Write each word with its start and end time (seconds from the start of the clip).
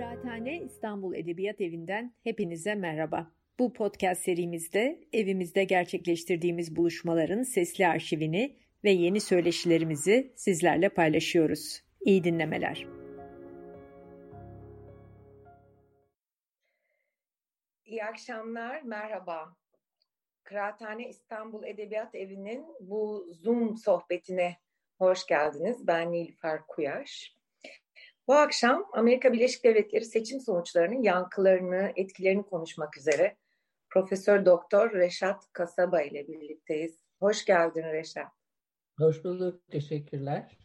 Kıraathane 0.00 0.60
İstanbul 0.60 1.14
Edebiyat 1.14 1.60
Evi'nden 1.60 2.14
hepinize 2.24 2.74
merhaba. 2.74 3.30
Bu 3.58 3.72
podcast 3.72 4.22
serimizde 4.22 5.00
evimizde 5.12 5.64
gerçekleştirdiğimiz 5.64 6.76
buluşmaların 6.76 7.42
sesli 7.42 7.86
arşivini 7.86 8.56
ve 8.84 8.90
yeni 8.90 9.20
söyleşilerimizi 9.20 10.32
sizlerle 10.36 10.88
paylaşıyoruz. 10.88 11.82
İyi 12.00 12.24
dinlemeler. 12.24 12.86
İyi 17.84 18.04
akşamlar, 18.04 18.82
merhaba. 18.82 19.56
Kıraathane 20.42 21.08
İstanbul 21.08 21.64
Edebiyat 21.64 22.14
Evi'nin 22.14 22.66
bu 22.80 23.26
Zoom 23.32 23.76
sohbetine 23.76 24.56
hoş 24.98 25.26
geldiniz. 25.26 25.86
Ben 25.86 26.12
Nilüfer 26.12 26.66
Kuyaş. 26.66 27.39
Bu 28.30 28.34
akşam 28.34 28.86
Amerika 28.92 29.32
Birleşik 29.32 29.64
Devletleri 29.64 30.04
seçim 30.04 30.40
sonuçlarının 30.40 31.02
yankılarını, 31.02 31.92
etkilerini 31.96 32.42
konuşmak 32.42 32.96
üzere 32.96 33.36
Profesör 33.88 34.46
Doktor 34.46 34.92
Reşat 34.92 35.52
Kasaba 35.52 36.02
ile 36.02 36.28
birlikteyiz. 36.28 37.04
Hoş 37.20 37.44
geldin 37.44 37.82
Reşat. 37.82 38.32
Hoş 38.98 39.24
bulduk, 39.24 39.70
teşekkürler. 39.70 40.58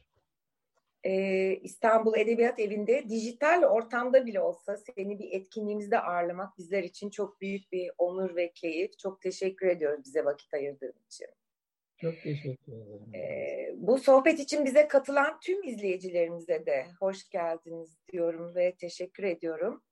Ee, 1.03 1.59
İstanbul 1.63 2.17
Edebiyat 2.17 2.59
Evi'nde 2.59 3.09
dijital 3.09 3.63
ortamda 3.63 4.25
bile 4.25 4.41
olsa 4.41 4.77
seni 4.77 5.19
bir 5.19 5.31
etkinliğimizde 5.31 5.99
ağırlamak 5.99 6.57
bizler 6.57 6.83
için 6.83 7.09
çok 7.09 7.41
büyük 7.41 7.71
bir 7.71 7.91
onur 7.97 8.35
ve 8.35 8.51
keyif. 8.53 8.99
Çok 8.99 9.21
teşekkür 9.21 9.67
ediyoruz 9.67 10.05
bize 10.05 10.25
vakit 10.25 10.53
ayırdığın 10.53 10.95
için. 11.07 11.27
Çok 12.01 12.13
teşekkür 12.23 12.73
ederim. 12.73 13.15
Ee, 13.15 13.73
bu 13.75 13.97
sohbet 13.97 14.39
için 14.39 14.65
bize 14.65 14.87
katılan 14.87 15.39
tüm 15.39 15.63
izleyicilerimize 15.63 16.65
de 16.65 16.85
hoş 16.99 17.29
geldiniz 17.29 17.97
diyorum 18.11 18.55
ve 18.55 18.75
teşekkür 18.75 19.23
ediyorum. 19.23 19.83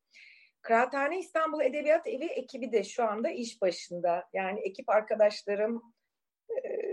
Kıraathane 0.61 1.19
İstanbul 1.19 1.61
Edebiyat 1.61 2.07
Evi 2.07 2.25
ekibi 2.25 2.71
de 2.71 2.83
şu 2.83 3.03
anda 3.03 3.29
iş 3.29 3.61
başında. 3.61 4.29
Yani 4.33 4.59
ekip 4.59 4.89
arkadaşlarım 4.89 5.81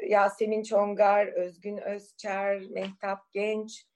Yasemin 0.06 0.62
Çongar, 0.62 1.26
Özgün 1.26 1.76
Özçer, 1.76 2.60
Mehtap 2.70 3.32
Genç. 3.32 3.86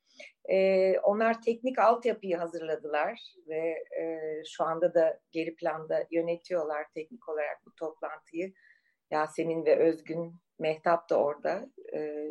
Onlar 1.03 1.43
teknik 1.43 1.79
altyapıyı 1.79 2.37
hazırladılar 2.37 3.21
ve 3.49 3.85
e, 4.01 4.19
şu 4.47 4.65
anda 4.65 4.95
da 4.95 5.21
geri 5.33 5.57
planda 5.57 6.07
yönetiyorlar 6.11 6.87
teknik 6.95 7.29
olarak 7.29 7.67
bu 7.67 7.75
toplantıyı. 7.75 8.53
Yasemin 9.11 9.65
ve 9.65 9.77
Özgün 9.77 10.37
Mehtap 10.59 11.11
da 11.11 11.19
orada. 11.19 11.71
Ee, 11.93 12.31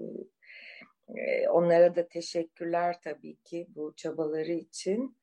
e, 1.18 1.50
onlara 1.50 1.96
da 1.96 2.08
teşekkürler 2.08 3.02
tabii 3.02 3.36
ki 3.36 3.68
bu 3.70 3.94
çabaları 3.96 4.52
için. 4.52 5.18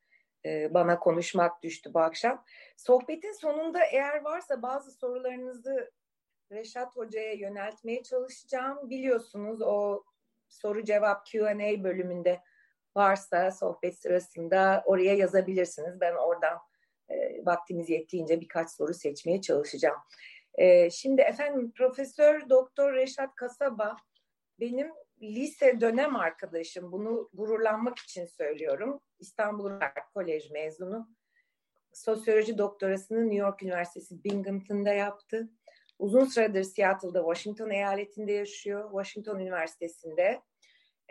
Ee, 0.45 0.75
bana 0.75 0.99
konuşmak 0.99 1.63
düştü 1.63 1.95
bu 1.95 2.01
akşam. 2.01 2.45
Sohbetin 2.77 3.33
sonunda 3.33 3.85
eğer 3.85 4.21
varsa 4.25 4.63
bazı 4.63 4.93
sorularınızı 4.93 5.91
Reşat 6.53 6.97
Hoca'ya 6.97 7.33
yöneltmeye 7.33 8.03
çalışacağım. 8.03 8.91
Biliyorsunuz 8.91 9.63
o 9.63 10.05
soru 10.49 10.85
cevap 10.85 11.27
Q&A 11.27 11.85
bölümünde 11.85 12.41
varsa 12.97 13.51
sohbet 13.51 13.99
sırasında 13.99 14.83
oraya 14.87 15.15
yazabilirsiniz. 15.15 16.01
Ben 16.01 16.15
oradan 16.15 16.59
e, 17.09 17.47
vaktimiz 17.47 17.91
yettiğince 17.91 18.41
birkaç 18.41 18.71
soru 18.71 18.95
seçmeye 18.95 19.41
çalışacağım. 19.41 19.99
E, 20.61 20.91
şimdi 20.91 21.23
efendim 21.23 21.73
Profesör 21.77 22.49
Doktor 22.49 22.95
Reşat 22.95 23.35
Kasaba 23.35 23.97
benim 24.61 24.93
lise 25.23 25.81
dönem 25.81 26.17
arkadaşım. 26.17 26.93
Bunu 26.93 27.31
gururlanmak 27.33 27.99
için 27.99 28.27
söylüyorum. 28.27 29.01
İstanbul 29.19 29.71
Üniversitesi 29.71 30.13
Kolej 30.15 30.51
mezunu. 30.51 31.09
Sosyoloji 31.93 32.59
doktorasını 32.59 33.21
New 33.21 33.37
York 33.37 33.63
Üniversitesi 33.63 34.25
Binghamton'da 34.25 34.93
yaptı. 34.93 35.51
Uzun 35.99 36.25
süredir 36.25 36.63
Seattle'da, 36.63 37.21
Washington 37.35 37.71
eyaletinde 37.71 38.33
yaşıyor. 38.33 38.91
Washington 38.91 39.39
Üniversitesi'nde. 39.39 40.43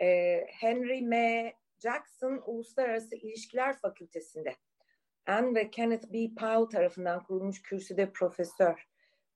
Ee, 0.00 0.46
Henry 0.48 1.02
M. 1.02 1.52
Jackson 1.78 2.42
Uluslararası 2.46 3.16
İlişkiler 3.16 3.78
Fakültesi'nde. 3.78 4.54
Anne 5.26 5.54
ve 5.54 5.70
Kenneth 5.70 6.12
B. 6.12 6.34
Powell 6.34 6.64
tarafından 6.64 7.22
kurulmuş 7.22 7.62
kürsüde 7.62 8.12
profesör 8.12 8.89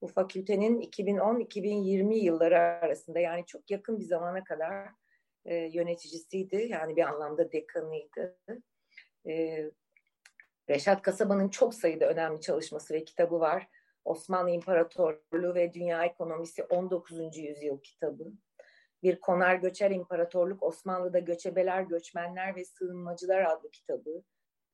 bu 0.05 0.09
fakültenin 0.09 0.81
2010-2020 0.81 2.15
yılları 2.15 2.59
arasında 2.59 3.19
yani 3.19 3.47
çok 3.47 3.71
yakın 3.71 4.01
bir 4.01 4.05
zamana 4.05 4.45
kadar 4.45 4.89
e, 5.45 5.55
yöneticisiydi. 5.55 6.67
Yani 6.71 6.97
bir 6.97 7.03
anlamda 7.03 7.53
dekanıydı. 7.53 8.39
E, 9.27 9.65
Reşat 10.71 11.03
Kasaba'nın 11.03 11.49
çok 11.49 11.75
sayıda 11.75 12.07
önemli 12.09 12.41
çalışması 12.41 12.95
ve 12.95 13.05
kitabı 13.05 13.41
var. 13.41 13.69
Osmanlı 14.05 14.51
İmparatorluğu 14.51 15.55
ve 15.55 15.75
Dünya 15.75 16.05
Ekonomisi 16.05 16.65
19. 16.65 17.37
Yüzyıl 17.37 17.81
kitabı. 17.81 18.25
Bir 19.03 19.21
Konar 19.21 19.55
Göçer 19.55 19.91
İmparatorluk 19.91 20.63
Osmanlı'da 20.63 21.19
Göçebeler, 21.19 21.83
Göçmenler 21.83 22.57
ve 22.57 22.65
Sığınmacılar 22.65 23.43
adlı 23.43 23.71
kitabı. 23.71 24.23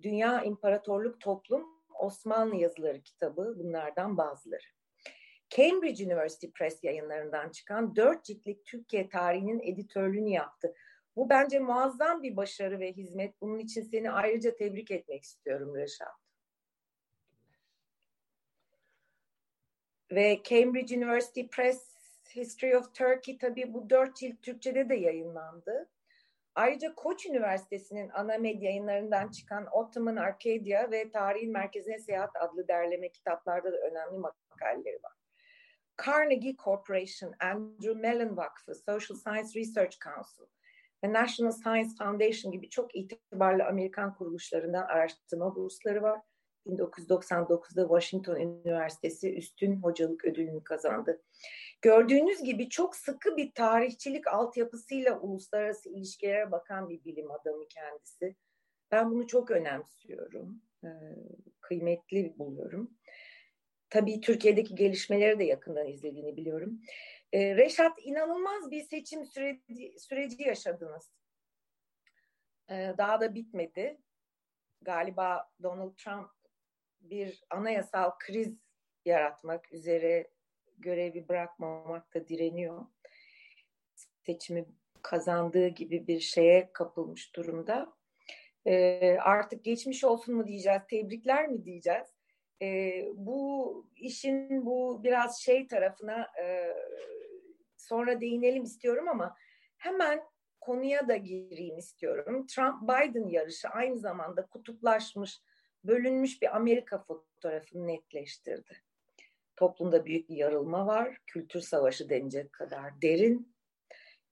Dünya 0.02 0.42
İmparatorluk 0.42 1.20
Toplum 1.20 1.66
Osmanlı 2.00 2.56
Yazıları 2.56 3.00
kitabı 3.00 3.54
bunlardan 3.58 4.16
bazıları. 4.16 4.79
Cambridge 5.56 6.04
University 6.04 6.46
Press 6.46 6.84
yayınlarından 6.84 7.50
çıkan 7.50 7.96
dört 7.96 8.24
ciltlik 8.24 8.66
Türkiye 8.66 9.08
tarihinin 9.08 9.60
editörlüğünü 9.60 10.30
yaptı. 10.30 10.74
Bu 11.16 11.30
bence 11.30 11.58
muazzam 11.58 12.22
bir 12.22 12.36
başarı 12.36 12.80
ve 12.80 12.92
hizmet. 12.92 13.40
Bunun 13.40 13.58
için 13.58 13.82
seni 13.82 14.10
ayrıca 14.10 14.56
tebrik 14.56 14.90
etmek 14.90 15.22
istiyorum 15.22 15.76
Reşat. 15.76 16.08
Ve 20.10 20.40
Cambridge 20.44 20.96
University 20.96 21.42
Press 21.42 21.96
History 22.36 22.76
of 22.76 22.94
Turkey 22.94 23.38
tabii 23.38 23.74
bu 23.74 23.90
dört 23.90 24.16
cilt 24.16 24.42
Türkçe'de 24.42 24.88
de 24.88 24.94
yayınlandı. 24.94 25.88
Ayrıca 26.54 26.94
Koç 26.94 27.26
Üniversitesi'nin 27.26 28.08
ana 28.08 28.38
medya 28.38 28.70
yayınlarından 28.70 29.30
çıkan 29.30 29.66
Ottoman 29.72 30.16
Arcadia 30.16 30.90
ve 30.90 31.10
Tarihin 31.10 31.52
Merkezine 31.52 31.98
Seyahat 31.98 32.36
adlı 32.36 32.68
derleme 32.68 33.08
kitaplarda 33.08 33.72
da 33.72 33.76
önemli 33.76 34.18
makaleleri 34.18 35.02
var. 35.02 35.19
Carnegie 36.06 36.56
Corporation, 36.56 37.34
Andrew 37.40 37.94
Mellon 37.94 38.36
Vakfı, 38.36 38.74
Social 38.74 39.18
Science 39.18 39.60
Research 39.60 39.96
Council 40.04 40.44
ve 41.04 41.12
National 41.12 41.52
Science 41.52 41.90
Foundation 41.98 42.52
gibi 42.52 42.70
çok 42.70 42.96
itibarlı 42.96 43.64
Amerikan 43.64 44.14
kuruluşlarından 44.14 44.82
araştırma 44.82 45.56
bursları 45.56 46.02
var. 46.02 46.20
1999'da 46.66 47.82
Washington 47.82 48.36
Üniversitesi 48.36 49.36
üstün 49.36 49.82
hocalık 49.82 50.24
ödülünü 50.24 50.64
kazandı. 50.64 51.22
Gördüğünüz 51.82 52.42
gibi 52.42 52.68
çok 52.68 52.96
sıkı 52.96 53.36
bir 53.36 53.52
tarihçilik 53.52 54.26
altyapısıyla 54.26 55.20
uluslararası 55.20 55.90
ilişkilere 55.90 56.50
bakan 56.50 56.88
bir 56.88 57.04
bilim 57.04 57.30
adamı 57.30 57.68
kendisi. 57.68 58.36
Ben 58.90 59.10
bunu 59.10 59.26
çok 59.26 59.50
önemsiyorum, 59.50 60.62
kıymetli 61.60 62.34
buluyorum. 62.38 62.90
Tabii 63.90 64.20
Türkiye'deki 64.20 64.74
gelişmeleri 64.74 65.38
de 65.38 65.44
yakından 65.44 65.86
izlediğini 65.86 66.36
biliyorum. 66.36 66.80
E, 67.32 67.56
Reşat 67.56 67.92
inanılmaz 68.02 68.70
bir 68.70 68.82
seçim 68.82 69.24
süreci, 69.24 69.94
süreci 69.98 70.42
yaşadınız. 70.42 71.10
E, 72.70 72.94
daha 72.98 73.20
da 73.20 73.34
bitmedi. 73.34 73.98
Galiba 74.82 75.50
Donald 75.62 75.96
Trump 75.96 76.30
bir 77.00 77.44
anayasal 77.50 78.10
kriz 78.18 78.58
yaratmak 79.04 79.72
üzere 79.72 80.30
görevi 80.78 81.28
bırakmamakta 81.28 82.28
direniyor. 82.28 82.86
Seçimi 84.26 84.64
kazandığı 85.02 85.68
gibi 85.68 86.06
bir 86.06 86.20
şeye 86.20 86.72
kapılmış 86.72 87.36
durumda. 87.36 87.92
E, 88.66 89.16
artık 89.18 89.64
geçmiş 89.64 90.04
olsun 90.04 90.34
mu 90.34 90.46
diyeceğiz, 90.46 90.82
tebrikler 90.88 91.48
mi 91.48 91.64
diyeceğiz? 91.64 92.19
E, 92.62 93.02
bu 93.14 93.86
işin 93.96 94.66
bu 94.66 95.00
biraz 95.04 95.40
şey 95.40 95.66
tarafına 95.66 96.26
e, 96.42 96.74
sonra 97.76 98.20
değinelim 98.20 98.62
istiyorum 98.62 99.08
ama 99.08 99.36
hemen 99.78 100.22
konuya 100.60 101.08
da 101.08 101.16
gireyim 101.16 101.78
istiyorum. 101.78 102.46
Trump-Biden 102.46 103.28
yarışı 103.28 103.68
aynı 103.68 103.98
zamanda 103.98 104.46
kutuplaşmış, 104.46 105.40
bölünmüş 105.84 106.42
bir 106.42 106.56
Amerika 106.56 106.98
fotoğrafını 106.98 107.86
netleştirdi. 107.86 108.82
Toplumda 109.56 110.06
büyük 110.06 110.28
bir 110.28 110.36
yarılma 110.36 110.86
var. 110.86 111.18
Kültür 111.26 111.60
savaşı 111.60 112.08
denecek 112.08 112.52
kadar 112.52 113.02
derin. 113.02 113.54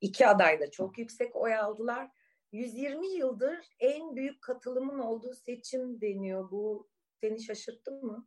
İki 0.00 0.26
aday 0.26 0.60
da 0.60 0.70
çok 0.70 0.98
yüksek 0.98 1.36
oy 1.36 1.54
aldılar. 1.54 2.10
120 2.52 3.08
yıldır 3.08 3.68
en 3.80 4.16
büyük 4.16 4.42
katılımın 4.42 4.98
olduğu 4.98 5.34
seçim 5.34 6.00
deniyor. 6.00 6.50
Bu 6.50 6.88
seni 7.20 7.42
şaşırttı 7.42 7.90
mı? 7.90 8.26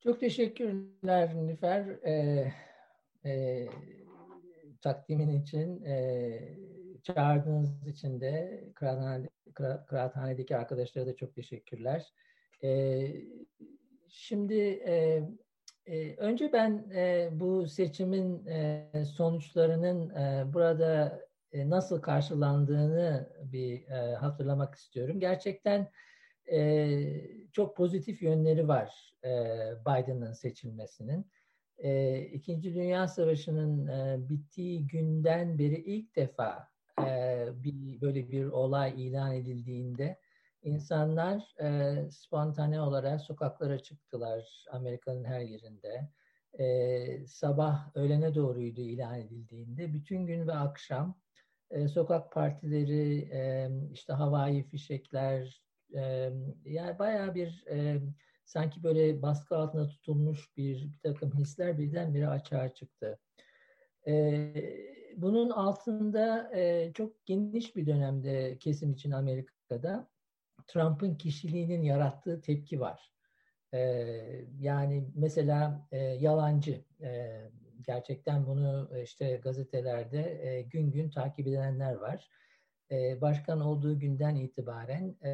Çok 0.00 0.20
teşekkürler 0.20 1.46
Nüfer. 1.46 1.86
Ee, 1.86 2.52
e, 3.24 3.66
takdimin 4.80 5.42
için. 5.42 5.84
E, 5.84 6.58
çağırdığınız 7.02 7.86
için 7.86 8.20
de 8.20 8.64
kıraathane, 8.74 9.28
kıraathanedeki 9.86 10.56
arkadaşlara 10.56 11.06
da 11.06 11.16
çok 11.16 11.34
teşekkürler. 11.34 12.06
E, 12.62 13.02
şimdi 14.08 14.54
e, 14.86 15.22
e, 15.86 16.16
önce 16.16 16.52
ben 16.52 16.90
e, 16.94 17.28
bu 17.32 17.66
seçimin 17.66 18.46
e, 18.46 18.90
sonuçlarının 19.04 20.10
e, 20.10 20.52
burada 20.52 21.20
e, 21.52 21.70
nasıl 21.70 22.02
karşılandığını 22.02 23.32
bir 23.42 23.88
e, 23.88 24.14
hatırlamak 24.14 24.74
istiyorum. 24.74 25.20
Gerçekten 25.20 25.90
e, 26.52 27.50
çok 27.52 27.76
pozitif 27.76 28.22
yönleri 28.22 28.68
var 28.68 29.14
e, 29.24 29.28
Biden'ın 29.86 30.32
seçilmesinin. 30.32 31.26
E, 31.78 32.20
İkinci 32.20 32.74
Dünya 32.74 33.08
Savaşı'nın 33.08 33.86
e, 33.86 34.28
bittiği 34.28 34.86
günden 34.86 35.58
beri 35.58 35.76
ilk 35.76 36.16
defa 36.16 36.68
e, 37.06 37.46
bir 37.54 38.00
böyle 38.00 38.30
bir 38.30 38.44
olay 38.44 39.06
ilan 39.06 39.32
edildiğinde 39.32 40.18
insanlar 40.62 41.54
e, 41.60 41.96
spontane 42.10 42.80
olarak 42.80 43.20
sokaklara 43.20 43.78
çıktılar 43.78 44.64
Amerika'nın 44.70 45.24
her 45.24 45.40
yerinde. 45.40 46.10
E, 46.58 47.26
sabah 47.26 47.96
öğlene 47.96 48.34
doğruydu 48.34 48.80
ilan 48.80 49.20
edildiğinde. 49.20 49.92
Bütün 49.92 50.26
gün 50.26 50.46
ve 50.46 50.52
akşam 50.52 51.20
e, 51.70 51.88
sokak 51.88 52.32
partileri, 52.32 53.28
e, 53.32 53.70
işte 53.92 54.12
havai 54.12 54.62
fişekler, 54.62 55.62
e, 55.96 56.32
yani 56.64 56.98
bayağı 56.98 57.34
bir 57.34 57.64
e, 57.70 58.00
sanki 58.44 58.82
böyle 58.82 59.22
baskı 59.22 59.56
altında 59.56 59.88
tutulmuş 59.88 60.56
bir, 60.56 60.88
bir 60.92 60.98
takım 61.02 61.32
hisler 61.32 61.78
birdenbire 61.78 62.28
açığa 62.28 62.74
çıktı. 62.74 63.18
E, 64.06 64.52
bunun 65.16 65.50
altında 65.50 66.50
e, 66.56 66.92
çok 66.94 67.26
geniş 67.26 67.76
bir 67.76 67.86
dönemde 67.86 68.58
kesim 68.58 68.92
için 68.92 69.10
Amerika'da 69.10 70.08
Trump'ın 70.66 71.14
kişiliğinin 71.14 71.82
yarattığı 71.82 72.40
tepki 72.40 72.80
var. 72.80 73.12
E, 73.74 73.80
yani 74.58 75.10
mesela 75.14 75.88
e, 75.92 75.98
yalancı, 75.98 76.84
e, 77.02 77.40
gerçekten 77.86 78.46
bunu 78.46 78.90
işte 79.02 79.36
gazetelerde 79.36 80.48
e, 80.48 80.62
gün 80.62 80.90
gün 80.90 81.10
takip 81.10 81.46
edenler 81.46 81.94
var. 81.94 82.28
E, 82.90 83.20
başkan 83.20 83.60
olduğu 83.60 83.98
günden 83.98 84.34
itibaren 84.34 85.16
e, 85.22 85.30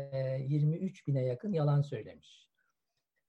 23 0.48 1.06
bine 1.06 1.24
yakın 1.24 1.52
yalan 1.52 1.82
söylemiş. 1.82 2.46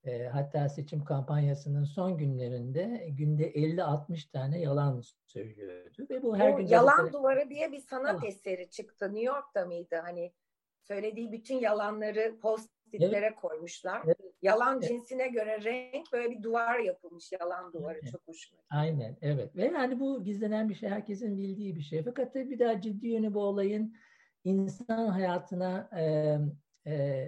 E, 0.03 0.27
hatta 0.27 0.69
seçim 0.69 1.03
kampanyasının 1.03 1.83
son 1.83 2.17
günlerinde 2.17 3.07
günde 3.09 3.51
50-60 3.51 4.31
tane 4.31 4.59
yalan 4.61 5.01
söylüyordu 5.25 6.07
ve 6.09 6.23
bu 6.23 6.37
her 6.37 6.53
o 6.53 6.57
gün 6.57 6.67
yalan 6.67 6.85
gazetelerde... 6.85 7.13
duvarı 7.13 7.49
diye 7.49 7.71
bir 7.71 7.79
sanat 7.79 8.19
evet. 8.23 8.33
eseri 8.33 8.69
çıktı. 8.69 9.05
New 9.05 9.21
York'ta 9.21 9.65
mıydı? 9.65 9.95
Hani 10.03 10.33
söylediği 10.81 11.31
bütün 11.31 11.59
yalanları 11.59 12.39
post-itlere 12.41 13.25
evet. 13.25 13.35
koymuşlar. 13.35 14.01
Evet. 14.05 14.17
Yalan 14.41 14.77
evet. 14.77 14.89
cinsine 14.89 15.27
göre 15.27 15.63
renk 15.63 16.13
böyle 16.13 16.31
bir 16.31 16.43
duvar 16.43 16.79
yapılmış 16.79 17.31
yalan 17.31 17.73
duvarı 17.73 17.99
evet. 18.01 18.11
çok 18.11 18.27
hoşuma 18.27 18.61
gitti. 18.61 18.75
Aynen 18.75 19.17
evet 19.21 19.55
ve 19.55 19.65
yani 19.65 19.99
bu 19.99 20.23
gizlenen 20.23 20.69
bir 20.69 20.75
şey 20.75 20.89
herkesin 20.89 21.37
bildiği 21.37 21.75
bir 21.75 21.81
şey. 21.81 22.03
Fakat 22.03 22.33
tabii 22.33 22.49
bir 22.49 22.59
daha 22.59 22.81
ciddi 22.81 23.07
yönü 23.07 23.33
bu 23.33 23.41
olayın 23.41 23.95
insan 24.47 25.07
hayatına 25.07 25.89
e, 25.97 26.37
e, 26.91 27.27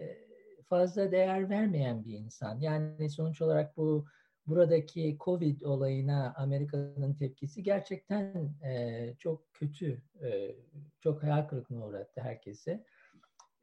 fazla 0.66 1.12
değer 1.12 1.50
vermeyen 1.50 2.06
bir 2.06 2.14
insan. 2.14 2.60
Yani 2.60 3.10
sonuç 3.10 3.42
olarak 3.42 3.78
bu 3.78 4.06
buradaki 4.48 5.18
Covid 5.20 5.62
olayına 5.62 6.34
Amerika'nın 6.38 7.14
tepkisi 7.14 7.64
gerçekten 7.64 8.54
e, 8.64 9.14
çok 9.20 9.54
kötü, 9.54 10.02
e, 10.24 10.56
çok 11.00 11.24
hayal 11.24 11.48
kırıklığına 11.48 11.86
uğrattı 11.86 12.22
herkesi. 12.22 12.84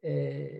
E, 0.04 0.50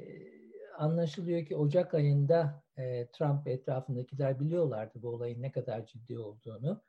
anlaşılıyor 0.79 1.47
ki 1.47 1.57
Ocak 1.57 1.95
ayında 1.95 2.63
e, 2.77 3.07
Trump 3.07 3.49
etrafındakiler 3.49 4.41
biliyorlardı 4.41 5.03
bu 5.03 5.09
olayın 5.09 5.43
ne 5.43 5.53
kadar 5.53 5.87
ciddi 5.87 6.19
olduğunu. 6.19 6.83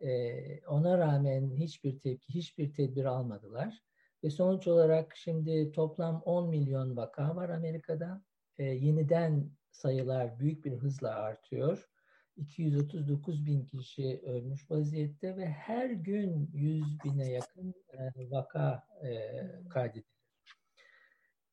E, 0.00 0.66
ona 0.66 0.98
rağmen 0.98 1.50
hiçbir 1.56 2.00
tepki, 2.00 2.34
hiçbir 2.34 2.74
tedbir 2.74 3.04
almadılar. 3.04 3.82
Ve 4.26 4.30
sonuç 4.30 4.66
olarak 4.66 5.16
şimdi 5.16 5.72
toplam 5.72 6.22
10 6.24 6.48
milyon 6.48 6.96
vaka 6.96 7.36
var 7.36 7.48
Amerika'da. 7.48 8.22
E, 8.58 8.64
yeniden 8.64 9.50
sayılar 9.70 10.38
büyük 10.38 10.64
bir 10.64 10.72
hızla 10.72 11.14
artıyor. 11.14 11.88
239 12.36 13.46
bin 13.46 13.64
kişi 13.64 14.22
ölmüş 14.26 14.70
vaziyette 14.70 15.36
ve 15.36 15.46
her 15.46 15.90
gün 15.90 16.50
100 16.54 17.04
bine 17.04 17.30
yakın 17.30 17.74
e, 17.92 18.30
vaka 18.30 18.86
e, 19.02 19.10
kaydediliyor. 19.68 20.06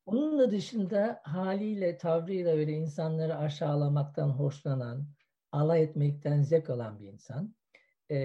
Onun 0.06 0.50
dışında 0.50 1.20
haliyle, 1.24 1.98
tavrıyla 1.98 2.56
böyle 2.56 2.72
insanları 2.72 3.36
aşağılamaktan 3.36 4.28
hoşlanan, 4.28 5.06
alay 5.52 5.82
etmekten 5.82 6.42
zevk 6.42 6.70
alan 6.70 7.00
bir 7.00 7.08
insan. 7.08 7.54
E, 8.10 8.16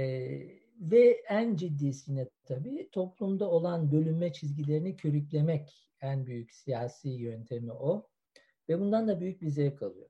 ve 0.79 1.21
en 1.29 1.55
ciddisine 1.55 2.29
tabii 2.43 2.89
toplumda 2.91 3.49
olan 3.49 3.91
bölünme 3.91 4.33
çizgilerini 4.33 4.95
körüklemek 4.95 5.89
en 6.01 6.25
büyük 6.25 6.53
siyasi 6.53 7.09
yöntemi 7.09 7.71
o. 7.71 8.07
Ve 8.69 8.79
bundan 8.79 9.07
da 9.07 9.19
büyük 9.19 9.41
bir 9.41 9.49
zevk 9.49 9.81
alıyor. 9.81 10.09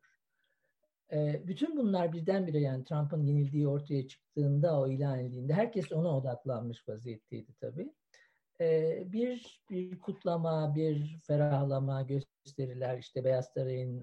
E, 1.11 1.47
bütün 1.47 1.77
bunlar 1.77 2.13
birdenbire 2.13 2.59
yani 2.59 2.83
Trump'ın 2.83 3.23
yenildiği 3.23 3.67
ortaya 3.67 4.07
çıktığında, 4.07 4.79
o 4.79 4.87
ilan 4.87 5.19
edildiğinde 5.19 5.53
herkes 5.53 5.91
ona 5.91 6.17
odaklanmış 6.17 6.89
vaziyetteydi 6.89 7.53
tabii 7.53 7.93
bir 9.05 9.61
bir 9.69 9.99
kutlama, 9.99 10.75
bir 10.75 11.19
ferahlama 11.23 12.01
gösteriler. 12.01 12.97
İşte 12.97 13.23
Beyaz 13.23 13.51
Saray'ın 13.53 14.01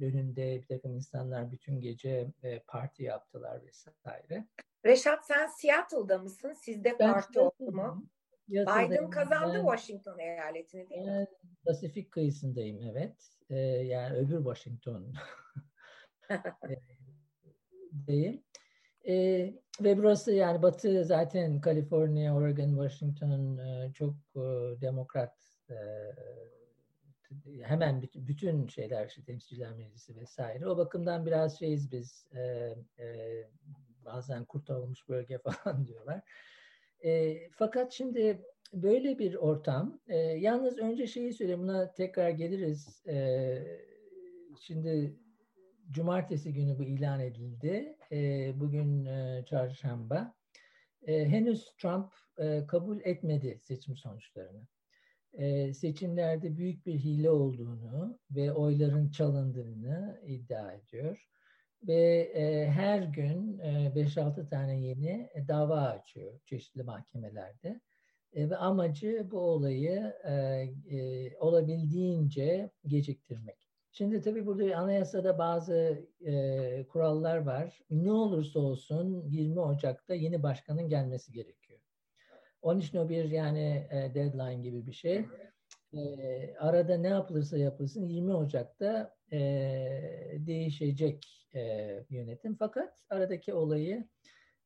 önünde 0.00 0.60
bir 0.60 0.66
takım 0.66 0.94
insanlar 0.94 1.52
bütün 1.52 1.80
gece 1.80 2.32
parti 2.66 3.02
yaptılar 3.02 3.60
vesaire. 3.66 4.46
Reşat 4.86 5.26
sen 5.26 5.46
Seattle'da 5.46 6.18
mısın? 6.18 6.52
Sizde 6.52 6.96
ben 6.98 7.12
parti 7.12 7.40
oldu 7.40 7.72
mu? 7.72 8.06
Biden 8.48 9.10
kazandı 9.10 9.54
ben, 9.54 9.60
Washington 9.60 10.18
eyaletini 10.18 10.90
değil 10.90 11.02
mi? 11.02 11.26
Pasifik 11.66 12.10
kıyısındayım 12.10 12.82
evet. 12.82 13.16
yani 13.84 14.16
öbür 14.16 14.36
Washington 14.36 15.14
değil. 17.92 18.42
E, 19.08 19.14
ve 19.80 19.98
burası 19.98 20.32
yani 20.32 20.62
Batı 20.62 21.04
zaten 21.04 21.60
Kaliforniya, 21.60 22.36
Oregon, 22.36 22.68
Washington 22.68 23.58
e, 23.58 23.92
çok 23.92 24.14
e, 24.36 24.40
demokrat 24.80 25.34
e, 25.70 25.76
hemen 27.62 28.02
bütün, 28.02 28.28
bütün 28.28 28.68
şeyler 28.68 29.06
işte 29.06 29.24
temsilciler 29.24 29.72
meclisi 29.72 30.16
vesaire. 30.16 30.66
O 30.66 30.76
bakımdan 30.76 31.26
biraz 31.26 31.58
şeyiz 31.58 31.92
biz 31.92 32.26
e, 32.34 32.40
e, 32.98 33.06
bazen 34.06 34.44
kurtarılmış 34.44 35.08
bölge 35.08 35.38
falan 35.64 35.86
diyorlar. 35.86 36.20
E, 37.04 37.36
fakat 37.50 37.92
şimdi 37.92 38.42
böyle 38.72 39.18
bir 39.18 39.34
ortam 39.34 40.00
e, 40.08 40.16
yalnız 40.16 40.78
önce 40.78 41.06
şeyi 41.06 41.32
söyleyeyim 41.32 41.62
buna 41.62 41.94
tekrar 41.94 42.30
geliriz. 42.30 43.06
E, 43.06 43.82
şimdi 44.60 45.16
Cumartesi 45.90 46.52
günü 46.52 46.78
bu 46.78 46.82
ilan 46.82 47.20
edildi. 47.20 47.96
E, 48.12 48.52
bugün 48.60 49.04
e, 49.04 49.44
çarşamba. 49.46 50.34
E, 51.06 51.28
henüz 51.28 51.74
Trump 51.78 52.12
e, 52.38 52.66
kabul 52.66 53.00
etmedi 53.00 53.58
seçim 53.62 53.96
sonuçlarını. 53.96 54.66
E, 55.32 55.74
seçimlerde 55.74 56.56
büyük 56.56 56.86
bir 56.86 56.94
hile 56.94 57.30
olduğunu 57.30 58.18
ve 58.30 58.52
oyların 58.52 59.10
çalındığını 59.10 60.20
iddia 60.26 60.72
ediyor. 60.72 61.28
Ve 61.86 62.32
e, 62.34 62.66
her 62.66 63.02
gün 63.02 63.58
e, 63.58 63.92
5-6 63.94 64.48
tane 64.48 64.80
yeni 64.80 65.30
dava 65.48 65.80
açıyor 65.80 66.40
çeşitli 66.44 66.82
mahkemelerde. 66.82 67.80
E, 68.32 68.50
ve 68.50 68.56
amacı 68.56 69.28
bu 69.30 69.38
olayı 69.40 70.14
e, 70.24 70.32
e, 70.96 71.36
olabildiğince 71.38 72.70
geciktirmek. 72.86 73.56
Şimdi 73.92 74.20
tabii 74.20 74.46
burada 74.46 74.76
anayasada 74.76 75.38
bazı 75.38 76.06
e, 76.26 76.86
kurallar 76.88 77.36
var. 77.36 77.80
Ne 77.90 78.12
olursa 78.12 78.60
olsun 78.60 79.24
20 79.30 79.60
Ocak'ta 79.60 80.14
yeni 80.14 80.42
başkanın 80.42 80.88
gelmesi 80.88 81.32
gerekiyor. 81.32 81.80
Onun 82.62 82.80
için 82.80 82.98
o 82.98 83.08
bir 83.08 83.30
yani 83.30 83.86
e, 83.90 84.14
deadline 84.14 84.62
gibi 84.62 84.86
bir 84.86 84.92
şey. 84.92 85.24
E, 85.92 86.54
arada 86.58 86.96
ne 86.96 87.08
yapılırsa 87.08 87.58
yapılsın 87.58 88.06
20 88.06 88.34
Ocak'ta 88.34 89.16
e, 89.32 89.38
değişecek 90.38 91.48
e, 91.54 91.60
yönetim. 92.10 92.56
Fakat 92.56 93.04
aradaki 93.10 93.54
olayı 93.54 94.08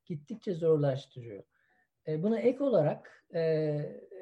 gittikçe 0.06 0.54
zorlaştırıyor. 0.54 1.42
E, 2.08 2.22
buna 2.22 2.38
ek 2.38 2.64
olarak 2.64 3.24
e, 3.34 3.80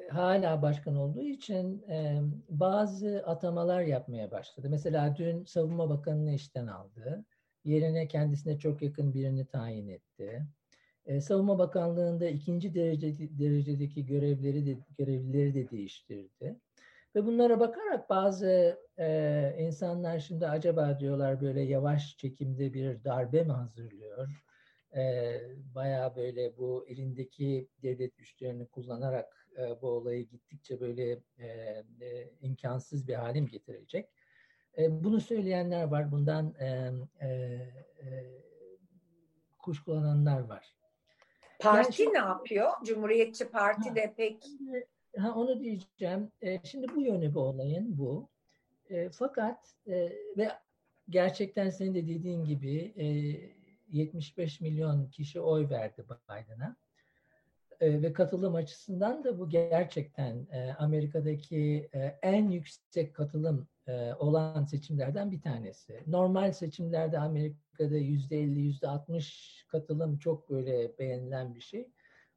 hala 0.09 0.61
başkan 0.61 0.95
olduğu 0.95 1.23
için 1.23 1.81
e, 1.89 2.21
bazı 2.49 3.23
atamalar 3.25 3.81
yapmaya 3.81 4.31
başladı. 4.31 4.67
Mesela 4.69 5.15
dün 5.17 5.45
Savunma 5.45 5.89
Bakanı'nı 5.89 6.33
işten 6.33 6.67
aldı. 6.67 7.25
Yerine 7.63 8.07
kendisine 8.07 8.59
çok 8.59 8.81
yakın 8.81 9.13
birini 9.13 9.45
tayin 9.45 9.87
etti. 9.87 10.47
E, 11.05 11.21
Savunma 11.21 11.59
Bakanlığı'nda 11.59 12.27
ikinci 12.27 12.73
derece, 12.75 13.39
derecedeki 13.39 14.05
görevleri 14.05 14.65
de, 14.65 14.77
görevlileri 14.97 15.53
de 15.53 15.69
değiştirdi. 15.69 16.59
Ve 17.15 17.25
bunlara 17.25 17.59
bakarak 17.59 18.09
bazı 18.09 18.79
e, 18.99 19.55
insanlar 19.59 20.19
şimdi 20.19 20.47
acaba 20.47 20.99
diyorlar 20.99 21.41
böyle 21.41 21.61
yavaş 21.61 22.17
çekimde 22.17 22.73
bir 22.73 23.03
darbe 23.03 23.43
mi 23.43 23.51
hazırlıyor? 23.51 24.27
E, 24.95 25.35
bayağı 25.75 26.15
böyle 26.15 26.57
bu 26.57 26.85
elindeki 26.87 27.69
devlet 27.83 28.17
güçlerini 28.17 28.67
kullanarak 28.67 29.47
e, 29.57 29.81
bu 29.81 29.87
olayı 29.87 30.27
gittikçe 30.27 30.79
böyle 30.79 31.19
e, 31.37 31.47
e, 32.01 32.31
imkansız 32.41 33.07
bir 33.07 33.13
halim 33.13 33.47
getirecek. 33.47 34.09
E, 34.77 35.03
bunu 35.03 35.21
söyleyenler 35.21 35.83
var. 35.83 36.11
Bundan 36.11 36.55
e, 36.59 36.91
e, 37.21 37.27
e, 37.27 38.39
kuşkulananlar 39.59 40.39
var. 40.39 40.75
Parti 41.59 42.03
yani, 42.03 42.13
ne 42.13 42.17
yapıyor? 42.17 42.69
Cumhuriyetçi 42.83 43.49
Parti 43.49 43.89
ha, 43.89 43.95
de 43.95 44.13
pek... 44.17 44.45
Ha, 45.17 45.33
onu 45.35 45.59
diyeceğim. 45.59 46.31
E, 46.41 46.59
şimdi 46.63 46.87
bu 46.95 47.01
yönü 47.01 47.33
bu 47.33 47.39
olayın 47.39 47.97
bu. 47.97 48.29
E, 48.89 49.09
fakat 49.09 49.75
e, 49.87 50.11
ve 50.37 50.51
gerçekten 51.09 51.69
senin 51.69 51.95
de 51.95 52.07
dediğin 52.07 52.43
gibi 52.43 52.93
e, 52.97 53.05
75 53.91 54.61
milyon 54.61 55.07
kişi 55.07 55.41
oy 55.41 55.69
verdi 55.69 56.03
Biden'a. 56.03 56.75
E, 57.79 58.01
ve 58.01 58.13
katılım 58.13 58.55
açısından 58.55 59.23
da 59.23 59.39
bu 59.39 59.49
gerçekten 59.49 60.47
e, 60.51 60.73
Amerika'daki 60.73 61.89
e, 61.93 61.99
en 62.21 62.49
yüksek 62.49 63.15
katılım 63.15 63.67
e, 63.87 64.13
olan 64.13 64.65
seçimlerden 64.65 65.31
bir 65.31 65.41
tanesi. 65.41 66.03
Normal 66.07 66.51
seçimlerde 66.51 67.19
Amerika'da 67.19 67.97
yüzde 67.97 68.39
50, 68.39 68.59
yüzde 68.59 68.87
60 68.87 69.65
katılım 69.67 70.17
çok 70.17 70.49
böyle 70.49 70.97
beğenilen 70.99 71.55
bir 71.55 71.61
şey. 71.61 71.89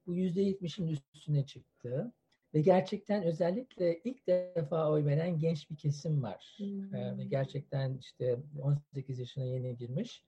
Bu 0.07 0.15
yüzde 0.15 0.43
70'in 0.43 0.89
üstüne 1.15 1.47
çıktı. 1.47 2.13
Ve 2.55 2.61
gerçekten 2.61 3.23
özellikle 3.23 3.99
ilk 4.05 4.27
defa 4.27 4.91
oy 4.91 5.05
veren 5.05 5.39
genç 5.39 5.71
bir 5.71 5.77
kesim 5.77 6.23
var. 6.23 6.55
Hmm. 6.57 7.19
Ve 7.19 7.25
gerçekten 7.25 7.99
işte 7.99 8.37
18 8.63 9.19
yaşına 9.19 9.45
yeni 9.45 9.77
girmiş. 9.77 10.25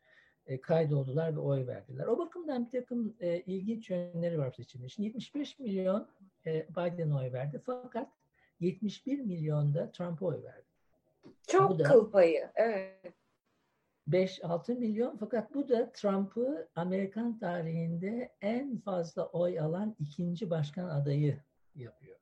E, 0.47 0.61
kaydoldular 0.61 1.37
ve 1.37 1.40
oy 1.40 1.66
verdiler. 1.66 2.07
O 2.07 2.19
bakımdan 2.19 2.66
bir 2.66 2.81
takım 2.81 3.16
e, 3.21 3.40
ilginç 3.40 3.90
yönleri 3.90 4.38
var 4.38 4.52
seçimde. 4.52 4.88
Şimdi 4.88 5.07
75 5.07 5.59
milyon 5.59 6.09
e, 6.47 6.66
Biden 6.71 7.11
oy 7.11 7.33
verdi. 7.33 7.62
Fakat 7.66 8.09
71 8.61 9.21
milyon 9.21 9.75
da 9.75 9.90
Trump'a 9.90 10.26
oy 10.26 10.43
verdi. 10.43 10.66
Çok 11.47 11.71
bu 11.71 11.78
da, 11.78 11.83
kıl 11.83 12.11
payı. 12.11 12.50
Evet. 12.54 13.14
5-6 14.09 14.78
milyon 14.78 15.16
fakat 15.16 15.54
bu 15.54 15.69
da 15.69 15.93
Trump'ı 15.93 16.69
Amerikan 16.75 17.38
tarihinde 17.38 18.33
en 18.40 18.78
fazla 18.78 19.26
oy 19.26 19.61
alan 19.61 19.97
ikinci 20.00 20.50
başkan 20.50 20.88
adayı 20.88 21.38
yapıyor. 21.76 22.16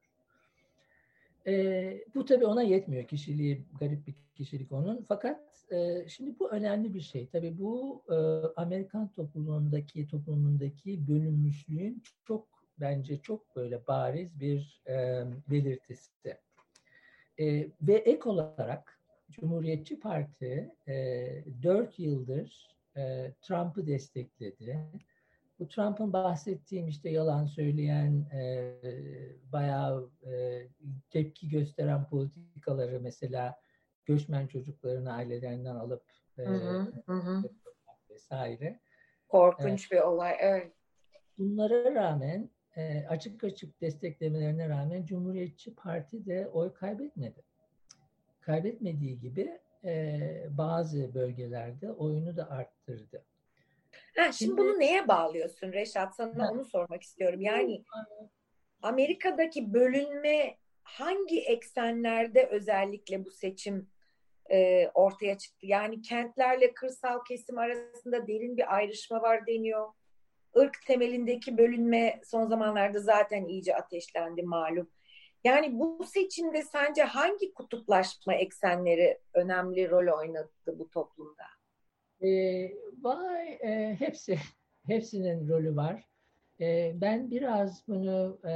E, 1.46 2.04
bu 2.14 2.24
tabii 2.24 2.46
ona 2.46 2.62
yetmiyor 2.62 3.04
kişiliği, 3.04 3.64
garip 3.80 4.06
bir 4.06 4.14
kişilik 4.34 4.72
onun. 4.72 5.04
Fakat 5.08 5.40
e, 5.72 6.08
şimdi 6.08 6.38
bu 6.38 6.50
önemli 6.50 6.94
bir 6.94 7.00
şey. 7.00 7.26
Tabii 7.26 7.58
bu 7.58 8.02
e, 8.08 8.14
Amerikan 8.56 9.08
toplumundaki 9.08 10.06
toplumundaki 10.06 11.08
bölünmüşlüğün 11.08 12.02
çok 12.24 12.48
bence 12.80 13.18
çok 13.18 13.56
böyle 13.56 13.86
bariz 13.86 14.40
bir 14.40 14.82
e, 14.88 15.24
belirtisi. 15.50 16.38
E, 17.38 17.68
ve 17.82 17.94
ek 17.94 18.28
olarak 18.28 18.98
Cumhuriyetçi 19.30 20.00
Parti 20.00 20.70
e, 20.88 21.44
4 21.62 21.98
yıldır 21.98 22.68
e, 22.96 23.32
Trump'ı 23.42 23.86
destekledi. 23.86 24.78
Bu 25.62 25.68
Trump'ın 25.68 26.12
bahsettiğim 26.12 26.88
işte 26.88 27.10
yalan 27.10 27.44
söyleyen, 27.44 28.26
e, 28.34 28.74
bayağı 29.52 30.10
e, 30.26 30.62
tepki 31.10 31.48
gösteren 31.48 32.08
politikaları 32.08 33.00
mesela 33.00 33.60
göçmen 34.04 34.46
çocuklarını 34.46 35.12
ailelerinden 35.12 35.74
alıp 35.74 36.02
e, 36.38 36.42
hı 36.42 37.12
hı, 37.12 37.42
vesaire. 38.10 38.80
Korkunç 39.28 39.92
e, 39.92 39.94
bir 39.94 40.00
olay, 40.00 40.36
evet. 40.40 40.72
Bunlara 41.38 41.94
rağmen 41.94 42.50
e, 42.76 43.06
açık 43.06 43.44
açık 43.44 43.80
desteklemelerine 43.80 44.68
rağmen 44.68 45.04
Cumhuriyetçi 45.04 45.74
Parti 45.74 46.26
de 46.26 46.48
oy 46.48 46.74
kaybetmedi. 46.74 47.42
Kaybetmediği 48.40 49.20
gibi 49.20 49.58
e, 49.84 50.46
bazı 50.50 51.14
bölgelerde 51.14 51.92
oyunu 51.92 52.36
da 52.36 52.50
arttırdı. 52.50 53.24
Ha, 54.16 54.32
şimdi, 54.32 54.56
bunu 54.56 54.78
neye 54.78 55.08
bağlıyorsun 55.08 55.72
Reşat? 55.72 56.16
Sana 56.16 56.50
onu 56.50 56.64
sormak 56.64 57.02
istiyorum. 57.02 57.40
Yani 57.40 57.84
Amerika'daki 58.82 59.74
bölünme 59.74 60.56
hangi 60.82 61.40
eksenlerde 61.40 62.46
özellikle 62.46 63.24
bu 63.24 63.30
seçim 63.30 63.90
e, 64.50 64.88
ortaya 64.94 65.38
çıktı? 65.38 65.66
Yani 65.66 66.02
kentlerle 66.02 66.74
kırsal 66.74 67.24
kesim 67.28 67.58
arasında 67.58 68.26
derin 68.26 68.56
bir 68.56 68.74
ayrışma 68.76 69.22
var 69.22 69.46
deniyor. 69.46 69.88
Irk 70.54 70.86
temelindeki 70.86 71.58
bölünme 71.58 72.20
son 72.24 72.46
zamanlarda 72.46 73.00
zaten 73.00 73.44
iyice 73.44 73.76
ateşlendi 73.76 74.42
malum. 74.42 74.90
Yani 75.44 75.78
bu 75.78 76.04
seçimde 76.04 76.62
sence 76.62 77.02
hangi 77.02 77.54
kutuplaşma 77.54 78.34
eksenleri 78.34 79.18
önemli 79.34 79.90
rol 79.90 80.18
oynadı 80.18 80.50
bu 80.66 80.90
toplumda? 80.90 81.44
E, 82.22 82.72
vay 83.02 83.52
e, 83.52 83.96
hepsi 83.98 84.38
hepsinin 84.86 85.48
rolü 85.48 85.76
var. 85.76 86.04
E, 86.60 86.92
ben 87.00 87.30
biraz 87.30 87.88
bunu 87.88 88.38
e, 88.44 88.54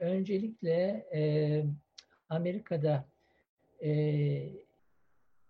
öncelikle 0.00 1.06
e, 1.14 1.64
Amerika'da 2.28 3.08
e, 3.82 3.90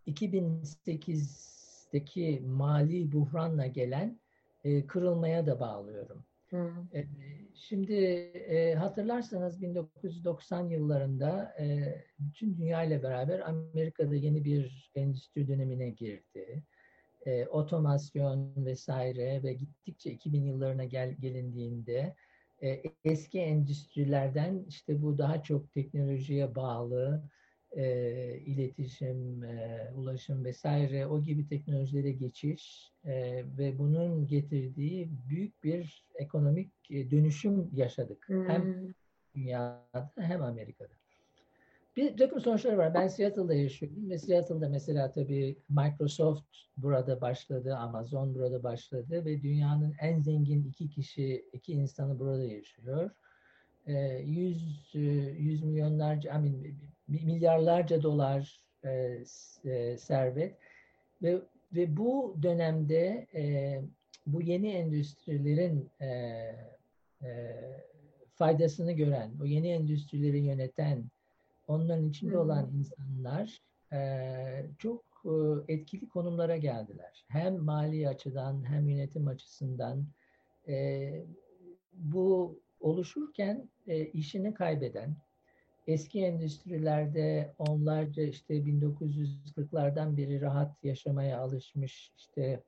2008'deki 0.07 2.43
mali 2.47 3.13
buhranla 3.13 3.67
gelen 3.67 4.21
e, 4.65 4.87
kırılmaya 4.87 5.47
da 5.47 5.61
bağlıyorum. 5.61 6.25
Hı. 6.51 6.73
E, 6.95 7.05
şimdi 7.55 7.95
e, 7.95 8.75
hatırlarsanız 8.75 9.63
1990 9.63 10.69
yıllarında 10.69 11.57
e, 11.61 11.95
bütün 12.19 12.57
dünya 12.57 12.83
ile 12.83 13.03
beraber 13.03 13.41
Amerika'da 13.41 14.15
yeni 14.15 14.45
bir 14.45 14.91
endüstri 14.95 15.49
dönemine 15.49 15.91
girdi 15.91 16.65
e, 17.27 17.47
otomasyon 17.47 18.53
vesaire 18.57 19.43
ve 19.43 19.53
gittikçe 19.53 20.11
2000 20.11 20.45
yıllarına 20.45 20.85
gel, 20.85 21.15
gelindiğinde 21.15 22.15
e, 22.63 22.83
eski 23.05 23.41
endüstrilerden 23.41 24.65
işte 24.69 25.03
bu 25.03 25.19
daha 25.19 25.43
çok 25.43 25.73
teknolojiye 25.73 26.55
bağlı 26.55 27.23
e, 27.73 27.85
iletişim, 28.39 29.45
e, 29.45 29.91
ulaşım 29.95 30.45
vesaire 30.45 31.07
o 31.07 31.23
gibi 31.23 31.49
teknolojilere 31.49 32.13
geçiş 32.13 32.93
e, 33.05 33.45
ve 33.59 33.79
bunun 33.79 34.27
getirdiği 34.27 35.11
büyük 35.29 35.65
bir 35.65 36.07
ekonomik 36.15 36.73
e, 36.91 37.11
dönüşüm 37.11 37.71
yaşadık. 37.73 38.29
Hmm. 38.29 38.49
Hem 38.49 38.95
dünyada 39.35 40.13
hem 40.17 40.43
Amerika'da 40.43 41.00
bir 41.97 42.17
takım 42.17 42.41
sonuçları 42.41 42.79
var. 42.79 42.95
Ben 42.95 43.09
Seattle'da 43.09 43.55
yaşıyorum 43.55 44.11
ve 44.11 44.19
Seattle'da 44.19 44.69
mesela 44.69 45.13
tabii 45.13 45.57
Microsoft 45.69 46.45
burada 46.77 47.21
başladı, 47.21 47.77
Amazon 47.77 48.35
burada 48.35 48.63
başladı 48.63 49.25
ve 49.25 49.43
dünyanın 49.43 49.95
en 50.01 50.21
zengin 50.21 50.65
iki 50.69 50.91
kişi, 50.91 51.45
iki 51.53 51.73
insanı 51.73 52.19
burada 52.19 52.45
yaşıyor. 52.45 53.11
Ee, 53.87 53.93
yüz, 54.27 54.91
yüz 55.39 55.63
milyonlarca, 55.63 56.31
I 56.31 56.39
mean, 56.39 56.55
milyarlarca 57.09 58.03
dolar 58.03 58.61
e, 58.85 58.91
e, 59.65 59.97
servet 59.99 60.57
ve 61.23 61.41
ve 61.73 61.97
bu 61.97 62.37
dönemde 62.43 63.27
e, 63.35 63.81
bu 64.27 64.43
yeni 64.43 64.73
endüstrilerin 64.73 65.91
e, 66.01 66.07
e, 67.23 67.29
faydasını 68.35 68.93
gören, 68.93 69.31
o 69.43 69.45
yeni 69.45 69.69
endüstrileri 69.69 70.39
yöneten 70.39 71.05
onların 71.71 72.09
içinde 72.09 72.39
olan 72.39 72.71
insanlar 72.79 73.63
e, 73.93 74.67
çok 74.79 75.05
e, 75.25 75.73
etkili 75.73 76.09
konumlara 76.09 76.57
geldiler. 76.57 77.25
Hem 77.29 77.59
mali 77.59 78.09
açıdan 78.09 78.65
hem 78.65 78.89
yönetim 78.89 79.29
açısından 79.29 80.07
e, 80.69 81.25
bu 81.93 82.59
oluşurken 82.81 83.69
e, 83.87 84.07
işini 84.07 84.55
kaybeden, 84.55 85.17
eski 85.87 86.25
endüstrilerde 86.25 87.55
onlarca 87.59 88.23
işte 88.23 88.55
1940'lardan 88.55 90.17
beri 90.17 90.41
rahat 90.41 90.85
yaşamaya 90.85 91.39
alışmış 91.41 92.13
işte 92.17 92.63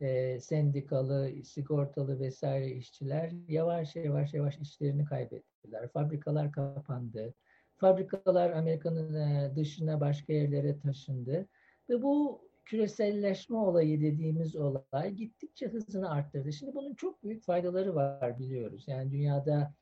e, 0.00 0.40
sendikalı, 0.40 1.32
sigortalı 1.44 2.20
vesaire 2.20 2.70
işçiler 2.70 3.32
yavaş 3.48 3.96
yavaş 3.96 4.34
yavaş 4.34 4.58
işlerini 4.58 5.04
kaybettiler. 5.04 5.88
Fabrikalar 5.88 6.52
kapandı 6.52 7.34
Fabrikalar 7.76 8.50
Amerika'nın 8.50 9.14
e, 9.14 9.52
dışına 9.56 10.00
başka 10.00 10.32
yerlere 10.32 10.80
taşındı. 10.80 11.46
Ve 11.88 12.02
bu 12.02 12.40
küreselleşme 12.64 13.56
olayı 13.56 14.00
dediğimiz 14.00 14.56
olay 14.56 15.12
gittikçe 15.12 15.68
hızını 15.68 16.10
arttırdı. 16.10 16.52
Şimdi 16.52 16.74
bunun 16.74 16.94
çok 16.94 17.22
büyük 17.22 17.44
faydaları 17.44 17.94
var 17.94 18.38
biliyoruz. 18.38 18.84
Yani 18.86 19.10
dünyada 19.10 19.74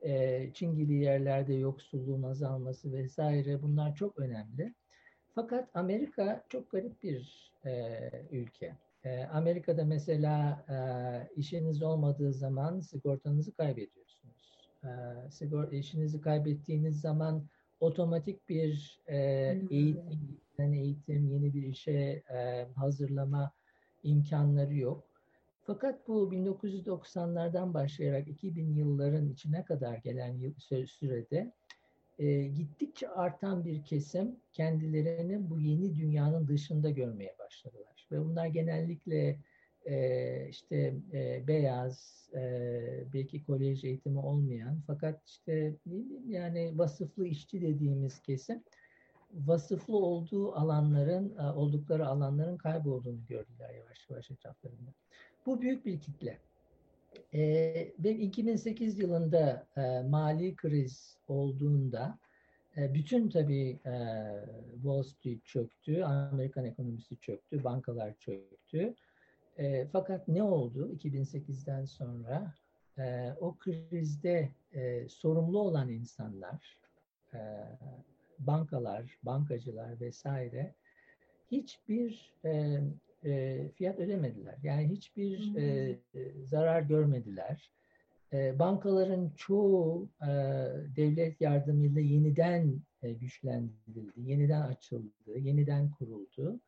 e, 0.00 0.50
Çin 0.54 0.76
gibi 0.76 0.94
yerlerde 0.94 1.54
yoksulluğun 1.54 2.22
azalması 2.22 2.92
vesaire 2.92 3.62
bunlar 3.62 3.94
çok 3.94 4.18
önemli. 4.18 4.74
Fakat 5.34 5.68
Amerika 5.74 6.44
çok 6.48 6.70
garip 6.70 7.02
bir 7.02 7.52
e, 7.66 8.00
ülke. 8.30 8.76
Amerika'da 9.32 9.84
mesela 9.84 10.64
işiniz 11.36 11.82
olmadığı 11.82 12.32
zaman 12.32 12.80
sigortanızı 12.80 13.52
kaybediyorsunuz. 13.52 14.07
E, 14.84 14.90
sigor 15.30 15.72
işinizi 15.72 16.20
kaybettiğiniz 16.20 17.00
zaman 17.00 17.44
otomatik 17.80 18.48
bir 18.48 19.00
e, 19.06 19.16
eğitim, 19.70 20.72
eğitim, 20.72 21.26
yeni 21.26 21.54
bir 21.54 21.62
işe 21.62 22.22
e, 22.32 22.66
hazırlama 22.76 23.52
imkanları 24.02 24.74
yok. 24.74 25.04
Fakat 25.62 26.08
bu 26.08 26.32
1990'lardan 26.32 27.74
başlayarak 27.74 28.28
2000 28.28 28.74
yılların 28.74 29.28
içine 29.28 29.64
kadar 29.64 29.96
gelen 29.96 30.34
yıl, 30.34 30.52
sürede 30.86 31.52
e, 32.18 32.42
gittikçe 32.42 33.08
artan 33.08 33.64
bir 33.64 33.84
kesim 33.84 34.36
kendilerini 34.52 35.50
bu 35.50 35.60
yeni 35.60 35.96
dünyanın 35.96 36.48
dışında 36.48 36.90
görmeye 36.90 37.36
başladılar. 37.38 38.06
Ve 38.12 38.24
bunlar 38.24 38.46
genellikle 38.46 39.38
işte 40.50 40.94
beyaz, 41.46 42.28
belki 43.14 43.44
kolej 43.44 43.84
eğitimi 43.84 44.18
olmayan 44.18 44.80
fakat 44.86 45.26
işte 45.26 45.74
yani 46.28 46.78
vasıflı 46.78 47.26
işçi 47.26 47.62
dediğimiz 47.62 48.22
kesim 48.22 48.62
vasıflı 49.32 49.96
olduğu 49.96 50.52
alanların, 50.52 51.36
oldukları 51.36 52.06
alanların 52.06 52.56
kaybolduğunu 52.56 53.26
gördüler 53.28 53.74
yavaş 53.74 54.10
yavaş 54.10 54.30
etraflarında. 54.30 54.90
Bu 55.46 55.60
büyük 55.60 55.86
bir 55.86 56.00
kitle. 56.00 56.38
Ve 57.98 58.14
2008 58.18 58.98
yılında 58.98 59.66
mali 60.08 60.56
kriz 60.56 61.16
olduğunda 61.28 62.18
bütün 62.76 63.28
tabii 63.28 63.78
Wall 64.74 65.02
Street 65.02 65.44
çöktü, 65.44 66.02
Amerikan 66.02 66.64
ekonomisi 66.64 67.16
çöktü, 67.16 67.64
bankalar 67.64 68.14
çöktü. 68.18 68.94
E, 69.58 69.86
fakat 69.92 70.28
ne 70.28 70.42
oldu 70.42 70.92
2008'den 70.92 71.84
sonra? 71.84 72.54
E, 72.98 73.32
o 73.40 73.56
krizde 73.58 74.48
e, 74.72 75.08
sorumlu 75.08 75.58
olan 75.58 75.88
insanlar, 75.88 76.78
e, 77.34 77.38
bankalar, 78.38 79.18
bankacılar 79.22 80.00
vesaire 80.00 80.74
hiçbir 81.50 82.34
e, 82.44 82.80
e, 83.24 83.64
fiyat 83.74 83.98
ödemediler. 83.98 84.54
Yani 84.62 84.88
hiçbir 84.88 85.56
e, 85.56 85.96
zarar 86.44 86.82
görmediler. 86.82 87.70
E, 88.32 88.58
bankaların 88.58 89.32
çoğu 89.36 90.08
e, 90.22 90.26
devlet 90.96 91.40
yardımıyla 91.40 92.00
yeniden 92.00 92.80
e, 93.02 93.12
güçlendirildi, 93.12 94.20
yeniden 94.20 94.62
açıldı, 94.62 95.38
yeniden 95.38 95.90
kuruldu. 95.90 96.60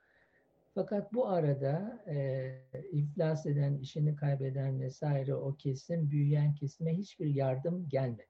Fakat 0.75 1.13
bu 1.13 1.29
arada 1.29 2.05
e, 2.07 2.51
iflas 2.93 3.47
eden, 3.47 3.79
işini 3.79 4.17
kaybeden 4.17 4.81
vesaire 4.81 5.35
o 5.35 5.57
kesim, 5.57 6.11
büyüyen 6.11 6.55
kesime 6.55 6.97
hiçbir 6.97 7.27
yardım 7.27 7.89
gelmedi. 7.89 8.27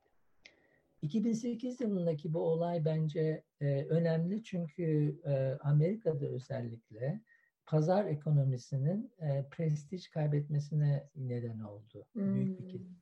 2008 1.02 1.80
yılındaki 1.80 2.34
bu 2.34 2.40
olay 2.40 2.84
bence 2.84 3.44
e, 3.60 3.84
önemli 3.84 4.42
çünkü 4.42 5.16
e, 5.24 5.58
Amerika'da 5.62 6.26
özellikle 6.26 7.20
pazar 7.66 8.04
ekonomisinin 8.04 9.12
e, 9.20 9.46
prestij 9.50 10.08
kaybetmesine 10.08 11.08
neden 11.16 11.60
oldu. 11.60 12.06
Hmm. 12.12 12.34
Büyük 12.34 12.60
bir 12.60 12.68
kesim. 12.68 13.00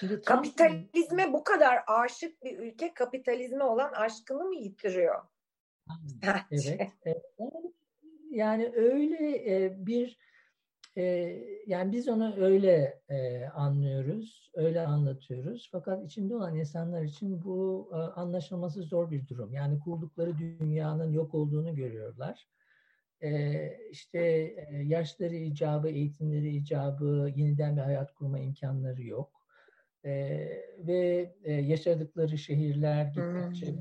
Şimdi 0.00 0.22
Kapitalizme 0.22 1.32
bu 1.32 1.44
kadar 1.44 1.78
aşık 1.86 2.44
bir 2.44 2.58
ülke 2.58 2.94
kapitalizme 2.94 3.64
olan 3.64 3.92
aşkını 3.92 4.44
mı 4.44 4.56
yitiriyor? 4.56 5.22
Evet. 6.22 6.80
evet. 7.04 7.22
Yani 8.34 8.72
öyle 8.76 9.54
e, 9.54 9.86
bir 9.86 10.18
e, 10.96 11.02
yani 11.66 11.92
biz 11.92 12.08
onu 12.08 12.36
öyle 12.36 13.00
e, 13.08 13.46
anlıyoruz, 13.46 14.50
öyle 14.54 14.86
anlatıyoruz. 14.86 15.68
Fakat 15.72 16.04
içinde 16.04 16.36
olan 16.36 16.56
insanlar 16.56 17.02
için 17.02 17.44
bu 17.44 17.90
e, 17.92 17.96
anlaşılması 17.96 18.82
zor 18.82 19.10
bir 19.10 19.28
durum. 19.28 19.52
Yani 19.52 19.78
kurdukları 19.78 20.38
dünyanın 20.38 21.12
yok 21.12 21.34
olduğunu 21.34 21.74
görüyorlar. 21.74 22.48
E, 23.22 23.70
işte 23.90 24.18
e, 24.70 24.76
yaşları 24.84 25.34
icabı, 25.34 25.88
eğitimleri 25.88 26.56
icabı, 26.56 27.32
yeniden 27.36 27.76
bir 27.76 27.82
hayat 27.82 28.14
kurma 28.14 28.38
imkanları 28.38 29.02
yok. 29.02 29.30
E, 30.04 30.12
ve 30.78 31.34
e, 31.44 31.52
yaşadıkları 31.52 32.38
şehirler 32.38 33.04
gittikçe 33.04 33.66
hmm 33.66 33.80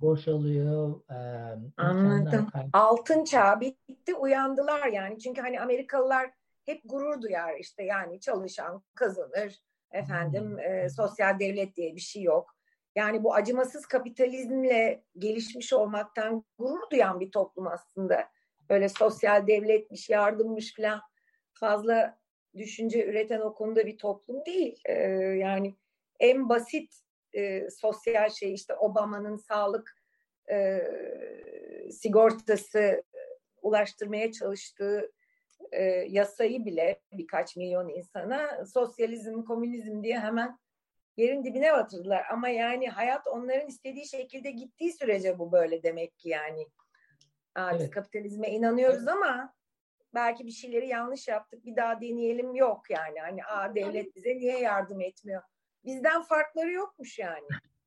boşalıyor. 0.00 1.00
E, 1.10 1.18
Anladım. 1.76 2.48
Altın 2.72 3.24
çağ 3.24 3.60
bitti 3.60 4.14
uyandılar 4.14 4.86
yani. 4.86 5.18
Çünkü 5.18 5.40
hani 5.40 5.60
Amerikalılar 5.60 6.30
hep 6.64 6.80
gurur 6.84 7.22
duyar 7.22 7.56
işte 7.58 7.82
yani 7.84 8.20
çalışan 8.20 8.82
kazanır. 8.94 9.60
Efendim 9.92 10.50
hmm. 10.50 10.58
e, 10.58 10.88
sosyal 10.90 11.38
devlet 11.38 11.76
diye 11.76 11.94
bir 11.94 12.00
şey 12.00 12.22
yok. 12.22 12.56
Yani 12.96 13.24
bu 13.24 13.34
acımasız 13.34 13.86
kapitalizmle 13.86 15.04
gelişmiş 15.18 15.72
olmaktan 15.72 16.44
gurur 16.58 16.90
duyan 16.92 17.20
bir 17.20 17.30
toplum 17.30 17.66
aslında. 17.66 18.28
Böyle 18.70 18.88
sosyal 18.88 19.46
devletmiş, 19.46 20.10
yardımmış 20.10 20.74
falan 20.76 21.00
fazla 21.52 22.18
düşünce 22.56 23.06
üreten 23.06 23.40
o 23.40 23.54
konuda 23.54 23.86
bir 23.86 23.98
toplum 23.98 24.46
değil. 24.46 24.80
Ee, 24.84 24.92
yani 25.38 25.74
en 26.20 26.48
basit 26.48 27.05
e, 27.36 27.70
sosyal 27.70 28.30
şey 28.30 28.54
işte 28.54 28.74
Obama'nın 28.74 29.36
sağlık 29.36 29.96
e, 30.50 30.82
sigortası 31.90 33.02
ulaştırmaya 33.62 34.32
çalıştığı 34.32 35.12
e, 35.72 35.82
yasayı 36.08 36.64
bile 36.64 37.00
birkaç 37.12 37.56
milyon 37.56 37.88
insana 37.88 38.66
sosyalizm, 38.66 39.42
komünizm 39.42 40.02
diye 40.02 40.18
hemen 40.18 40.58
yerin 41.16 41.44
dibine 41.44 41.72
batırdılar. 41.72 42.24
Ama 42.30 42.48
yani 42.48 42.88
hayat 42.88 43.26
onların 43.26 43.68
istediği 43.68 44.08
şekilde 44.08 44.50
gittiği 44.50 44.92
sürece 44.92 45.38
bu 45.38 45.52
böyle 45.52 45.82
demek 45.82 46.18
ki 46.18 46.28
yani. 46.28 46.66
Aa, 47.54 47.70
evet. 47.70 47.80
Biz 47.80 47.90
kapitalizme 47.90 48.48
inanıyoruz 48.48 48.98
evet. 48.98 49.08
ama 49.08 49.54
belki 50.14 50.46
bir 50.46 50.50
şeyleri 50.50 50.88
yanlış 50.88 51.28
yaptık 51.28 51.64
bir 51.64 51.76
daha 51.76 52.00
deneyelim 52.00 52.54
yok 52.54 52.90
yani. 52.90 53.20
Hani 53.20 53.44
aa 53.44 53.74
devlet 53.74 54.16
bize 54.16 54.36
niye 54.38 54.58
yardım 54.58 55.00
etmiyor? 55.00 55.42
Bizden 55.86 56.22
farkları 56.22 56.72
yokmuş 56.72 57.18
yani. 57.18 57.46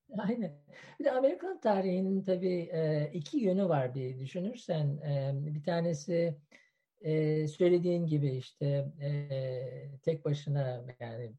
Aynen. 0.18 0.54
Bir 1.00 1.06
de 1.06 1.12
Amerikan 1.12 1.60
tarihinin 1.60 2.24
tabii 2.24 2.70
e, 2.74 3.10
iki 3.14 3.38
yönü 3.38 3.70
var 3.70 3.96
bir 3.96 4.20
düşünürsen. 4.20 4.98
E, 4.98 5.32
bir 5.36 5.64
tanesi 5.64 6.38
e, 7.02 7.48
söylediğin 7.48 8.06
gibi 8.06 8.30
işte 8.30 8.86
tek 10.04 10.26
başına 10.26 10.86
yani 11.00 11.34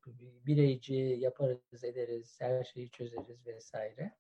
bireyci 0.47 0.95
yaparız 0.95 1.85
ederiz, 1.85 2.37
her 2.41 2.65
şeyi 2.65 2.91
çözeriz 2.91 3.47
vesaire. 3.47 4.13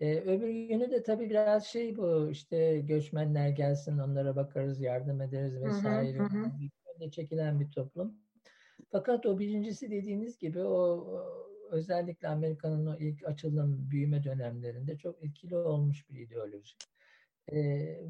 öbür 0.00 0.48
yönü 0.48 0.90
de 0.90 1.02
tabii 1.02 1.30
biraz 1.30 1.66
şey 1.66 1.96
bu 1.96 2.30
işte 2.30 2.78
göçmenler 2.80 3.48
gelsin 3.48 3.98
onlara 3.98 4.36
bakarız 4.36 4.80
yardım 4.80 5.20
ederiz 5.20 5.62
vesaire. 5.62 6.18
Hı 6.18 6.22
hı 6.22 7.04
hı. 7.04 7.10
çekilen 7.10 7.60
bir 7.60 7.70
toplum. 7.70 8.14
Fakat 8.90 9.26
o 9.26 9.38
birincisi 9.38 9.90
dediğiniz 9.90 10.38
gibi 10.38 10.62
o 10.62 11.06
özellikle 11.70 12.28
Amerika'nın 12.28 12.86
o 12.86 12.96
ilk 12.96 13.26
açılım 13.26 13.90
büyüme 13.90 14.24
dönemlerinde 14.24 14.98
çok 14.98 15.24
etkili 15.24 15.56
olmuş 15.56 16.10
bir 16.10 16.20
ideoloji. 16.20 16.74
E, 17.48 17.58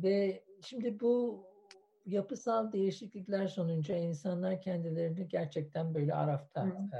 ve 0.03 0.45
şimdi 0.63 1.01
bu 1.01 1.45
yapısal 2.07 2.73
değişiklikler 2.73 3.47
sonucu 3.47 3.93
insanlar 3.93 4.61
kendilerini 4.61 5.29
gerçekten 5.29 5.95
böyle 5.95 6.15
arafta 6.15 6.89
e, 6.95 6.99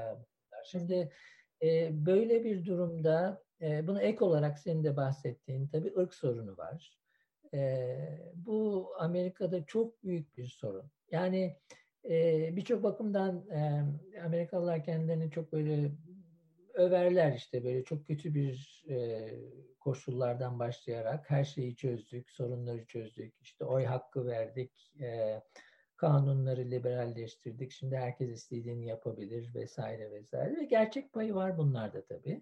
Şimdi 0.65 1.11
e, 1.63 1.89
böyle 2.05 2.43
bir 2.43 2.65
durumda 2.65 3.43
e, 3.61 3.87
bunu 3.87 4.01
ek 4.01 4.25
olarak 4.25 4.59
senin 4.59 4.83
de 4.83 4.95
bahsettiğin 4.95 5.67
tabii 5.67 5.93
ırk 5.97 6.13
sorunu 6.13 6.57
var. 6.57 6.99
E, 7.53 7.97
bu 8.35 8.89
Amerika'da 8.99 9.65
çok 9.65 10.03
büyük 10.03 10.37
bir 10.37 10.47
sorun. 10.47 10.91
Yani 11.11 11.57
e, 12.09 12.49
birçok 12.55 12.83
bakımdan 12.83 13.49
e, 13.49 13.83
Amerikalılar 14.25 14.83
kendilerini 14.83 15.31
çok 15.31 15.53
böyle 15.53 15.91
överler 16.73 17.33
işte 17.33 17.63
böyle 17.63 17.83
çok 17.83 18.07
kötü 18.07 18.33
bir 18.33 18.85
e, 18.89 19.29
koşullardan 19.79 20.59
başlayarak 20.59 21.29
her 21.29 21.43
şeyi 21.43 21.75
çözdük, 21.75 22.31
sorunları 22.31 22.85
çözdük, 22.85 23.33
işte 23.41 23.65
oy 23.65 23.85
hakkı 23.85 24.27
verdik, 24.27 24.91
e, 25.01 25.41
kanunları 25.95 26.71
liberalleştirdik, 26.71 27.71
şimdi 27.71 27.97
herkes 27.97 28.29
istediğini 28.29 28.87
yapabilir 28.87 29.55
vesaire 29.55 30.11
vesaire 30.11 30.57
ve 30.57 30.65
gerçek 30.65 31.13
payı 31.13 31.35
var 31.35 31.57
bunlarda 31.57 32.05
tabii. 32.05 32.41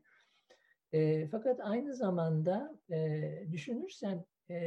E, 0.93 1.27
fakat 1.27 1.59
aynı 1.59 1.95
zamanda 1.95 2.79
e, 2.91 3.21
düşünürsen 3.51 4.25
e, 4.49 4.57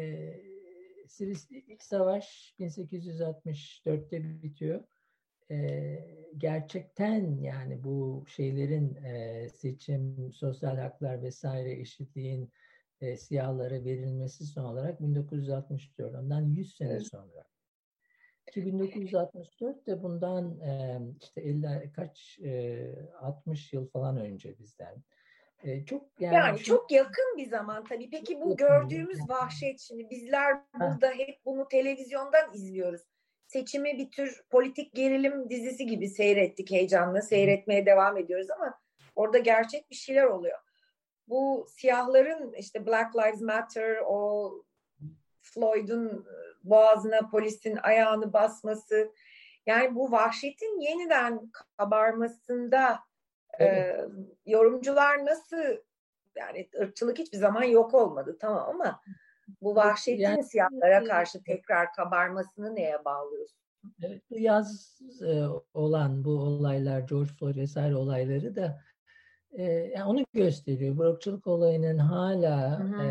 ilk 1.50 1.82
savaş 1.82 2.54
1864'te 2.58 4.42
bitiyor. 4.42 4.84
E, 5.50 5.98
gerçekten 6.38 7.36
yani 7.38 7.84
bu 7.84 8.24
şeylerin 8.28 8.94
e, 8.94 9.48
seçim, 9.48 10.32
sosyal 10.32 10.76
haklar 10.76 11.22
vesaire 11.22 11.72
eşitliğin 11.72 12.52
e, 13.00 13.16
siyahlara 13.16 13.84
verilmesi 13.84 14.46
son 14.46 14.64
olarak 14.64 15.02
1964. 15.02 16.14
Ondan 16.14 16.40
100 16.40 16.76
sene 16.76 17.00
sonra. 17.00 17.44
Ki 18.52 18.66
1964 18.66 19.86
de 19.86 20.02
bundan 20.02 20.60
e, 20.60 21.00
işte 21.20 21.40
50 21.40 21.92
kaç 21.92 22.38
e, 22.44 22.92
60 23.20 23.72
yıl 23.72 23.88
falan 23.88 24.16
önce 24.16 24.58
bizden. 24.58 25.02
E, 25.64 25.84
çok 25.84 26.20
yani, 26.20 26.34
yani 26.34 26.58
şu, 26.58 26.64
çok 26.64 26.90
yakın 26.92 27.36
bir 27.36 27.46
zaman 27.46 27.84
tabii. 27.84 28.10
Peki 28.10 28.40
bu 28.40 28.56
gördüğümüz 28.56 29.18
vahşet 29.28 29.80
şimdi 29.80 30.10
bizler 30.10 30.60
burada 30.80 31.10
hep 31.10 31.44
bunu 31.44 31.68
televizyondan 31.68 32.54
izliyoruz. 32.54 33.02
Seçimi 33.52 33.98
bir 33.98 34.10
tür 34.10 34.42
politik 34.50 34.94
gerilim 34.94 35.50
dizisi 35.50 35.86
gibi 35.86 36.08
seyrettik 36.08 36.70
heyecanla. 36.70 37.22
Seyretmeye 37.22 37.86
devam 37.86 38.16
ediyoruz 38.16 38.50
ama 38.50 38.80
orada 39.16 39.38
gerçek 39.38 39.90
bir 39.90 39.94
şeyler 39.94 40.24
oluyor. 40.24 40.58
Bu 41.28 41.66
siyahların 41.70 42.52
işte 42.52 42.86
Black 42.86 43.16
Lives 43.16 43.40
Matter 43.40 43.96
o 44.06 44.52
Floyd'un 45.42 46.26
boğazına 46.64 47.28
polisin 47.30 47.78
ayağını 47.82 48.32
basması 48.32 49.12
yani 49.66 49.94
bu 49.94 50.12
vahşetin 50.12 50.80
yeniden 50.80 51.50
kabarmasında 51.76 52.98
e, 53.60 53.96
yorumcular 54.46 55.26
nasıl 55.26 55.76
yani 56.36 56.68
ırkçılık 56.80 57.18
hiçbir 57.18 57.38
zaman 57.38 57.62
yok 57.62 57.94
olmadı 57.94 58.36
tamam 58.40 58.68
ama 58.68 59.00
bu 59.62 59.76
vahşetin 59.76 60.22
yani, 60.22 60.44
siyahlara 60.44 61.04
karşı 61.04 61.42
tekrar 61.42 61.92
kabarmasını 61.92 62.74
neye 62.74 63.04
bağlıyorsun? 63.04 63.60
Evet, 64.02 64.22
bu 64.30 64.38
yaz 64.38 65.00
e, 65.22 65.44
olan 65.74 66.24
bu 66.24 66.30
olaylar, 66.30 67.00
George 67.00 67.30
Floyd 67.30 67.56
vesaire 67.56 67.96
olayları 67.96 68.56
da 68.56 68.80
e, 69.52 69.62
yani 69.62 70.04
onu 70.04 70.24
gösteriyor. 70.32 70.96
Bu 70.96 71.02
ırkçılık 71.02 71.46
olayının 71.46 71.98
hala 71.98 72.82
e, 73.04 73.08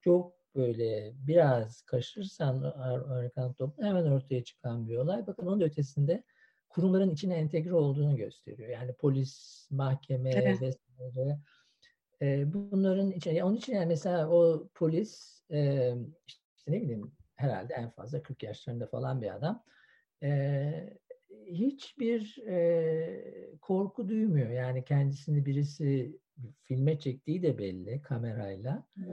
çok 0.00 0.34
böyle 0.54 1.12
biraz 1.14 1.82
kaşırsan 1.82 2.62
Amerikan 3.10 3.52
toplumu 3.52 3.88
hemen 3.88 4.06
ortaya 4.06 4.44
çıkan 4.44 4.88
bir 4.88 4.96
olay. 4.96 5.26
Bakın 5.26 5.46
onun 5.46 5.60
ötesinde 5.60 6.24
kurumların 6.68 7.10
içine 7.10 7.34
entegre 7.34 7.74
olduğunu 7.74 8.16
gösteriyor. 8.16 8.68
Yani 8.68 8.92
polis, 8.92 9.66
mahkeme 9.70 10.30
evet. 10.30 10.62
vesaire. 10.62 11.38
E, 12.24 12.52
bunların 12.52 13.10
içine, 13.10 13.44
onun 13.44 13.56
için 13.56 13.74
yani 13.74 13.86
mesela 13.86 14.28
o 14.28 14.68
polis 14.74 15.42
e, 15.50 15.92
işte 16.26 16.42
ne 16.66 16.82
bileyim 16.82 17.12
herhalde 17.36 17.74
en 17.74 17.90
fazla 17.90 18.22
40 18.22 18.42
yaşlarında 18.42 18.86
falan 18.86 19.22
bir 19.22 19.34
adam. 19.34 19.64
E, 20.22 20.98
hiçbir 21.46 22.38
e, 22.48 23.56
korku 23.60 24.08
duymuyor. 24.08 24.50
Yani 24.50 24.84
kendisini 24.84 25.46
birisi 25.46 26.18
filme 26.62 26.98
çektiği 26.98 27.42
de 27.42 27.58
belli 27.58 28.02
kamerayla. 28.02 28.84
Hmm. 28.94 29.06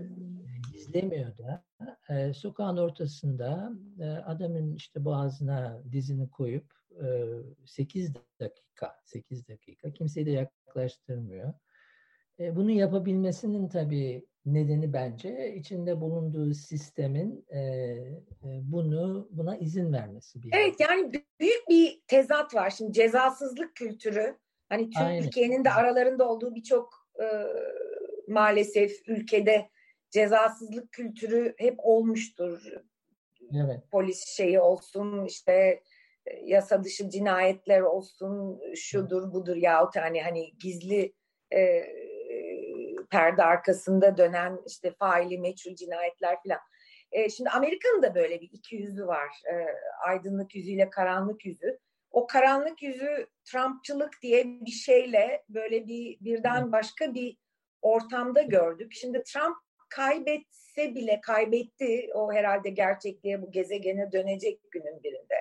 İzlemiyor 0.73 1.37
da. 1.37 1.63
E, 2.09 2.33
sokağın 2.33 2.77
ortasında 2.77 3.73
e, 3.99 4.05
adamın 4.05 4.75
işte 4.75 5.05
boğazına 5.05 5.83
dizini 5.91 6.29
koyup 6.29 6.73
e, 7.03 7.27
8 7.65 8.13
dakika 8.39 8.95
8 9.05 9.47
dakika 9.47 9.93
kimseyi 9.93 10.25
de 10.25 10.31
yaklaştırmıyor. 10.31 11.53
E, 12.39 12.55
bunu 12.55 12.71
yapabilmesinin 12.71 13.67
tabii 13.67 14.25
nedeni 14.45 14.93
bence 14.93 15.55
içinde 15.55 16.01
bulunduğu 16.01 16.53
sistemin 16.53 17.45
e, 17.49 17.59
e, 17.59 18.19
bunu 18.43 19.27
buna 19.31 19.57
izin 19.57 19.93
vermesi. 19.93 20.43
Bir 20.43 20.49
evet 20.53 20.75
yani 20.79 21.13
büyük 21.39 21.69
bir 21.69 22.01
tezat 22.07 22.55
var. 22.55 22.69
Şimdi 22.69 22.93
cezasızlık 22.93 23.75
kültürü 23.75 24.37
hani 24.69 24.89
Türkiye'nin 25.21 25.65
de 25.65 25.71
aralarında 25.71 26.29
olduğu 26.29 26.55
birçok 26.55 27.07
e, 27.19 27.25
maalesef 28.27 29.09
ülkede 29.09 29.69
cezasızlık 30.09 30.91
kültürü 30.91 31.53
hep 31.57 31.75
olmuştur. 31.77 32.61
Evet. 33.55 33.79
Polis 33.91 34.27
şeyi 34.27 34.59
olsun 34.59 35.25
işte 35.25 35.83
yasa 36.43 36.83
dışı 36.83 37.09
cinayetler 37.09 37.81
olsun 37.81 38.61
şudur 38.75 39.33
budur 39.33 39.55
yahut 39.55 39.95
hani 39.95 40.21
hani 40.21 40.57
gizli 40.57 41.13
e, 41.53 41.85
perde 43.11 43.43
arkasında 43.43 44.17
dönen 44.17 44.59
işte 44.67 44.93
faili 44.99 45.39
meçhul 45.39 45.75
cinayetler 45.75 46.41
filan. 46.43 46.59
E, 47.11 47.29
şimdi 47.29 47.49
Amerika'nın 47.49 48.03
da 48.03 48.15
böyle 48.15 48.41
bir 48.41 48.49
iki 48.51 48.75
yüzü 48.75 49.07
var. 49.07 49.29
E, 49.51 49.53
aydınlık 50.07 50.55
yüzüyle 50.55 50.89
karanlık 50.89 51.45
yüzü. 51.45 51.79
O 52.11 52.27
karanlık 52.27 52.83
yüzü 52.83 53.27
Trumpçılık 53.45 54.21
diye 54.21 54.45
bir 54.45 54.71
şeyle 54.71 55.43
böyle 55.49 55.87
bir 55.87 56.17
birden 56.21 56.71
başka 56.71 57.13
bir 57.13 57.37
ortamda 57.81 58.41
gördük. 58.41 58.93
Şimdi 58.93 59.23
Trump 59.23 59.57
kaybetse 59.89 60.95
bile 60.95 61.21
kaybetti. 61.21 62.09
O 62.13 62.33
herhalde 62.33 62.69
gerçekliğe 62.69 63.41
bu 63.41 63.51
gezegene 63.51 64.11
dönecek 64.11 64.71
günün 64.71 65.03
birinde. 65.03 65.35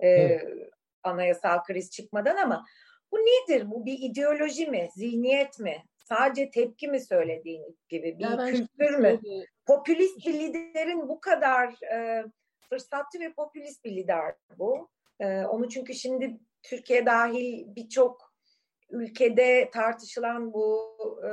Ee, 0.00 0.08
evet. 0.08 0.70
Anayasal 1.02 1.62
kriz 1.62 1.90
çıkmadan 1.90 2.36
ama 2.36 2.66
bu 3.12 3.16
nedir? 3.16 3.70
Bu 3.70 3.86
bir 3.86 3.98
ideoloji 4.00 4.66
mi? 4.66 4.88
Zihniyet 4.94 5.58
mi? 5.58 5.84
Sadece 6.04 6.50
tepki 6.50 6.88
mi 6.88 7.00
söylediğin 7.00 7.78
gibi? 7.88 8.18
Bir 8.18 8.24
ya 8.24 8.46
kültür 8.46 8.94
mü? 8.98 9.20
Popülist 9.66 10.26
bir 10.26 10.34
liderin 10.34 11.08
bu 11.08 11.20
kadar 11.20 11.82
e, 11.92 12.24
fırsatçı 12.68 13.20
ve 13.20 13.32
popülist 13.32 13.84
bir 13.84 13.96
lider 13.96 14.34
bu. 14.58 14.90
E, 15.20 15.40
onu 15.40 15.68
çünkü 15.68 15.94
şimdi 15.94 16.40
Türkiye 16.62 17.06
dahil 17.06 17.76
birçok 17.76 18.32
ülkede 18.90 19.70
tartışılan 19.72 20.52
bu 20.52 20.96
e, 21.26 21.30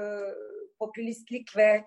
popülistlik 0.79 1.58
ve 1.58 1.86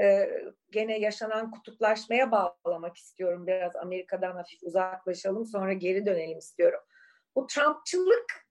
e, 0.00 0.30
gene 0.70 0.98
yaşanan 0.98 1.50
kutuplaşmaya 1.50 2.30
bağlamak 2.30 2.96
istiyorum. 2.96 3.46
Biraz 3.46 3.76
Amerika'dan 3.76 4.36
hafif 4.36 4.62
uzaklaşalım 4.62 5.46
sonra 5.46 5.72
geri 5.72 6.06
dönelim 6.06 6.38
istiyorum. 6.38 6.80
Bu 7.36 7.46
Trumpçılık 7.46 8.45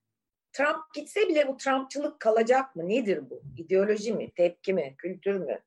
Trump 0.56 0.94
gitse 0.94 1.28
bile 1.28 1.48
bu 1.48 1.56
Trumpçılık 1.56 2.20
kalacak 2.20 2.76
mı? 2.76 2.88
Nedir 2.88 3.30
bu? 3.30 3.42
İdeoloji 3.56 4.12
mi, 4.12 4.30
tepki 4.30 4.74
mi, 4.74 4.94
kültür 4.98 5.36
mü? 5.36 5.58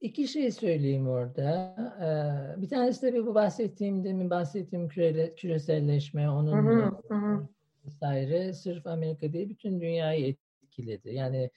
İki 0.00 0.28
şey 0.28 0.50
söyleyeyim 0.50 1.08
orada. 1.08 1.74
Ee, 2.00 2.62
bir 2.62 2.68
tanesi 2.68 3.00
tabii 3.00 3.26
bu 3.26 3.34
bahsettiğim, 3.34 4.04
demin 4.04 4.30
bahsettiğim 4.30 4.88
küre, 4.88 5.34
küreselleşme, 5.34 6.30
onun 6.30 6.92
hı 7.10 7.14
hı, 7.14 7.48
vesaire 7.86 8.52
sırf 8.52 8.86
Amerika 8.86 9.32
değil 9.32 9.48
bütün 9.48 9.80
dünyayı 9.80 10.36
etkiledi. 10.62 11.14
Yani 11.14 11.50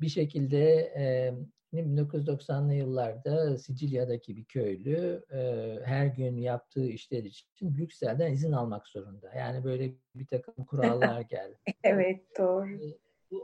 bir 0.00 0.08
şekilde 0.08 0.70
e, 0.78 1.34
1990'lı 1.74 2.74
yıllarda 2.74 3.58
Sicilya'daki 3.58 4.36
bir 4.36 4.44
köylü 4.44 5.24
e, 5.32 5.38
her 5.84 6.06
gün 6.06 6.36
yaptığı 6.36 6.86
işler 6.86 7.24
için 7.24 7.76
Brüksel'den 7.76 8.32
izin 8.32 8.52
almak 8.52 8.88
zorunda. 8.88 9.32
Yani 9.36 9.64
böyle 9.64 9.92
bir 10.14 10.26
takım 10.26 10.64
kurallar 10.64 11.20
geldi. 11.30 11.56
evet 11.84 12.20
doğru. 12.38 12.74
E, 12.74 12.94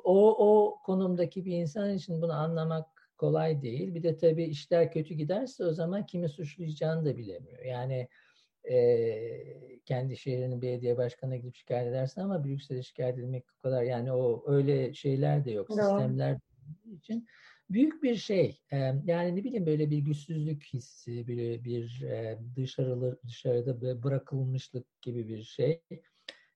o, 0.05 0.49
o 0.49 0.79
konumdaki 0.83 1.45
bir 1.45 1.53
insan 1.53 1.95
için 1.95 2.23
bunu 2.23 2.33
anlamak 2.33 2.87
kolay 3.19 3.63
değil. 3.63 3.95
Bir 3.95 4.03
de 4.03 4.17
tabii 4.17 4.45
işler 4.45 4.93
kötü 4.93 5.15
giderse 5.15 5.65
o 5.65 5.73
zaman 5.73 6.07
kimi 6.07 6.29
suçlayacağını 6.29 7.05
da 7.05 7.17
bilemiyor. 7.17 7.65
Yani 7.65 8.09
e, 8.71 9.81
kendi 9.85 10.17
şehrinin 10.17 10.63
belediye 10.63 10.97
başkanına 10.97 11.37
gidip 11.37 11.55
şikayet 11.55 11.89
edersin 11.89 12.21
ama 12.21 12.45
Brüksel'e 12.45 12.83
şikayet 12.83 13.19
edilmek 13.19 13.45
o 13.59 13.63
kadar 13.63 13.83
yani 13.83 14.13
o 14.13 14.45
öyle 14.47 14.95
şeyler 14.95 15.45
de 15.45 15.51
yok. 15.51 15.69
Doğru. 15.69 15.79
Sistemler 15.79 16.39
için 16.93 17.27
büyük 17.71 18.03
bir 18.03 18.15
şey. 18.15 18.61
Yani 19.05 19.37
ne 19.37 19.45
bileyim 19.45 19.67
böyle 19.67 19.91
bir 19.91 19.99
güçsüzlük 19.99 20.65
hissi, 20.65 21.27
bir, 21.29 21.65
bir 21.65 22.05
dışarılı, 22.57 23.21
dışarıda 23.29 24.03
bırakılmışlık 24.03 25.03
gibi 25.03 25.29
bir 25.29 25.43
şey 25.43 25.83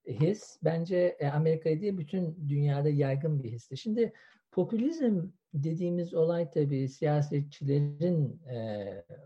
his. 0.07 0.57
Bence 0.63 1.17
Amerika'da 1.33 1.81
değil 1.81 1.97
bütün 1.97 2.49
dünyada 2.49 2.89
yaygın 2.89 3.43
bir 3.43 3.51
histi. 3.51 3.77
Şimdi 3.77 4.13
popülizm 4.51 5.27
dediğimiz 5.53 6.13
olay 6.13 6.49
tabii 6.49 6.89
siyasetçilerin 6.89 8.41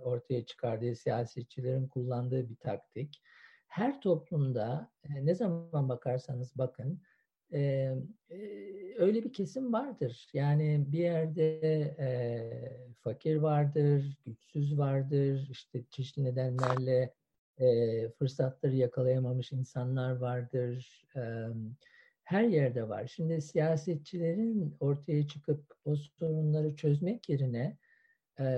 ortaya 0.04 0.45
çıkardığı, 0.45 0.95
siyasetçilerin 0.95 1.88
kullandığı 1.88 2.49
bir 2.49 2.56
taktik. 2.56 3.21
Her 3.67 4.02
toplumda 4.02 4.91
ne 5.21 5.36
zaman 5.36 5.89
bakarsanız 5.89 6.58
bakın 6.58 7.02
e, 7.54 7.96
öyle 8.98 9.24
bir 9.24 9.34
kesim 9.34 9.74
vardır. 9.74 10.30
Yani 10.34 10.86
bir 10.88 11.00
yerde 11.00 11.60
e, 12.00 12.10
fakir 12.94 13.36
vardır, 13.36 14.18
güçsüz 14.26 14.78
vardır, 14.78 15.48
işte 15.52 15.84
çeşitli 15.90 16.24
nedenlerle 16.24 17.14
e, 17.58 18.10
fırsatları 18.10 18.76
yakalayamamış 18.76 19.52
insanlar 19.52 20.16
vardır. 20.16 21.06
E, 21.16 21.22
her 22.24 22.44
yerde 22.44 22.90
var. 22.90 23.08
Şimdi 23.08 23.42
siyasetçilerin 23.42 24.76
ortaya 24.80 25.28
çıkıp 25.28 25.74
o 25.86 25.96
sorunları 25.96 26.76
çözmek 26.76 27.30
yerine 27.30 27.78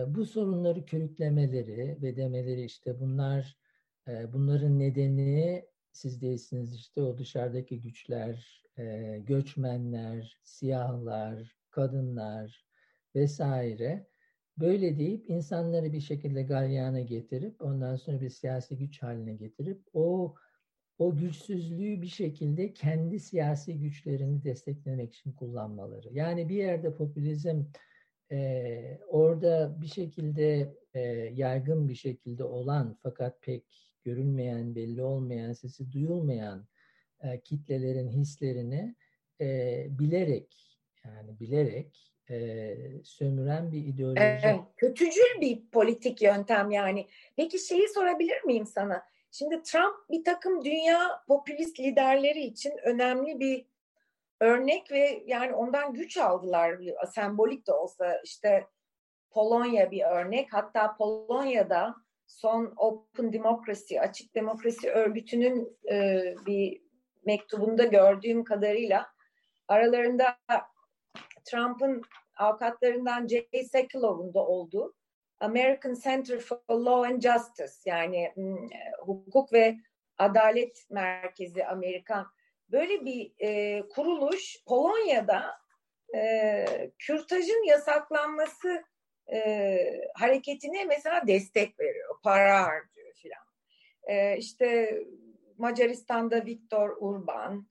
bu 0.08 0.26
sorunları 0.26 0.86
körüklemeleri 0.86 1.98
ve 2.02 2.16
demeleri 2.16 2.64
işte 2.64 3.00
bunlar 3.00 3.58
bunların 4.08 4.80
nedeni 4.80 5.66
siz 5.92 6.22
değilsiniz 6.22 6.76
işte 6.76 7.02
o 7.02 7.18
dışarıdaki 7.18 7.82
güçler, 7.82 8.64
göçmenler, 9.28 10.38
siyahlar, 10.44 11.56
kadınlar 11.70 12.66
vesaire 13.16 14.08
böyle 14.58 14.98
deyip 14.98 15.30
insanları 15.30 15.94
bir 15.94 16.02
şekilde 16.02 16.44
galyana 16.44 17.02
getirip 17.02 17.62
ondan 17.62 17.96
sonra 17.96 18.22
bir 18.22 18.30
siyasi 18.30 18.78
güç 18.78 19.04
haline 19.04 19.34
getirip 19.34 19.82
o 19.94 20.36
o 20.98 21.16
güçsüzlüğü 21.16 22.02
bir 22.02 22.08
şekilde 22.08 22.74
kendi 22.74 23.20
siyasi 23.20 23.80
güçlerini 23.80 24.44
desteklemek 24.44 25.14
için 25.14 25.32
kullanmaları. 25.32 26.08
Yani 26.12 26.50
bir 26.50 26.56
yerde 26.56 26.96
popülizm 26.96 27.64
e, 28.32 29.00
orada 29.08 29.82
bir 29.82 29.88
şekilde 29.88 30.76
e, 30.94 31.00
yaygın 31.36 31.90
bir 31.90 31.96
şekilde 31.96 32.44
olan 32.44 32.98
fakat 33.04 33.42
pek 33.42 33.91
görünmeyen, 34.04 34.76
belli 34.76 35.04
olmayan, 35.04 35.54
sesi 35.54 35.92
duyulmayan 35.92 36.68
e, 37.24 37.40
kitlelerin 37.40 38.10
hislerini 38.10 38.96
e, 39.42 39.86
bilerek 39.90 40.80
yani 41.06 41.40
bilerek 41.40 42.14
e, 42.30 42.76
sömüren 43.04 43.72
bir 43.72 43.86
ideoloji. 43.86 44.22
Evet, 44.22 44.60
kötücül 44.78 45.42
bir 45.42 45.70
politik 45.72 46.22
yöntem 46.22 46.72
yani. 46.72 47.08
Peki 47.36 47.60
şeyi 47.60 47.90
sorabilir 47.90 48.44
miyim 48.44 48.66
sana? 48.66 49.04
Şimdi 49.32 49.62
Trump 49.64 50.10
bir 50.10 50.24
takım 50.24 50.66
dünya 50.66 51.24
popülist 51.28 51.80
liderleri 51.80 52.44
için 52.44 52.74
önemli 52.84 53.40
bir 53.40 53.66
örnek 54.40 54.92
ve 54.92 55.24
yani 55.26 55.54
ondan 55.54 55.94
güç 55.94 56.18
aldılar. 56.18 56.80
Sembolik 57.14 57.68
de 57.68 57.72
olsa 57.72 58.22
işte 58.24 58.68
Polonya 59.32 59.92
bir 59.92 60.04
örnek. 60.04 60.54
Hatta 60.54 60.96
Polonya'da 60.96 61.96
son 62.40 62.74
Open 62.78 63.34
Democracy, 63.34 64.00
Açık 64.00 64.36
Demokrasi 64.36 64.90
Örgütü'nün 64.90 65.78
e, 65.92 66.24
bir 66.46 66.82
mektubunda 67.26 67.84
gördüğüm 67.84 68.44
kadarıyla 68.44 69.08
aralarında 69.68 70.38
Trump'ın 71.46 72.02
avukatlarından 72.38 73.28
Jay 73.28 73.64
Sekulov'un 73.72 74.34
da 74.34 74.46
olduğu 74.46 74.96
American 75.40 75.94
Center 76.04 76.40
for 76.40 76.60
Law 76.70 77.14
and 77.14 77.22
Justice 77.22 77.74
yani 77.86 78.34
hukuk 79.06 79.54
ve 79.54 79.78
adalet 80.18 80.86
merkezi 80.90 81.66
Amerikan 81.66 82.28
böyle 82.70 83.06
bir 83.06 83.34
e, 83.40 83.82
kuruluş 83.90 84.64
Polonya'da 84.68 85.62
e, 86.16 86.66
kürtajın 87.00 87.68
yasaklanması 87.68 88.84
e, 89.34 89.78
hareketine 90.14 90.86
mesela 90.86 91.28
destek 91.28 91.80
veriyor, 91.80 92.20
para 92.24 92.64
harcıyor 92.64 93.14
filan. 93.14 93.46
E, 94.04 94.38
işte 94.38 95.00
Macaristan'da 95.58 96.46
Viktor 96.46 96.98
Urban, 97.00 97.68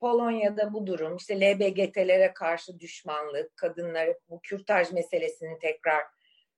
Polonya'da 0.00 0.72
bu 0.72 0.86
durum, 0.86 1.16
işte 1.16 1.40
LBGT'lere 1.40 2.32
karşı 2.32 2.80
düşmanlık, 2.80 3.56
kadınları 3.56 4.18
bu 4.28 4.40
kürtaj 4.40 4.92
meselesinin 4.92 5.58
tekrar 5.58 6.04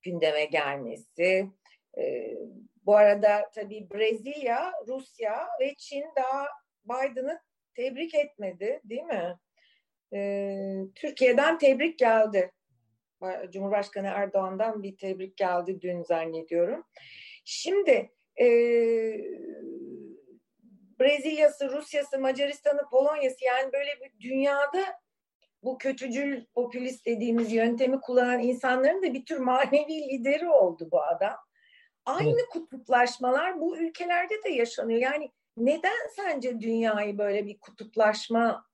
gündeme 0.02 0.44
gelmesi. 0.44 1.46
E, 1.98 2.34
bu 2.86 2.96
arada 2.96 3.50
tabii 3.54 3.88
Brezilya, 3.94 4.72
Rusya 4.86 5.48
ve 5.60 5.74
Çin 5.78 6.04
daha 6.16 6.48
Biden'ı 6.84 7.40
tebrik 7.74 8.14
etmedi 8.14 8.80
değil 8.84 9.02
mi? 9.02 9.38
E, 10.14 10.20
Türkiye'den 10.94 11.58
tebrik 11.58 11.98
geldi. 11.98 12.52
Cumhurbaşkanı 13.50 14.06
Erdoğan'dan 14.06 14.82
bir 14.82 14.96
tebrik 14.96 15.36
geldi 15.36 15.80
dün 15.80 16.02
zannediyorum. 16.02 16.84
Şimdi 17.44 18.10
e, 18.40 18.46
Brezilya'sı, 21.00 21.70
Rusya'sı, 21.70 22.18
Macaristan'ı, 22.18 22.88
Polonya'sı 22.90 23.44
yani 23.44 23.72
böyle 23.72 23.90
bir 24.00 24.20
dünyada 24.20 25.00
bu 25.62 25.78
kötücül 25.78 26.44
popülist 26.54 27.06
dediğimiz 27.06 27.52
yöntemi 27.52 28.00
kullanan 28.00 28.40
insanların 28.40 29.02
da 29.02 29.14
bir 29.14 29.24
tür 29.24 29.38
manevi 29.38 30.08
lideri 30.08 30.48
oldu 30.48 30.88
bu 30.92 31.02
adam. 31.02 31.36
Aynı 32.04 32.30
evet. 32.30 32.48
kutuplaşmalar 32.50 33.60
bu 33.60 33.78
ülkelerde 33.78 34.42
de 34.44 34.48
yaşanıyor. 34.48 35.00
Yani 35.00 35.32
neden 35.56 36.08
sence 36.16 36.60
dünyayı 36.60 37.18
böyle 37.18 37.46
bir 37.46 37.58
kutuplaşma 37.58 38.66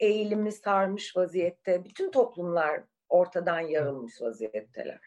eğilimi 0.00 0.52
sarmış 0.52 1.16
vaziyette? 1.16 1.84
Bütün 1.84 2.10
toplumlar 2.10 2.82
ortadan 3.10 3.60
yarılmış 3.60 4.22
vaziyetteler. 4.22 5.00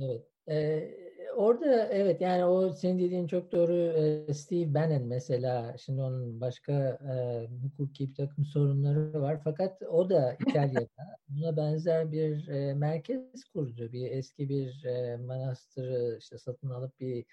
Evet. 0.00 0.22
Ee, 0.48 0.90
orada 1.36 1.86
evet 1.86 2.20
yani 2.20 2.44
o 2.44 2.72
senin 2.72 2.98
dediğin 2.98 3.26
çok 3.26 3.52
doğru. 3.52 3.74
Ee, 3.74 4.34
Steve 4.34 4.74
Bannon 4.74 5.02
mesela 5.02 5.76
şimdi 5.78 6.00
onun 6.00 6.40
başka 6.40 6.72
e, 6.72 7.46
hukuki 7.62 8.08
bir 8.08 8.14
takım 8.14 8.44
sorunları 8.44 9.22
var. 9.22 9.40
Fakat 9.44 9.82
o 9.82 10.10
da 10.10 10.36
İtalya'da 10.48 11.18
buna 11.28 11.56
benzer 11.56 12.12
bir 12.12 12.48
e, 12.48 12.74
merkez 12.74 13.44
kurdu. 13.52 13.92
Bir 13.92 14.10
eski 14.10 14.48
bir 14.48 14.84
e, 14.84 15.16
manastırı 15.16 16.18
işte 16.18 16.38
satın 16.38 16.70
alıp 16.70 17.00
bir 17.00 17.24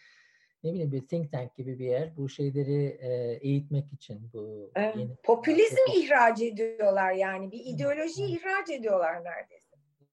ne 0.63 0.73
bileyim 0.73 0.91
bir 0.91 1.07
think 1.07 1.31
tank 1.31 1.55
gibi 1.55 1.79
bir 1.79 1.85
yer 1.85 2.17
bu 2.17 2.29
şeyleri 2.29 2.97
e, 3.01 3.39
eğitmek 3.41 3.93
için 3.93 4.29
bu 4.33 4.71
evet. 4.75 4.95
yeni 4.95 5.15
popülizm 5.23 5.77
ihraç 5.95 6.41
ediyorlar 6.41 7.11
yani 7.11 7.51
bir 7.51 7.61
ideoloji 7.65 8.25
ihraç 8.25 8.69
ediyorlar 8.69 9.23
neredeyse. 9.23 9.68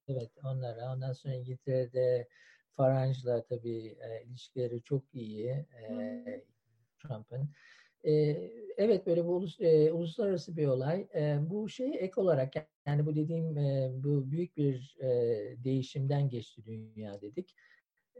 Evet 0.09 0.31
onlara 0.45 0.93
ondan 0.93 1.13
sonra 1.13 1.35
İngiltere'de 1.35 2.29
Faranj'la 2.77 3.43
tabii 3.43 3.97
e, 4.01 4.25
ilişkileri 4.25 4.83
çok 4.83 5.03
iyi 5.15 5.49
e, 5.49 6.43
Trump'ın. 6.99 7.51
E, 8.05 8.13
evet 8.77 9.07
böyle 9.07 9.25
bu 9.25 9.37
ulus, 9.37 9.61
e, 9.61 9.93
uluslararası 9.93 10.57
bir 10.57 10.67
olay. 10.67 11.07
E, 11.15 11.39
bu 11.51 11.69
şey 11.69 11.91
ek 11.99 12.21
olarak 12.21 12.53
yani 12.87 13.07
bu 13.07 13.17
dediğim 13.17 13.59
e, 13.59 13.91
bu 13.95 14.31
büyük 14.31 14.57
bir 14.57 14.97
e, 15.01 15.09
değişimden 15.65 16.29
geçti 16.29 16.63
dünya 16.65 17.21
dedik. 17.21 17.55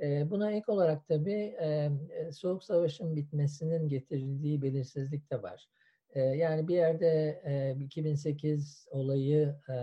E, 0.03 0.31
buna 0.31 0.53
ek 0.53 0.73
olarak 0.73 1.09
tabii 1.09 1.57
e, 1.61 1.91
Soğuk 2.33 2.65
Savaş'ın 2.65 3.17
bitmesinin 3.17 3.89
getirildiği 3.89 4.63
belirsizlik 4.63 5.31
de 5.31 5.43
var. 5.43 5.69
E, 6.11 6.21
yani 6.21 6.69
bir 6.69 6.75
yerde 6.75 7.43
e, 7.45 7.85
2008 7.85 8.87
olayı 8.91 9.55
e, 9.69 9.75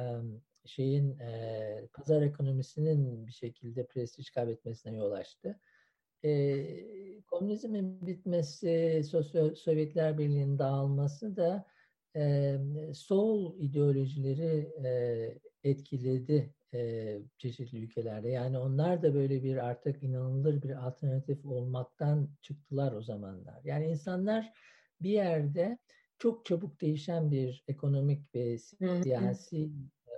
şeyin 0.65 1.19
e, 1.19 1.87
pazar 1.93 2.21
ekonomisinin 2.21 3.27
bir 3.27 3.31
şekilde 3.31 3.85
prestij 3.85 4.29
kaybetmesine 4.29 4.97
yol 4.97 5.11
açtı. 5.11 5.59
E, 6.23 7.21
komünizmin 7.21 8.07
bitmesi, 8.07 9.01
Sosyo 9.09 9.55
Sovyetler 9.55 10.17
Birliği'nin 10.17 10.59
dağılması 10.59 11.35
da 11.35 11.65
e, 12.15 12.57
sol 12.93 13.59
ideolojileri 13.59 14.73
e, 14.85 14.89
etkiledi 15.63 16.53
e, 16.73 17.19
çeşitli 17.37 17.77
ülkelerde. 17.77 18.29
Yani 18.29 18.57
onlar 18.57 19.03
da 19.03 19.13
böyle 19.13 19.43
bir 19.43 19.57
artık 19.57 20.03
inanılır 20.03 20.61
bir 20.61 20.87
alternatif 20.87 21.45
olmaktan 21.45 22.29
çıktılar 22.41 22.91
o 22.91 23.01
zamanlar. 23.01 23.61
Yani 23.63 23.85
insanlar 23.85 24.53
bir 25.01 25.09
yerde 25.09 25.77
çok 26.17 26.45
çabuk 26.45 26.81
değişen 26.81 27.31
bir 27.31 27.63
ekonomik 27.67 28.35
ve 28.35 28.57
siyasi 28.57 29.71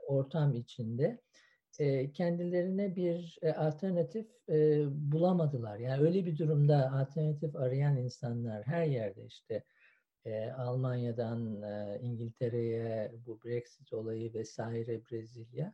ortam 0.07 0.55
içinde 0.55 1.21
e, 1.79 2.11
kendilerine 2.11 2.95
bir 2.95 3.37
e, 3.41 3.53
alternatif 3.53 4.27
e, 4.49 4.85
bulamadılar. 5.11 5.77
Yani 5.77 6.03
öyle 6.03 6.25
bir 6.25 6.37
durumda 6.37 6.91
alternatif 6.91 7.55
arayan 7.55 7.97
insanlar 7.97 8.67
her 8.67 8.85
yerde 8.85 9.25
işte 9.25 9.63
e, 10.25 10.51
Almanya'dan 10.51 11.61
e, 11.61 11.99
İngiltere'ye 12.01 13.11
bu 13.25 13.39
Brexit 13.45 13.93
olayı 13.93 14.33
vesaire 14.33 15.01
Brezilya 15.05 15.73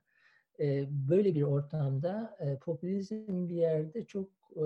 e, 0.59 0.87
böyle 0.89 1.35
bir 1.35 1.41
ortamda 1.41 2.37
e, 2.39 2.57
popülizm 2.57 3.47
bir 3.47 3.55
yerde 3.55 4.05
çok 4.05 4.29
e, 4.55 4.65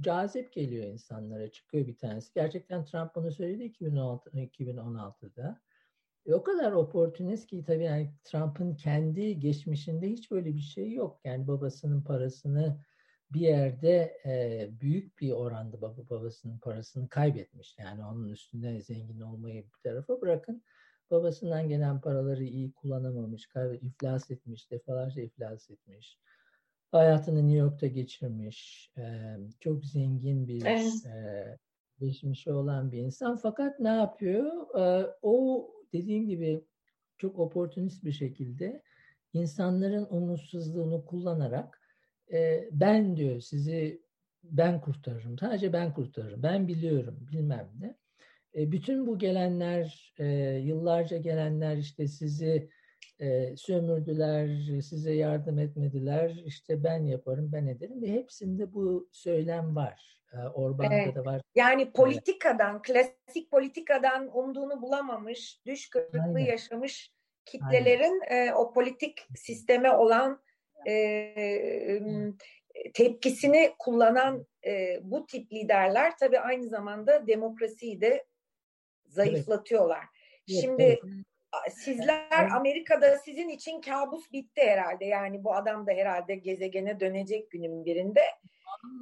cazip 0.00 0.52
geliyor 0.52 0.86
insanlara 0.86 1.50
çıkıyor 1.50 1.86
bir 1.86 1.96
tanesi. 1.96 2.34
Gerçekten 2.34 2.84
Trump 2.84 3.14
bunu 3.14 3.32
söyledi 3.32 3.64
2016, 3.64 4.30
2016'da. 4.30 5.63
E, 6.26 6.34
o 6.34 6.42
kadar 6.42 6.72
oportunist 6.72 7.46
ki 7.46 7.64
tabii 7.64 7.84
yani 7.84 8.12
Trump'ın 8.24 8.74
kendi 8.74 9.40
geçmişinde 9.40 10.08
hiç 10.08 10.30
böyle 10.30 10.54
bir 10.54 10.60
şey 10.60 10.92
yok. 10.92 11.20
Yani 11.24 11.46
babasının 11.46 12.02
parasını 12.02 12.78
bir 13.32 13.40
yerde 13.40 14.18
e, 14.24 14.68
büyük 14.80 15.18
bir 15.18 15.32
oranda 15.32 15.80
baba 15.82 16.10
babasının 16.10 16.58
parasını 16.58 17.08
kaybetmiş. 17.08 17.76
Yani 17.78 18.04
onun 18.04 18.28
üstünde 18.28 18.80
zengin 18.80 19.20
olmayı 19.20 19.64
bir 19.64 19.90
tarafa 19.90 20.20
bırakın. 20.20 20.62
Babasından 21.10 21.68
gelen 21.68 22.00
paraları 22.00 22.44
iyi 22.44 22.72
kullanamamış, 22.72 23.46
kaybet, 23.46 23.82
iflas 23.82 24.30
etmiş, 24.30 24.70
defalarca 24.70 25.22
iflas 25.22 25.70
etmiş. 25.70 26.18
Hayatını 26.92 27.38
New 27.38 27.58
York'ta 27.58 27.86
geçirmiş. 27.86 28.90
E, 28.98 29.36
çok 29.60 29.84
zengin 29.84 30.48
bir 30.48 30.64
evet. 30.64 31.06
e, 31.06 31.58
geçmişi 31.98 32.52
olan 32.52 32.92
bir 32.92 32.98
insan. 32.98 33.36
Fakat 33.36 33.80
ne 33.80 33.88
yapıyor? 33.88 34.78
E, 34.78 35.10
o 35.22 35.70
dediğim 35.94 36.28
gibi 36.28 36.64
çok 37.18 37.38
oportunist 37.38 38.04
bir 38.04 38.12
şekilde 38.12 38.82
insanların 39.32 40.06
umutsuzluğunu 40.10 41.04
kullanarak 41.04 41.80
e, 42.32 42.68
ben 42.72 43.16
diyor 43.16 43.40
sizi 43.40 44.04
ben 44.44 44.80
kurtarırım. 44.80 45.38
Sadece 45.38 45.72
ben 45.72 45.94
kurtarırım. 45.94 46.42
Ben 46.42 46.68
biliyorum 46.68 47.28
bilmem 47.32 47.70
ne. 47.80 47.96
E, 48.54 48.72
bütün 48.72 49.06
bu 49.06 49.18
gelenler, 49.18 50.14
e, 50.18 50.26
yıllarca 50.64 51.16
gelenler 51.16 51.76
işte 51.76 52.08
sizi 52.08 52.70
e, 53.20 53.56
sömürdüler, 53.56 54.80
size 54.80 55.14
yardım 55.14 55.58
etmediler. 55.58 56.42
İşte 56.46 56.84
ben 56.84 57.04
yaparım, 57.04 57.52
ben 57.52 57.66
ederim 57.66 58.02
ve 58.02 58.12
hepsinde 58.12 58.72
bu 58.74 59.08
söylem 59.12 59.76
var. 59.76 60.23
E, 60.34 60.48
Orban'da 60.48 60.94
evet. 60.94 61.14
da 61.14 61.24
var. 61.24 61.40
Yani 61.54 61.92
politikadan, 61.92 62.82
evet. 62.86 63.14
klasik 63.26 63.50
politikadan 63.50 64.38
umduğunu 64.38 64.82
bulamamış, 64.82 65.60
düş 65.66 65.90
kırıklığı 65.90 66.20
Aynen. 66.20 66.50
yaşamış 66.50 67.10
kitlelerin 67.44 68.22
e, 68.30 68.52
o 68.52 68.72
politik 68.72 69.28
sisteme 69.36 69.90
olan 69.90 70.42
e, 70.88 72.00
tepkisini 72.94 73.72
kullanan 73.78 74.46
e, 74.66 75.00
bu 75.02 75.26
tip 75.26 75.52
liderler 75.52 76.16
tabii 76.18 76.38
aynı 76.38 76.68
zamanda 76.68 77.26
demokrasiyi 77.26 78.00
de 78.00 78.26
zayıflatıyorlar. 79.06 80.04
Evet. 80.50 80.60
Şimdi 80.60 80.82
evet, 80.82 81.02
sizler 81.70 82.50
Amerika'da 82.50 83.18
sizin 83.18 83.48
için 83.48 83.80
kabus 83.80 84.32
bitti 84.32 84.62
herhalde. 84.62 85.04
Yani 85.04 85.44
bu 85.44 85.54
adam 85.54 85.86
da 85.86 85.92
herhalde 85.92 86.34
gezegene 86.34 87.00
dönecek 87.00 87.50
günün 87.50 87.84
birinde. 87.84 88.22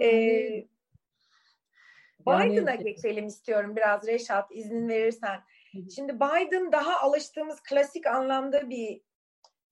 Ee, 0.03 0.65
Biden'a 2.27 2.71
yani, 2.71 2.85
geçelim 2.85 3.27
istiyorum 3.27 3.77
biraz 3.77 4.07
Reşat 4.07 4.47
iznin 4.51 4.89
verirsen. 4.89 5.41
Şimdi 5.95 6.17
Biden 6.17 6.73
daha 6.73 7.01
alıştığımız 7.01 7.63
klasik 7.63 8.07
anlamda 8.07 8.71
bir 8.71 9.01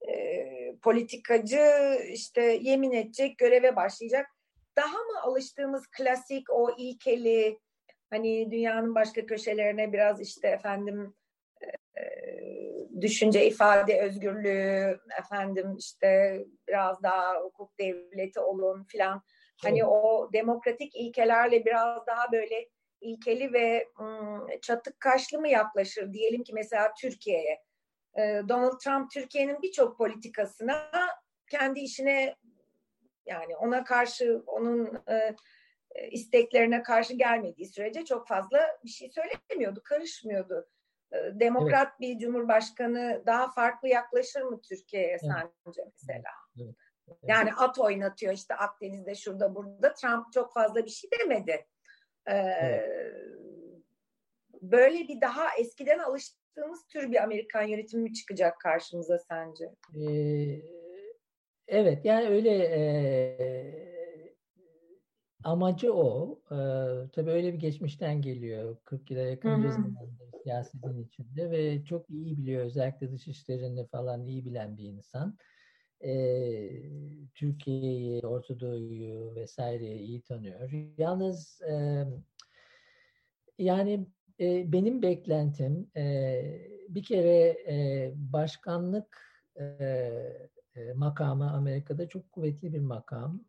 e, 0.09 0.77
politikacı 0.83 1.99
işte 2.09 2.43
yemin 2.43 2.93
edecek 2.93 3.39
göreve 3.39 3.77
başlayacak. 3.77 4.27
Daha 4.77 4.99
mı 4.99 5.23
alıştığımız 5.23 5.87
klasik 5.87 6.51
o 6.51 6.77
ilkeli 6.79 7.59
hani 8.11 8.51
dünyanın 8.51 8.95
başka 8.95 9.27
köşelerine 9.27 9.93
biraz 9.93 10.21
işte 10.21 10.49
efendim 10.49 11.15
e, 11.97 12.03
düşünce 13.01 13.47
ifade 13.47 14.01
özgürlüğü 14.01 15.01
efendim 15.19 15.77
işte 15.79 16.41
biraz 16.69 17.03
daha 17.03 17.35
hukuk 17.35 17.79
devleti 17.79 18.41
olun 18.41 18.85
filan 18.85 19.23
hani 19.62 19.85
o 19.85 20.33
demokratik 20.33 20.96
ilkelerle 20.96 21.64
biraz 21.64 22.07
daha 22.07 22.33
böyle 22.33 22.68
ilkeli 23.01 23.53
ve 23.53 23.88
çatık 24.62 25.01
kaşlı 25.01 25.38
mı 25.38 25.49
yaklaşır 25.49 26.12
diyelim 26.12 26.42
ki 26.42 26.53
mesela 26.55 26.92
Türkiye'ye 27.01 27.62
Donald 28.49 28.79
Trump 28.79 29.11
Türkiye'nin 29.11 29.62
birçok 29.62 29.99
politikasına 29.99 30.90
kendi 31.51 31.81
işine 31.81 32.37
yani 33.27 33.57
ona 33.57 33.85
karşı 33.85 34.42
onun 34.46 35.03
isteklerine 36.11 36.83
karşı 36.83 37.14
gelmediği 37.14 37.66
sürece 37.66 38.05
çok 38.05 38.29
fazla 38.29 38.79
bir 38.85 38.88
şey 38.88 39.11
söylemiyordu, 39.11 39.81
karışmıyordu. 39.85 40.68
Demokrat 41.33 41.88
evet. 41.88 42.01
bir 42.01 42.18
cumhurbaşkanı 42.18 43.23
daha 43.27 43.51
farklı 43.53 43.88
yaklaşır 43.88 44.42
mı 44.42 44.61
Türkiye'ye 44.68 45.09
evet. 45.09 45.20
sence 45.64 45.83
mesela? 45.92 46.31
Evet. 46.61 46.75
Yani 47.23 47.53
at 47.53 47.79
oynatıyor 47.79 48.33
işte 48.33 48.55
Akdeniz'de 48.55 49.14
şurada 49.14 49.55
burada. 49.55 49.94
Trump 49.94 50.33
çok 50.33 50.53
fazla 50.55 50.85
bir 50.85 50.90
şey 50.90 51.11
demedi. 51.20 51.66
Ee, 52.27 52.35
evet. 52.35 52.87
Böyle 54.62 55.09
bir 55.09 55.20
daha 55.20 55.44
eskiden 55.59 55.99
alıştık 55.99 56.40
yaptığımız 56.57 56.87
tür 56.87 57.12
bir 57.12 57.23
Amerikan 57.23 57.62
yönetimi 57.62 58.03
mi 58.03 58.12
çıkacak 58.12 58.61
karşımıza 58.61 59.18
sence? 59.18 59.64
Ee, 59.94 60.62
evet 61.68 62.05
yani 62.05 62.29
öyle 62.29 62.51
e, 62.51 62.83
amacı 65.44 65.94
o. 65.94 66.40
E, 66.51 66.57
tabii 67.12 67.31
öyle 67.31 67.53
bir 67.53 67.59
geçmişten 67.59 68.23
geliyor. 68.23 68.77
40 68.85 69.11
yıla 69.11 69.23
yakın 69.23 69.64
bir 69.64 69.70
siyasetin 70.42 71.05
içinde 71.05 71.51
ve 71.51 71.85
çok 71.85 72.11
iyi 72.11 72.38
biliyor. 72.38 72.64
Özellikle 72.64 73.12
dış 73.12 73.29
işlerini 73.29 73.87
falan 73.87 74.25
iyi 74.25 74.44
bilen 74.44 74.77
bir 74.77 74.85
insan. 74.85 75.38
E, 76.05 76.13
Türkiye'yi, 77.35 78.21
Orta 78.27 78.61
Doğu'yu 78.61 79.35
vesaireyi 79.35 79.99
iyi 79.99 80.23
tanıyor. 80.23 80.71
Yalnız 80.99 81.61
e, 81.63 82.05
yani 83.59 84.07
e, 84.41 84.73
benim 84.73 85.03
beklentim 85.03 85.91
e, 85.97 86.43
bir 86.89 87.03
kere 87.03 87.57
e, 87.69 88.13
başkanlık 88.17 89.19
e, 89.61 89.65
makamı 90.95 91.51
Amerika'da 91.53 92.09
çok 92.09 92.33
kuvvetli 92.33 92.73
bir 92.73 92.81
makam. 92.81 93.45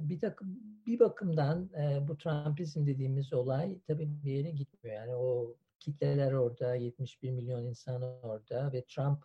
Bir 0.00 0.20
takım 0.20 0.60
bir 0.86 0.98
bakımdan 0.98 1.70
bu 2.08 2.18
Trumpizm 2.18 2.86
dediğimiz 2.86 3.32
olay 3.32 3.80
tabii 3.86 4.08
bir 4.24 4.32
yere 4.32 4.50
gitmiyor. 4.50 4.96
Yani 4.96 5.14
o 5.14 5.56
kitleler 5.80 6.32
orada, 6.32 6.74
71 6.74 7.30
milyon 7.30 7.64
insan 7.64 8.02
orada 8.02 8.72
ve 8.72 8.84
Trump 8.84 9.24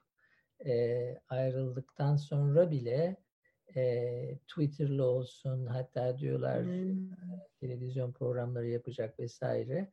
e, 0.66 1.20
ayrıldıktan 1.30 2.16
sonra 2.16 2.72
bile 2.72 3.16
e, 3.76 4.38
Twitter'lı 4.38 5.06
olsun 5.06 5.66
hatta 5.66 6.18
diyorlar 6.18 6.64
hmm. 6.64 7.10
televizyon 7.60 8.12
programları 8.12 8.68
yapacak 8.68 9.20
vesaire 9.20 9.92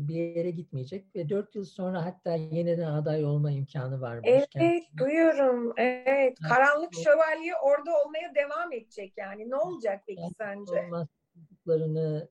bir 0.00 0.14
yere 0.14 0.50
gitmeyecek 0.50 1.16
ve 1.16 1.28
dört 1.28 1.54
yıl 1.54 1.64
sonra 1.64 2.04
hatta 2.04 2.34
yeniden 2.34 2.86
aday 2.86 3.24
olma 3.24 3.50
imkanı 3.50 4.00
var. 4.00 4.20
Evet, 4.22 4.50
Kendisine. 4.50 4.98
duyuyorum. 4.98 5.72
Evet, 5.76 6.38
karanlık 6.48 6.90
şövalye 7.04 7.56
orada 7.56 7.90
olmaya 8.04 8.34
devam 8.34 8.72
edecek 8.72 9.12
yani. 9.16 9.50
Ne 9.50 9.56
olacak 9.56 10.02
peki 10.06 10.22
sence? 10.38 10.84
Olmaz 10.86 11.08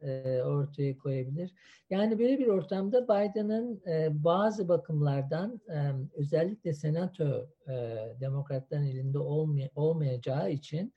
e, 0.02 0.42
ortaya 0.44 0.98
koyabilir. 0.98 1.54
Yani 1.90 2.20
böyle 2.20 2.40
bir 2.40 2.48
ortamda 2.48 3.04
Biden'ın 3.04 3.82
e, 3.88 4.24
bazı 4.24 4.68
bakımlardan 4.68 5.62
e, 5.70 5.80
özellikle 6.14 6.74
senato 6.74 7.50
e, 7.68 7.74
demokratların 8.20 8.84
elinde 8.84 9.20
olmay 9.20 9.70
olmayacağı 9.76 10.52
için 10.52 10.94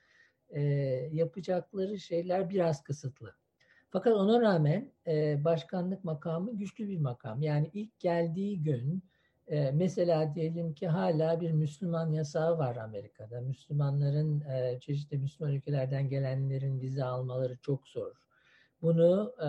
e, 0.51 0.63
yapacakları 1.13 1.99
şeyler 1.99 2.51
biraz 2.51 2.83
kısıtlı. 2.83 3.35
Fakat 3.91 4.15
ona 4.15 4.41
rağmen 4.41 4.93
e, 5.07 5.45
başkanlık 5.45 6.05
makamı 6.05 6.59
güçlü 6.59 6.89
bir 6.89 6.99
makam. 6.99 7.43
Yani 7.43 7.71
ilk 7.73 8.01
geldiği 8.01 8.63
gün 8.63 9.03
e, 9.49 9.71
mesela 9.71 10.35
diyelim 10.35 10.75
ki 10.75 10.89
hala 10.89 11.41
bir 11.41 11.53
Müslüman 11.53 12.13
yasağı 12.13 12.59
var 12.59 12.77
Amerika'da. 12.77 13.41
Müslümanların 13.41 14.41
e, 14.41 14.81
çeşitli 14.81 15.19
Müslüman 15.19 15.55
ülkelerden 15.55 16.09
gelenlerin 16.09 16.81
vize 16.81 17.05
almaları 17.05 17.57
çok 17.63 17.89
zor. 17.89 18.26
Bunu 18.83 19.35
e, 19.43 19.49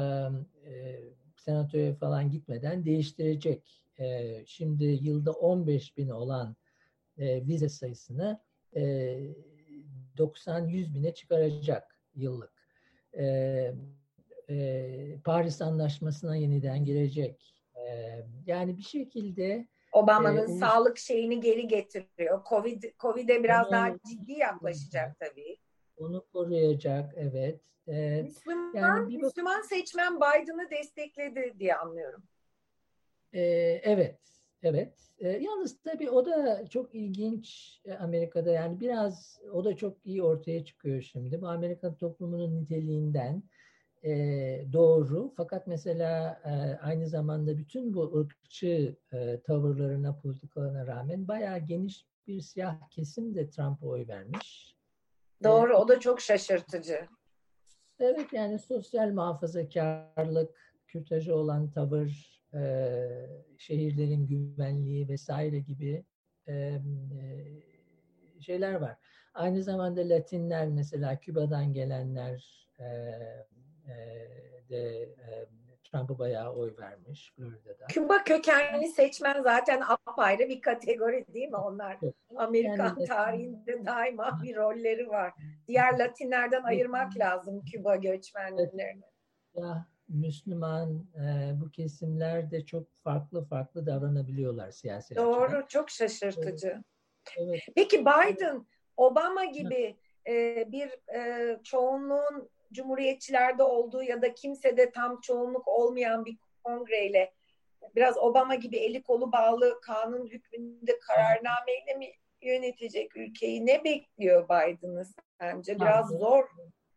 e, 0.69 0.99
senatoya 1.35 1.95
falan 1.95 2.29
gitmeden 2.29 2.85
değiştirecek. 2.85 3.83
E, 3.99 4.35
şimdi 4.45 4.85
yılda 4.85 5.31
15 5.31 5.97
bin 5.97 6.09
olan 6.09 6.55
e, 7.17 7.47
vize 7.47 7.69
sayısını 7.69 8.39
e, 8.75 8.81
90-100 10.17 10.93
bine 10.93 11.13
çıkaracak 11.13 11.99
yıllık. 12.15 12.53
E, 13.17 13.25
e, 14.49 15.17
Paris 15.23 15.61
Anlaşması'na 15.61 16.35
yeniden 16.35 16.85
girecek. 16.85 17.55
E, 17.75 17.81
yani 18.45 18.77
bir 18.77 18.83
şekilde 18.83 19.67
Obama'nın 19.91 20.55
e, 20.55 20.59
sağlık 20.59 20.97
şeyini 20.97 21.39
geri 21.39 21.67
getiriyor. 21.67 22.43
Covid 22.49 22.83
Covid'e 22.99 23.43
biraz 23.43 23.67
onu, 23.67 23.71
daha 23.71 23.95
ciddi 24.09 24.31
yaklaşacak 24.31 25.19
tabii. 25.19 25.57
Onu 25.97 26.25
koruyacak, 26.33 27.13
evet. 27.15 27.61
Ee, 27.87 28.21
Müslüman, 28.21 28.73
yani 28.75 29.09
bir 29.09 29.21
Müslüman 29.21 29.61
seçmen 29.61 30.15
Biden'ı 30.15 30.69
destekledi 30.71 31.53
diye 31.59 31.75
anlıyorum. 31.75 32.23
Ee, 33.33 33.41
evet, 33.83 34.19
evet. 34.63 34.93
Ee, 35.19 35.29
yalnız 35.29 35.81
tabii 35.81 36.09
o 36.09 36.25
da 36.25 36.67
çok 36.67 36.95
ilginç 36.95 37.77
Amerika'da 37.99 38.51
yani 38.51 38.79
biraz 38.79 39.39
o 39.51 39.65
da 39.65 39.75
çok 39.75 40.05
iyi 40.05 40.23
ortaya 40.23 40.65
çıkıyor 40.65 41.01
şimdi. 41.01 41.41
Bu 41.41 41.47
Amerikan 41.47 41.95
toplumunun 41.95 42.61
niteliğinden 42.61 43.43
e, 44.03 44.11
doğru. 44.73 45.33
Fakat 45.37 45.67
mesela 45.67 46.41
e, 46.45 46.49
aynı 46.81 47.07
zamanda 47.07 47.57
bütün 47.57 47.93
bu 47.93 48.17
ırkçı 48.17 48.95
e, 49.13 49.41
tavırlarına, 49.41 50.19
politikalarına 50.19 50.87
rağmen 50.87 51.27
bayağı 51.27 51.59
geniş 51.59 52.05
bir 52.27 52.41
siyah 52.41 52.89
kesim 52.89 53.35
de 53.35 53.49
Trump'a 53.49 53.87
oy 53.87 54.07
vermiş. 54.07 54.66
Doğru, 55.43 55.73
e, 55.73 55.75
o 55.75 55.87
da 55.87 55.99
çok 55.99 56.21
şaşırtıcı. 56.21 57.07
Evet, 57.99 58.33
yani 58.33 58.59
sosyal 58.59 59.09
muhafazakarlık, 59.09 60.77
kürtajı 60.87 61.35
olan 61.35 61.71
tavır, 61.71 62.41
e, 62.53 62.59
şehirlerin 63.57 64.27
güvenliği 64.27 65.09
vesaire 65.09 65.59
gibi 65.59 66.05
e, 66.47 66.53
e, 66.53 66.81
şeyler 68.41 68.73
var. 68.73 68.97
Aynı 69.33 69.63
zamanda 69.63 70.09
Latinler 70.09 70.67
mesela 70.67 71.19
Küba'dan 71.19 71.73
gelenler 71.73 72.67
e, 72.79 72.85
de 74.69 75.09
Trump'a 75.91 76.19
bayağı 76.19 76.53
oy 76.53 76.73
vermiş 76.79 77.33
Florida'da. 77.35 77.87
Küba 77.87 78.23
kökenli 78.23 78.87
seçmen 78.87 79.43
zaten 79.43 79.83
apayrı 80.05 80.49
bir 80.49 80.61
kategori 80.61 81.25
değil 81.33 81.49
mi 81.49 81.57
onlar? 81.57 81.97
Evet. 82.03 82.15
Amerikan 82.35 82.95
yani, 82.97 83.05
tarihinde 83.05 83.85
daima 83.85 84.39
bir 84.43 84.55
rolleri 84.55 85.09
var. 85.09 85.33
diğer 85.67 85.99
Latinlerden 85.99 86.63
ayırmak 86.63 87.17
lazım 87.17 87.65
Küba 87.65 87.95
göçmenlerini. 87.95 89.01
Ya 89.55 89.87
Müslüman 90.09 91.05
e, 91.15 91.51
bu 91.61 91.71
kesimler 91.71 92.51
de 92.51 92.65
çok 92.65 92.87
farklı 93.03 93.45
farklı 93.45 93.85
davranabiliyorlar 93.85 94.71
siyasi 94.71 95.15
Doğru, 95.15 95.43
açıdan. 95.43 95.65
çok 95.67 95.89
şaşırtıcı. 95.89 96.83
Evet. 97.37 97.61
Peki 97.75 98.01
Biden, 98.01 98.65
Obama 98.97 99.45
gibi 99.45 99.97
e, 100.27 100.65
bir 100.71 101.15
e, 101.15 101.59
çoğunluğun 101.63 102.49
cumhuriyetçilerde 102.73 103.63
olduğu 103.63 104.03
ya 104.03 104.21
da 104.21 104.33
kimsede 104.33 104.91
tam 104.91 105.19
çoğunluk 105.21 105.67
olmayan 105.67 106.25
bir 106.25 106.37
kongreyle 106.63 107.33
biraz 107.95 108.17
Obama 108.17 108.55
gibi 108.55 108.77
eli 108.77 109.03
kolu 109.03 109.31
bağlı 109.31 109.81
kanun 109.81 110.27
hükmünde 110.27 110.99
kararnameyle 110.99 111.93
mi 111.97 112.11
yönetecek 112.41 113.17
ülkeyi? 113.17 113.65
Ne 113.65 113.83
bekliyor 113.83 114.43
Biden'ı 114.45 115.05
sence? 115.41 115.75
Biraz 115.75 116.11
Aynen. 116.11 116.19
zor 116.19 116.43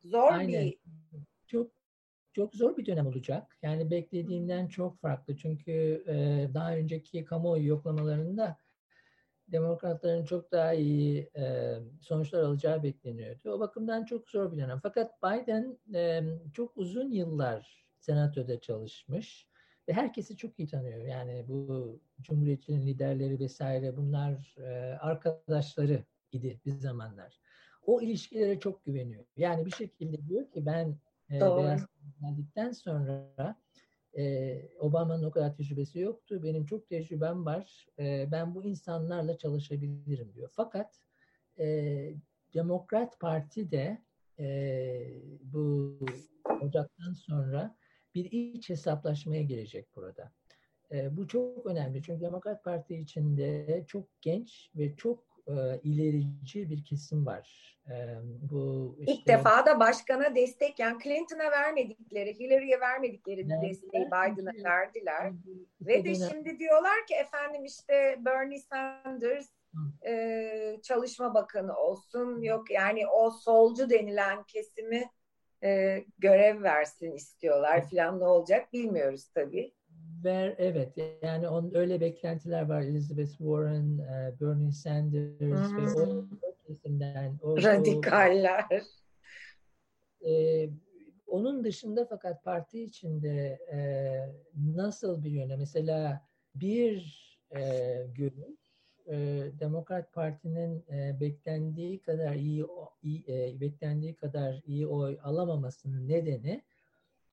zor 0.05 0.33
Aynen. 0.33 0.65
bir 0.65 0.79
Çok 1.47 1.71
çok 2.33 2.55
zor 2.55 2.77
bir 2.77 2.87
dönem 2.87 3.07
olacak. 3.07 3.59
Yani 3.63 3.91
beklediğimden 3.91 4.69
çok 4.69 5.01
farklı. 5.01 5.37
Çünkü 5.37 6.05
e, 6.07 6.15
daha 6.55 6.77
önceki 6.77 7.25
kamuoyu 7.25 7.67
yoklamalarında 7.67 8.57
demokratların 9.53 10.25
çok 10.25 10.53
daha 10.53 10.73
iyi 10.73 11.31
e, 11.37 11.75
sonuçlar 12.01 12.43
alacağı 12.43 12.83
bekleniyordu. 12.83 13.51
O 13.53 13.61
bakımdan 13.61 14.05
çok 14.05 14.31
zor 14.31 14.53
bir 14.53 14.57
dönem. 14.57 14.81
Fakat 14.83 15.23
Biden 15.23 15.79
e, 15.95 16.23
çok 16.53 16.77
uzun 16.77 17.11
yıllar 17.11 17.87
senatoda 17.99 18.61
çalışmış 18.61 19.49
ve 19.89 19.93
herkesi 19.93 20.37
çok 20.37 20.59
iyi 20.59 20.69
tanıyor. 20.69 21.05
Yani 21.05 21.45
bu 21.49 22.01
cumhuriyetçinin 22.23 22.87
liderleri 22.87 23.39
vesaire 23.41 23.97
bunlar 23.97 24.55
e, 24.59 24.99
arkadaşları 25.01 26.05
idi 26.33 26.61
bir 26.67 26.71
zamanlar. 26.71 27.41
O 27.83 28.03
ilişkilere 28.03 28.61
çok 28.61 28.85
güveniyor. 28.85 29.25
Yani 29.37 29.67
bir 29.67 29.71
şekilde 29.71 30.29
diyor 30.29 30.51
ki 30.51 30.67
ben 30.67 30.99
e, 31.31 31.41
Doğru. 31.41 31.63
Beyaz 31.63 31.87
geldikten 32.21 32.73
sonra 32.73 33.57
e, 34.19 34.57
Obama'nın 34.79 35.25
o 35.25 35.31
kadar 35.31 35.57
tecrübesi 35.57 35.99
yoktu. 35.99 36.43
Benim 36.43 36.67
çok 36.67 36.89
tecrübem 36.89 37.47
var. 37.47 37.87
E, 37.99 38.29
ben 38.33 38.55
bu 38.55 38.65
insanlarla 38.65 39.39
çalışabilirim 39.39 40.35
diyor. 40.35 40.51
Fakat 40.53 41.01
e, 41.59 42.15
Demokrat 42.55 43.21
Parti 43.21 43.71
de 43.71 44.03
e, 44.39 44.47
bu 45.41 45.99
Ocak'tan 46.61 47.13
sonra 47.13 47.77
bir 48.15 48.31
iç 48.31 48.71
hesaplaşmaya 48.71 49.43
girecek 49.43 49.97
burada. 49.97 50.33
E, 50.93 51.17
bu 51.17 51.29
çok 51.29 51.67
önemli 51.67 52.03
çünkü 52.03 52.21
Demokrat 52.21 52.65
Parti 52.65 52.97
içinde 52.97 53.85
çok 53.87 54.09
genç 54.21 54.71
ve 54.77 54.97
çok 54.97 55.30
e, 55.51 55.81
ilerici 55.83 56.71
bir 56.71 56.85
kesim 56.85 57.27
var. 57.27 57.77
E, 57.91 57.95
bu 58.51 58.97
ilk 59.01 59.09
işte- 59.09 59.33
defa 59.33 59.67
da 59.67 59.81
başkana 59.81 60.35
destek 60.35 60.79
yani 60.79 61.03
Clinton'a 61.03 61.51
vermedikleri, 61.51 62.39
Hillary'e 62.39 62.81
vermedikleri 62.81 63.39
Verdiler. 63.41 63.63
desteği 63.71 64.07
Biden'a 64.07 64.53
Çünkü- 64.53 64.65
verdiler. 64.65 65.33
İşte 65.81 65.87
Ve 65.87 66.05
de 66.05 66.15
şimdi 66.15 66.59
diyorlar 66.59 67.07
ki 67.09 67.15
efendim 67.15 67.65
işte 67.65 68.17
Bernie 68.25 68.59
Sanders 68.59 69.49
e, 70.07 70.77
çalışma 70.83 71.35
bakanı 71.35 71.77
olsun. 71.77 72.43
Yok 72.43 72.71
yani 72.71 73.07
o 73.07 73.31
solcu 73.31 73.91
denilen 73.91 74.43
kesimi 74.43 75.05
e, 75.65 75.99
görev 76.19 76.63
versin 76.63 77.13
istiyorlar 77.13 77.89
filan 77.89 78.21
ne 78.21 78.25
olacak 78.25 78.73
bilmiyoruz 78.73 79.29
tabii. 79.35 79.73
Ver, 80.25 80.55
evet 80.59 80.93
yani 81.23 81.49
on, 81.49 81.71
öyle 81.75 82.01
beklentiler 82.01 82.63
var. 82.69 82.81
Elizabeth 82.83 83.29
Warren, 83.31 83.99
e, 83.99 84.35
Bernie 84.41 84.73
Sanders 84.73 85.79
ve 85.79 86.01
o, 86.01 86.07
Hmm. 86.07 86.39
o 86.43 86.57
kesimden. 86.67 87.39
O, 87.43 87.49
o- 87.51 87.63
Radikaller. 87.63 88.65
e, 90.27 90.69
onun 91.27 91.65
dışında 91.65 92.05
fakat 92.05 92.45
parti 92.45 92.83
içinde 92.83 93.59
e, 93.73 93.79
nasıl 94.77 95.23
bir 95.25 95.31
yöne? 95.31 95.57
Mesela 95.57 96.27
bir 96.55 97.21
e, 97.57 97.61
görüş 98.15 98.61
e, 99.07 99.17
Demokrat 99.61 100.13
Parti'nin 100.13 100.85
e, 100.93 101.21
beklendiği 101.21 102.01
kadar 102.01 102.35
iyi, 102.35 102.67
iyi 103.03 103.25
e, 103.29 103.61
beklendiği 103.61 104.15
kadar 104.15 104.63
iyi 104.67 104.87
oy 104.87 105.19
alamamasının 105.23 106.09
nedeni 106.09 106.63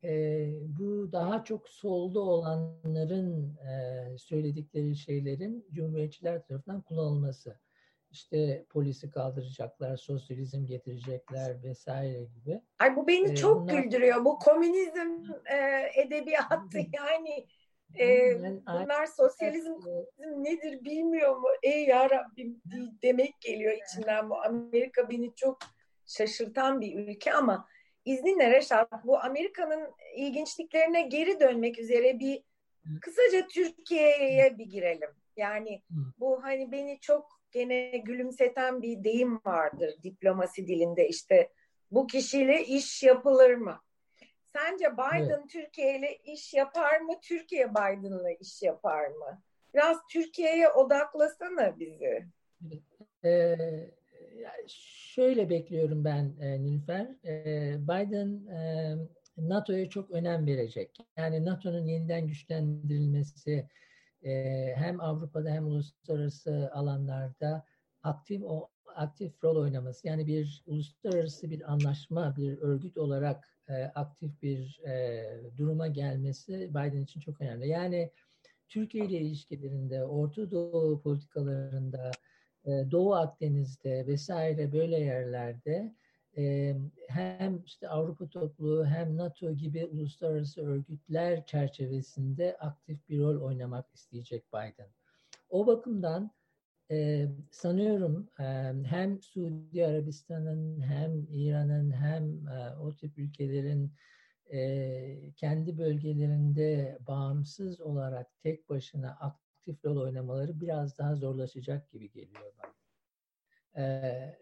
e, 0.03 0.49
bu 0.79 1.11
daha 1.11 1.43
çok 1.43 1.69
solda 1.69 2.19
olanların 2.19 3.55
e, 3.57 4.17
söyledikleri 4.17 4.95
şeylerin 4.95 5.65
Cumhuriyetçiler 5.71 6.45
tarafından 6.45 6.81
kullanılması. 6.81 7.59
İşte 8.11 8.65
polisi 8.69 9.09
kaldıracaklar, 9.09 9.97
sosyalizm 9.97 10.65
getirecekler 10.65 11.63
vesaire 11.63 12.23
gibi. 12.23 12.61
Ay 12.79 12.95
bu 12.95 13.07
beni 13.07 13.31
Ee, 13.31 13.35
çok 13.35 13.61
bunlar- 13.61 13.73
güldürüyor. 13.83 14.25
Bu 14.25 14.39
komünizm 14.39 15.31
e, 15.45 15.81
edebiyatı 16.01 16.77
yani 16.77 17.47
e, 17.95 18.05
Yani 18.05 18.61
bunlar 18.67 19.05
sosyalizm 19.05 19.73
komünizm 19.73 20.43
nedir 20.43 20.83
bilmiyor 20.85 21.35
mu? 21.37 21.47
Ey 21.63 21.85
ya 21.85 22.09
Rabbim 22.09 22.61
demek 23.03 23.41
geliyor 23.41 23.73
içinden 23.85 24.29
bu. 24.29 24.35
Amerika 24.41 25.09
beni 25.09 25.35
çok 25.35 25.57
şaşırtan 26.05 26.81
bir 26.81 26.95
ülke 26.99 27.33
ama 27.33 27.67
izninle 28.07 28.51
Reşat 28.51 29.05
bu 29.05 29.19
Amerika'nın 29.19 29.93
ilginçliklerine 30.15 31.01
geri 31.01 31.39
dönmek 31.39 31.79
üzere 31.79 32.19
bir 32.19 32.43
kısaca 33.01 33.47
Türkiye'ye 33.47 34.57
bir 34.57 34.65
girelim. 34.65 35.09
Yani 35.37 35.81
bu 36.19 36.43
hani 36.43 36.71
beni 36.71 36.99
çok 36.99 37.41
gene 37.51 37.97
gülümseten 37.97 38.81
bir 38.81 39.03
deyim 39.03 39.39
vardır 39.45 39.95
diplomasi 40.03 40.67
dilinde 40.67 41.07
işte 41.07 41.49
bu 41.91 42.07
kişiyle 42.07 42.63
iş 42.65 43.03
yapılır 43.03 43.53
mı? 43.53 43.79
Sence 44.53 44.93
Biden 44.93 45.47
Türkiye 45.47 45.99
ile 45.99 46.15
iş 46.15 46.53
yapar 46.53 46.99
mı? 46.99 47.13
Türkiye 47.21 47.71
Biden'la 47.71 48.31
iş 48.31 48.63
yapar 48.63 49.07
mı? 49.07 49.41
Biraz 49.73 49.97
Türkiye'ye 50.11 50.69
odaklasana 50.69 51.79
bizi. 51.79 52.25
Ee, 53.25 53.57
şöyle 54.67 55.49
bekliyorum 55.49 56.05
ben 56.05 56.35
e, 56.41 56.63
Nilüfer. 56.63 57.07
Ee, 57.25 57.75
Biden 57.79 58.45
e, 58.47 58.95
NATO'ya 59.37 59.89
çok 59.89 60.11
önem 60.11 60.47
verecek. 60.47 60.97
Yani 61.17 61.45
NATO'nun 61.45 61.85
yeniden 61.85 62.27
güçlendirilmesi 62.27 63.67
e, 64.23 64.31
hem 64.75 65.01
Avrupa'da 65.01 65.49
hem 65.49 65.67
uluslararası 65.67 66.69
alanlarda 66.73 67.65
aktif 68.03 68.43
o 68.43 68.69
aktif 68.95 69.43
rol 69.43 69.61
oynaması. 69.61 70.07
Yani 70.07 70.27
bir 70.27 70.63
uluslararası 70.65 71.49
bir 71.49 71.71
anlaşma, 71.71 72.35
bir 72.35 72.57
örgüt 72.57 72.97
olarak 72.97 73.57
e, 73.69 73.73
aktif 73.83 74.41
bir 74.41 74.79
e, 74.85 75.23
duruma 75.57 75.87
gelmesi 75.87 76.69
Biden 76.69 77.01
için 77.01 77.19
çok 77.19 77.41
önemli. 77.41 77.67
Yani 77.67 78.11
Türkiye 78.67 79.05
ile 79.05 79.19
ilişkilerinde, 79.19 80.05
Orta 80.05 80.51
Doğu 80.51 81.01
politikalarında, 81.01 82.07
e, 82.07 82.26
Doğu 82.67 83.15
Akdeniz'de 83.15 84.07
vesaire 84.07 84.71
böyle 84.71 84.99
yerlerde 84.99 85.93
e, 86.37 86.75
hem 87.07 87.63
işte 87.65 87.89
Avrupa 87.89 88.29
Topluluğu 88.29 88.85
hem 88.85 89.17
NATO 89.17 89.53
gibi 89.53 89.85
uluslararası 89.85 90.61
örgütler 90.61 91.45
çerçevesinde 91.45 92.57
aktif 92.57 93.09
bir 93.09 93.19
rol 93.19 93.41
oynamak 93.41 93.85
isteyecek 93.93 94.53
Biden. 94.53 94.89
O 95.49 95.67
bakımdan 95.67 96.31
e, 96.91 97.27
sanıyorum 97.51 98.29
e, 98.39 98.43
hem 98.85 99.21
Suudi 99.21 99.85
Arabistan'ın 99.85 100.81
hem 100.81 101.27
İran'ın 101.29 101.91
hem 101.91 102.47
e, 102.47 102.75
o 102.81 102.95
tip 102.95 103.17
ülkelerin 103.17 103.93
e, 104.51 105.31
kendi 105.35 105.77
bölgelerinde 105.77 106.97
bağımsız 107.07 107.81
olarak 107.81 108.27
tek 108.43 108.69
başına 108.69 109.11
aktif 109.11 109.46
rol 109.85 109.97
oynamaları 109.97 110.61
biraz 110.61 110.97
daha 110.97 111.15
zorlaşacak 111.15 111.91
gibi 111.91 112.11
geliyor 112.11 112.53
bana. 112.57 112.73
E, 113.77 114.37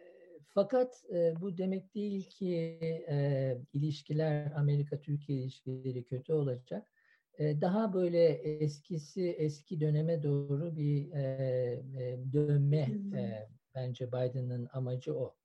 fakat 0.48 1.04
e, 1.14 1.34
bu 1.42 1.58
demek 1.58 1.96
değil 1.96 2.30
ki 2.30 2.80
e, 3.10 3.58
ilişkiler 3.74 4.52
Amerika-Türkiye 4.56 5.40
ilişkileri 5.40 6.04
kötü 6.04 6.34
olacak. 6.34 6.88
E, 7.38 7.62
daha 7.62 7.94
böyle 7.94 8.26
eskisi 8.34 9.30
eski 9.30 9.80
döneme 9.80 10.24
doğru 10.24 10.78
bir 10.78 11.12
e, 11.12 11.22
e, 12.00 12.34
dönme 12.34 12.90
e, 13.16 13.48
bence 13.76 14.08
Biden'ın 14.08 14.68
amacı 14.74 15.16
o. 15.20 15.36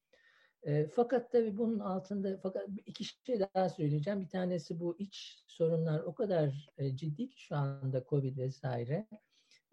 E, 0.63 0.87
fakat 0.87 1.33
tabii 1.33 1.57
bunun 1.57 1.79
altında 1.79 2.39
fakat 2.43 2.69
iki 2.87 3.05
şey 3.05 3.41
daha 3.55 3.69
söyleyeceğim. 3.69 4.21
Bir 4.21 4.29
tanesi 4.29 4.81
bu 4.81 4.97
iç 4.99 5.45
sorunlar 5.47 6.01
o 6.01 6.15
kadar 6.15 6.71
e, 6.79 6.97
ciddi 6.97 7.31
ki 7.31 7.41
şu 7.41 7.57
anda 7.57 8.05
Covid 8.09 8.39
vesaire. 8.39 9.07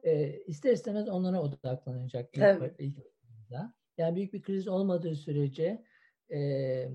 E, 0.07 0.43
ister 0.47 0.71
istemez 0.71 1.09
onlara 1.09 1.41
odaklanacak 1.41 2.29
ilk, 2.33 2.43
Evet. 2.43 2.75
ilk. 2.79 2.97
Yani 3.97 4.15
büyük 4.15 4.33
bir 4.33 4.41
kriz 4.41 4.67
olmadığı 4.67 5.15
sürece 5.15 5.83
e, 6.29 6.39
e, 6.39 6.89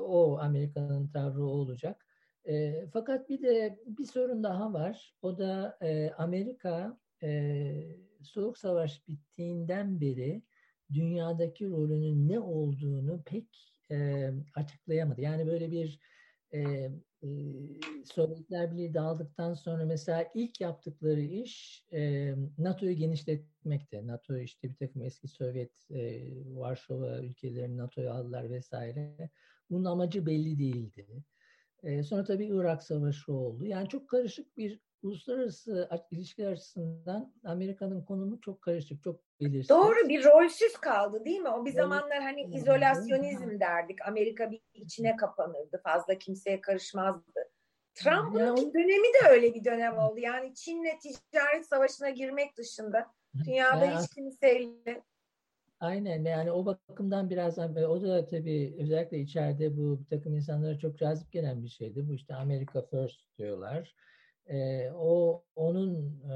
o 0.00 0.38
Amerika'nın 0.38 1.08
tavrı 1.08 1.44
olacak. 1.44 2.06
E, 2.48 2.86
fakat 2.92 3.28
bir 3.28 3.42
de 3.42 3.78
bir 3.86 4.04
sorun 4.04 4.42
daha 4.42 4.72
var. 4.72 5.14
O 5.22 5.38
da 5.38 5.78
e, 5.82 6.10
Amerika 6.10 6.98
e, 7.22 7.72
Soğuk 8.22 8.58
Savaş 8.58 9.08
bittiğinden 9.08 10.00
beri 10.00 10.42
dünyadaki 10.92 11.68
rolünün 11.68 12.28
ne 12.28 12.40
olduğunu 12.40 13.22
pek 13.22 13.74
e, 13.90 14.30
açıklayamadı. 14.54 15.20
Yani 15.20 15.46
böyle 15.46 15.70
bir 15.70 16.00
e, 16.54 16.90
e, 17.22 17.28
Sovyetler 18.04 18.72
Birliği 18.72 18.94
dağıldıktan 18.94 19.54
sonra 19.54 19.84
mesela 19.84 20.30
ilk 20.34 20.60
yaptıkları 20.60 21.20
iş 21.20 21.84
e, 21.92 22.34
NATO'yu 22.58 22.92
genişletmekti. 22.92 24.06
NATO 24.06 24.36
işte 24.36 24.68
bir 24.68 24.74
takım 24.74 25.02
eski 25.02 25.28
Sovyet 25.28 25.90
e, 25.90 26.22
Varşova 26.46 27.18
ülkelerini 27.18 27.76
NATO'ya 27.76 28.14
aldılar 28.14 28.50
vesaire. 28.50 29.30
Bunun 29.70 29.84
amacı 29.84 30.26
belli 30.26 30.58
değildi. 30.58 31.24
E, 31.82 32.02
sonra 32.02 32.24
tabii 32.24 32.46
Irak 32.46 32.82
Savaşı 32.82 33.32
oldu. 33.32 33.66
Yani 33.66 33.88
çok 33.88 34.08
karışık 34.08 34.56
bir 34.56 34.80
uluslararası 35.02 35.88
ilişkiler 36.10 36.52
açısından 36.52 37.32
Amerika'nın 37.44 38.04
konumu 38.04 38.40
çok 38.40 38.62
karışık, 38.62 39.02
çok 39.02 39.20
belirsiz. 39.40 39.68
Doğru 39.68 40.08
bir 40.08 40.24
rolsüz 40.24 40.72
kaldı 40.72 41.24
değil 41.24 41.40
mi? 41.40 41.48
O 41.48 41.64
bir 41.64 41.72
zamanlar 41.72 42.22
hani 42.22 42.42
izolasyonizm 42.42 43.60
derdik. 43.60 44.08
Amerika 44.08 44.50
bir 44.50 44.60
içine 44.74 45.16
kapanırdı. 45.16 45.80
Fazla 45.84 46.18
kimseye 46.18 46.60
karışmazdı. 46.60 47.50
Trump'ın 47.94 48.38
yani, 48.38 48.74
dönemi 48.74 49.14
de 49.14 49.28
öyle 49.30 49.54
bir 49.54 49.64
dönem 49.64 49.98
oldu. 49.98 50.18
Yani 50.18 50.54
Çin'le 50.54 50.98
ticaret 51.02 51.66
savaşına 51.66 52.10
girmek 52.10 52.56
dışında 52.56 53.06
dünyada 53.44 53.84
yani, 53.84 54.00
hiç 54.02 54.14
kimseyle 54.14 55.02
Aynen 55.80 56.24
yani 56.24 56.52
o 56.52 56.66
bakımdan 56.66 57.30
biraz 57.30 57.58
o 57.58 58.02
da 58.02 58.26
tabii 58.26 58.74
özellikle 58.78 59.18
içeride 59.18 59.76
bu 59.76 60.00
bir 60.00 60.06
takım 60.06 60.36
insanlara 60.36 60.78
çok 60.78 60.98
cazip 60.98 61.32
gelen 61.32 61.62
bir 61.62 61.68
şeydi. 61.68 62.08
Bu 62.08 62.14
işte 62.14 62.34
Amerika 62.34 62.82
First 62.82 63.38
diyorlar. 63.38 63.94
Ee, 64.46 64.90
o 64.94 65.44
onun 65.56 66.20
e, 66.20 66.34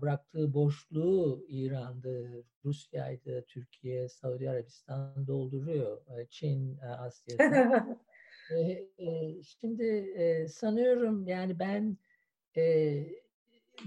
bıraktığı 0.00 0.54
boşluğu 0.54 1.44
İran'dı, 1.48 2.44
Rusya'ydı, 2.64 3.44
Türkiye, 3.48 4.08
Saudi 4.08 4.50
Arabistan 4.50 5.26
dolduruyor. 5.26 5.98
Çin, 6.30 6.78
Asya'da. 6.78 7.98
e, 8.50 8.60
e, 8.98 9.42
şimdi 9.42 9.84
e, 10.16 10.48
sanıyorum 10.48 11.26
yani 11.26 11.58
ben 11.58 11.96
e, 12.56 13.06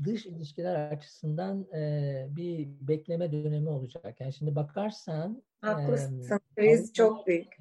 dış 0.06 0.26
ilişkiler 0.26 0.92
açısından 0.92 1.68
e, 1.74 2.28
bir 2.30 2.68
bekleme 2.82 3.32
dönemi 3.32 3.70
olacak. 3.70 4.22
Yani 4.22 4.34
şimdi 4.34 4.56
bakarsan 4.56 5.44
Haklısın. 5.62 6.40
Kriz 6.56 6.94
çok 6.94 7.28
büyük. 7.28 7.58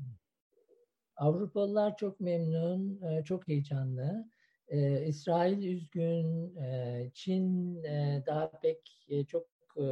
Avrupalılar 1.16 1.96
çok 1.96 2.20
memnun, 2.20 3.02
e, 3.02 3.24
çok 3.24 3.48
heyecanlı. 3.48 4.28
E, 4.68 5.06
İsrail 5.06 5.62
üzgün, 5.62 6.56
e, 6.56 7.10
Çin 7.14 7.76
e, 7.84 8.22
daha 8.26 8.60
pek 8.60 9.06
e, 9.08 9.24
çok 9.24 9.46
e, 9.76 9.84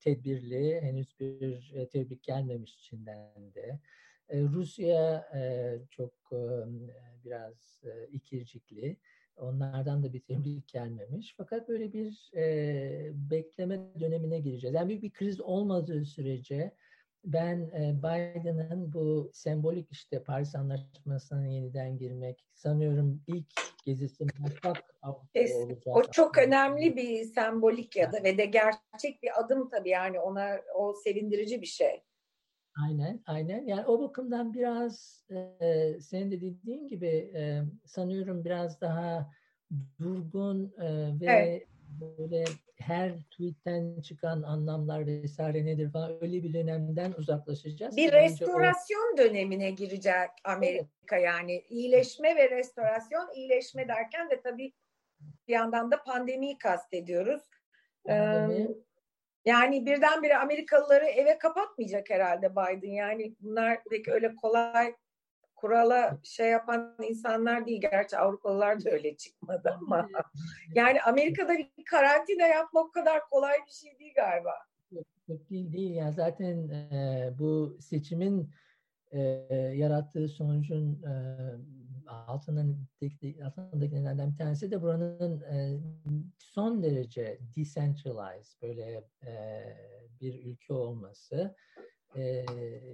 tedbirli, 0.00 0.80
henüz 0.80 1.20
bir 1.20 1.72
e, 1.74 1.88
tebrik 1.88 2.22
gelmemiş 2.22 2.78
Çin'den 2.78 3.54
de. 3.54 3.78
E, 4.28 4.42
Rusya 4.42 5.28
e, 5.34 5.74
çok 5.90 6.12
e, 6.32 6.40
biraz 7.24 7.82
e, 7.84 8.08
ikircikli. 8.12 8.96
Onlardan 9.36 10.02
da 10.02 10.12
bir 10.12 10.20
tebrik 10.20 10.68
gelmemiş. 10.68 11.34
Fakat 11.36 11.68
böyle 11.68 11.92
bir 11.92 12.30
e, 12.36 13.10
bekleme 13.14 13.80
dönemine 14.00 14.40
gireceğiz. 14.40 14.74
Yani 14.74 14.88
bir, 14.88 15.02
bir 15.02 15.10
kriz 15.10 15.40
olmadığı 15.40 16.04
sürece 16.04 16.72
ben 17.32 17.58
e, 17.58 17.94
Biden'ın 17.98 18.92
bu 18.92 19.30
sembolik 19.32 19.92
işte 19.92 20.22
Paris 20.22 20.54
Anlaşması'na 20.54 21.46
yeniden 21.46 21.98
girmek 21.98 22.46
sanıyorum 22.54 23.22
ilk 23.26 23.46
gezisi 23.84 24.26
mutlak 24.38 24.94
olacak. 25.02 25.86
O 25.86 26.02
çok 26.02 26.38
önemli 26.38 26.96
bir 26.96 27.24
sembolik 27.24 27.96
ya 27.96 28.12
da 28.12 28.24
ve 28.24 28.38
de 28.38 28.46
gerçek 28.46 29.22
bir 29.22 29.40
adım 29.40 29.68
tabii 29.68 29.88
yani 29.88 30.20
ona 30.20 30.60
o 30.74 30.94
sevindirici 31.04 31.60
bir 31.60 31.66
şey. 31.66 32.02
Aynen, 32.84 33.22
aynen. 33.26 33.66
Yani 33.66 33.86
o 33.86 34.00
bakımdan 34.00 34.54
biraz 34.54 35.24
e, 35.30 36.00
senin 36.00 36.30
de 36.30 36.40
dediğin 36.40 36.88
gibi 36.88 37.32
e, 37.34 37.62
sanıyorum 37.84 38.44
biraz 38.44 38.80
daha 38.80 39.30
durgun 39.98 40.74
e, 40.78 41.20
ve 41.20 41.26
evet. 41.26 41.66
böyle 42.00 42.44
her 42.80 43.12
tweetten 43.30 44.00
çıkan 44.00 44.42
anlamlar 44.42 45.06
vesaire 45.06 45.66
nedir 45.66 45.92
falan 45.92 46.12
öyle 46.20 46.42
bir 46.42 46.54
dönemden 46.54 47.12
uzaklaşacağız. 47.18 47.96
Bir 47.96 48.12
restorasyon 48.12 49.14
o... 49.14 49.18
dönemine 49.18 49.70
girecek 49.70 50.30
Amerika 50.44 51.16
evet. 51.16 51.24
yani 51.24 51.64
iyileşme 51.68 52.36
ve 52.36 52.50
restorasyon 52.50 53.34
iyileşme 53.34 53.88
derken 53.88 54.30
de 54.30 54.40
tabii 54.40 54.72
bir 55.48 55.52
yandan 55.52 55.90
da 55.90 56.02
pandemiyi 56.02 56.58
kastediyoruz. 56.58 57.42
Pandemi. 58.06 58.62
Ee, 58.62 58.68
yani 59.44 59.86
birdenbire 59.86 60.36
Amerikalıları 60.36 61.04
eve 61.04 61.38
kapatmayacak 61.38 62.10
herhalde 62.10 62.52
Biden. 62.52 62.92
Yani 62.92 63.34
bunlar 63.40 63.84
pek 63.90 64.08
öyle 64.08 64.34
kolay 64.34 64.94
kurala 65.60 66.18
şey 66.22 66.50
yapan 66.50 66.96
insanlar 67.02 67.66
değil. 67.66 67.80
Gerçi 67.80 68.18
Avrupalılar 68.18 68.84
da 68.84 68.90
öyle 68.90 69.16
çıkmadı 69.16 69.78
ama. 69.80 70.08
Yani 70.74 71.02
Amerika'da 71.02 71.58
bir 71.58 71.84
karantina 71.84 72.46
yapmak 72.46 72.86
o 72.86 72.90
kadar 72.90 73.28
kolay 73.30 73.56
bir 73.66 73.72
şey 73.72 73.98
değil 73.98 74.14
galiba. 74.16 74.54
Yok, 74.92 75.06
yok 75.28 75.50
değil 75.50 75.72
değil. 75.72 75.94
Yani 75.94 76.12
zaten 76.12 76.68
e, 76.68 77.30
bu 77.38 77.76
seçimin 77.80 78.50
e, 79.10 79.20
yarattığı 79.74 80.28
sonucun 80.28 81.02
e, 81.02 81.12
altındaki, 82.08 83.44
altındaki 83.44 83.94
nedenlerden 83.94 84.32
bir 84.32 84.36
tanesi 84.36 84.70
de 84.70 84.82
buranın 84.82 85.40
e, 85.40 85.78
son 86.38 86.82
derece 86.82 87.38
decentralized 87.56 88.62
böyle 88.62 89.04
e, 89.26 89.64
bir 90.20 90.44
ülke 90.44 90.72
olması. 90.72 91.54
E, 92.16 92.44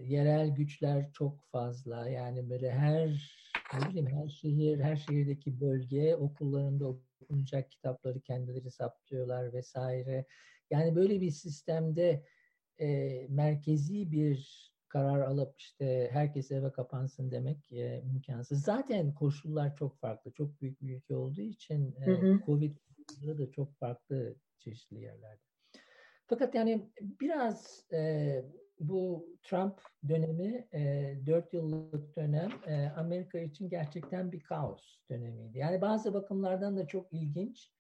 yerel 0.03 0.49
güçler 0.49 1.13
çok 1.13 1.45
fazla 1.45 2.09
yani 2.09 2.51
böyle 2.51 2.71
her 2.71 3.35
ne 3.75 3.89
bileyim 3.89 4.07
her 4.07 4.29
şehir, 4.29 4.81
her 4.81 4.97
şehirdeki 4.97 5.61
bölge 5.61 6.17
okullarında 6.17 6.87
okunacak 6.87 7.71
kitapları 7.71 8.21
kendileri 8.21 8.71
saplıyorlar 8.71 9.53
vesaire. 9.53 10.25
Yani 10.71 10.97
böyle 10.97 11.21
bir 11.21 11.31
sistemde 11.31 12.25
e, 12.81 13.11
merkezi 13.29 14.13
bir 14.13 14.65
karar 14.89 15.21
alıp 15.21 15.61
işte 15.61 16.09
herkes 16.13 16.51
eve 16.51 16.73
kapansın 16.73 17.31
demek 17.31 17.73
e, 17.73 18.03
imkansız. 18.03 18.63
Zaten 18.63 19.15
koşullar 19.15 19.77
çok 19.77 19.99
farklı. 19.99 20.33
Çok 20.33 20.61
büyük 20.61 20.83
bir 20.83 20.97
ülke 20.97 21.15
olduğu 21.15 21.41
için 21.41 21.95
e, 22.01 22.07
hı 22.07 22.13
hı. 22.13 22.41
Covid 22.47 22.77
da 23.23 23.51
çok 23.53 23.75
farklı 23.75 24.37
çeşitli 24.59 25.01
yerlerde. 25.01 25.43
Fakat 26.27 26.55
yani 26.55 26.91
biraz 27.21 27.85
e, 27.93 28.45
bu 28.81 29.27
Trump 29.43 29.81
dönemi, 30.09 30.69
e, 30.75 31.15
4 31.27 31.53
yıllık 31.53 32.17
dönem 32.17 32.51
e, 32.67 32.89
Amerika 32.97 33.39
için 33.39 33.69
gerçekten 33.69 34.33
bir 34.33 34.41
kaos 34.41 34.97
dönemiydi. 35.11 35.59
Yani 35.59 35.81
bazı 35.81 36.15
bakımlardan 36.15 36.77
da 36.77 36.87
çok 36.87 37.13
ilginç. 37.13 37.71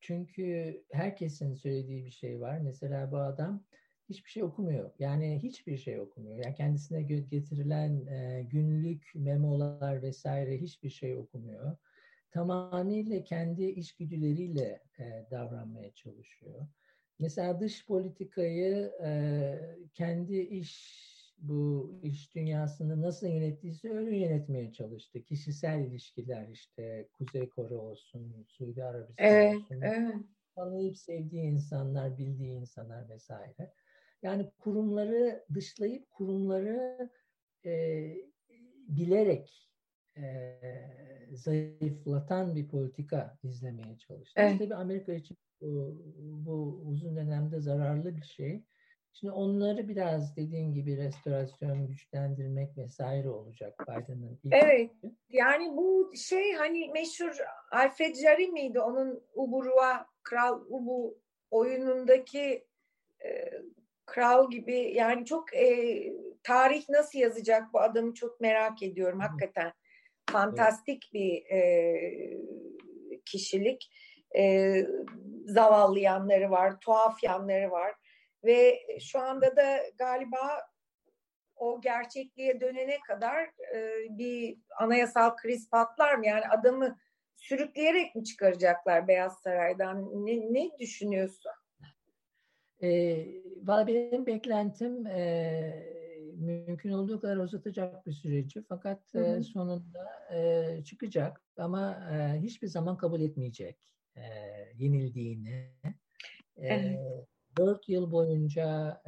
Çünkü 0.00 0.76
herkesin 0.92 1.54
söylediği 1.54 2.04
bir 2.04 2.10
şey 2.10 2.40
var. 2.40 2.58
Mesela 2.58 3.12
bu 3.12 3.18
adam 3.18 3.64
hiçbir 4.08 4.30
şey 4.30 4.42
okumuyor. 4.42 4.90
Yani 4.98 5.38
hiçbir 5.42 5.76
şey 5.76 6.00
okumuyor. 6.00 6.44
Yani 6.44 6.54
kendisine 6.54 7.02
getirilen 7.02 8.06
e, 8.06 8.42
günlük 8.42 9.12
memolar 9.14 10.02
vesaire 10.02 10.60
hiçbir 10.60 10.90
şey 10.90 11.16
okumuyor. 11.16 11.76
Tamamıyla 12.30 13.22
kendi 13.24 13.64
işgüdüleriyle 13.64 14.82
e, 14.98 15.26
davranmaya 15.30 15.92
çalışıyor. 15.94 16.66
Mesela 17.20 17.60
dış 17.60 17.86
politikayı 17.86 18.92
e, 19.04 19.60
kendi 19.94 20.36
iş 20.36 21.00
bu 21.38 21.92
iş 22.02 22.34
dünyasını 22.34 23.02
nasıl 23.02 23.26
yönettiyse 23.26 23.90
öyle 23.90 24.16
yönetmeye 24.16 24.72
çalıştı. 24.72 25.24
Kişisel 25.24 25.80
ilişkiler 25.80 26.48
işte 26.48 27.08
Kuzey 27.12 27.48
Kore 27.48 27.74
olsun, 27.74 28.44
Suudi 28.48 28.84
Arabistan 28.84 29.26
evet, 29.26 29.56
olsun. 29.56 29.80
Evet. 29.80 30.14
Tanıyıp 30.54 30.96
sevdiği 30.96 31.42
insanlar, 31.42 32.18
bildiği 32.18 32.52
insanlar 32.52 33.08
vesaire. 33.08 33.72
Yani 34.22 34.50
kurumları 34.58 35.44
dışlayıp 35.54 36.10
kurumları 36.10 37.10
e, 37.64 37.72
bilerek 38.88 39.69
e, 40.22 40.60
zayıflatan 41.32 42.56
bir 42.56 42.68
politika 42.68 43.38
izlemeye 43.42 43.98
çalıştı. 43.98 44.34
Evet. 44.36 44.58
Tabii 44.58 44.74
Amerika 44.74 45.12
için 45.12 45.36
bu, 45.60 46.02
bu 46.20 46.82
uzun 46.86 47.16
dönemde 47.16 47.60
zararlı 47.60 48.16
bir 48.16 48.22
şey. 48.22 48.62
Şimdi 49.12 49.32
onları 49.32 49.88
biraz 49.88 50.36
dediğin 50.36 50.72
gibi 50.72 50.96
restorasyon, 50.96 51.86
güçlendirmek 51.86 52.78
vesaire 52.78 53.28
olacak 53.28 53.74
Biden'ın. 53.88 54.38
Evet. 54.50 54.90
Gibi. 55.02 55.12
Yani 55.30 55.76
bu 55.76 56.12
şey 56.16 56.52
hani 56.52 56.90
meşhur 56.92 57.38
Alfred 57.72 58.14
Jarry 58.14 58.46
miydi? 58.46 58.80
Onun 58.80 59.22
Uburua, 59.34 60.06
Kral 60.22 60.60
Ubu 60.68 61.18
oyunundaki 61.50 62.66
e, 63.24 63.50
kral 64.06 64.50
gibi 64.50 64.92
yani 64.94 65.24
çok 65.24 65.54
e, 65.54 66.02
tarih 66.42 66.88
nasıl 66.88 67.18
yazacak 67.18 67.72
bu 67.72 67.80
adamı 67.80 68.14
çok 68.14 68.40
merak 68.40 68.82
ediyorum 68.82 69.20
hakikaten. 69.20 69.72
Fantastik 70.32 71.10
bir 71.14 71.46
e, 71.50 71.60
kişilik. 73.26 73.90
E, 74.36 74.74
zavallı 75.44 75.98
yanları 75.98 76.50
var, 76.50 76.80
tuhaf 76.80 77.22
yanları 77.22 77.70
var 77.70 77.94
ve 78.44 78.80
şu 79.00 79.20
anda 79.20 79.56
da 79.56 79.78
galiba 79.98 80.70
o 81.56 81.80
gerçekliğe 81.80 82.60
dönene 82.60 82.98
kadar 83.00 83.44
e, 83.74 84.06
bir 84.10 84.58
anayasal 84.78 85.36
kriz 85.36 85.70
patlar 85.70 86.14
mı? 86.14 86.26
Yani 86.26 86.44
adamı 86.48 86.98
sürükleyerek 87.36 88.14
mi 88.14 88.24
çıkaracaklar 88.24 89.08
Beyaz 89.08 89.40
Saray'dan? 89.42 90.26
Ne, 90.26 90.52
ne 90.52 90.78
düşünüyorsun? 90.78 91.52
E, 92.82 93.18
Valla 93.62 93.86
benim 93.86 94.26
beklentim 94.26 95.06
e, 95.06 95.99
mümkün 96.40 96.92
olduğu 96.92 97.20
kadar 97.20 97.36
uzatacak 97.36 98.06
bir 98.06 98.12
süreci 98.12 98.62
fakat 98.62 99.14
hı 99.14 99.36
hı. 99.36 99.44
Sonunda 99.44 100.10
e, 100.34 100.84
çıkacak 100.84 101.42
ama 101.56 102.08
e, 102.12 102.40
hiçbir 102.42 102.66
zaman 102.66 102.96
kabul 102.96 103.20
etmeyecek 103.20 103.94
e, 104.16 104.22
yenildiğini. 104.74 105.70
E, 106.62 106.96
Dört 107.58 107.88
yıl 107.88 108.10
boyunca 108.10 109.00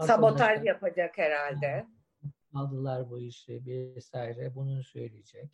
sabotaj 0.00 0.64
yapacak 0.64 1.18
herhalde. 1.18 1.86
Aldılar 2.54 3.10
bu 3.10 3.20
işi 3.20 3.62
vesaire 3.66 4.54
bunu 4.54 4.84
söyleyecek. 4.84 5.50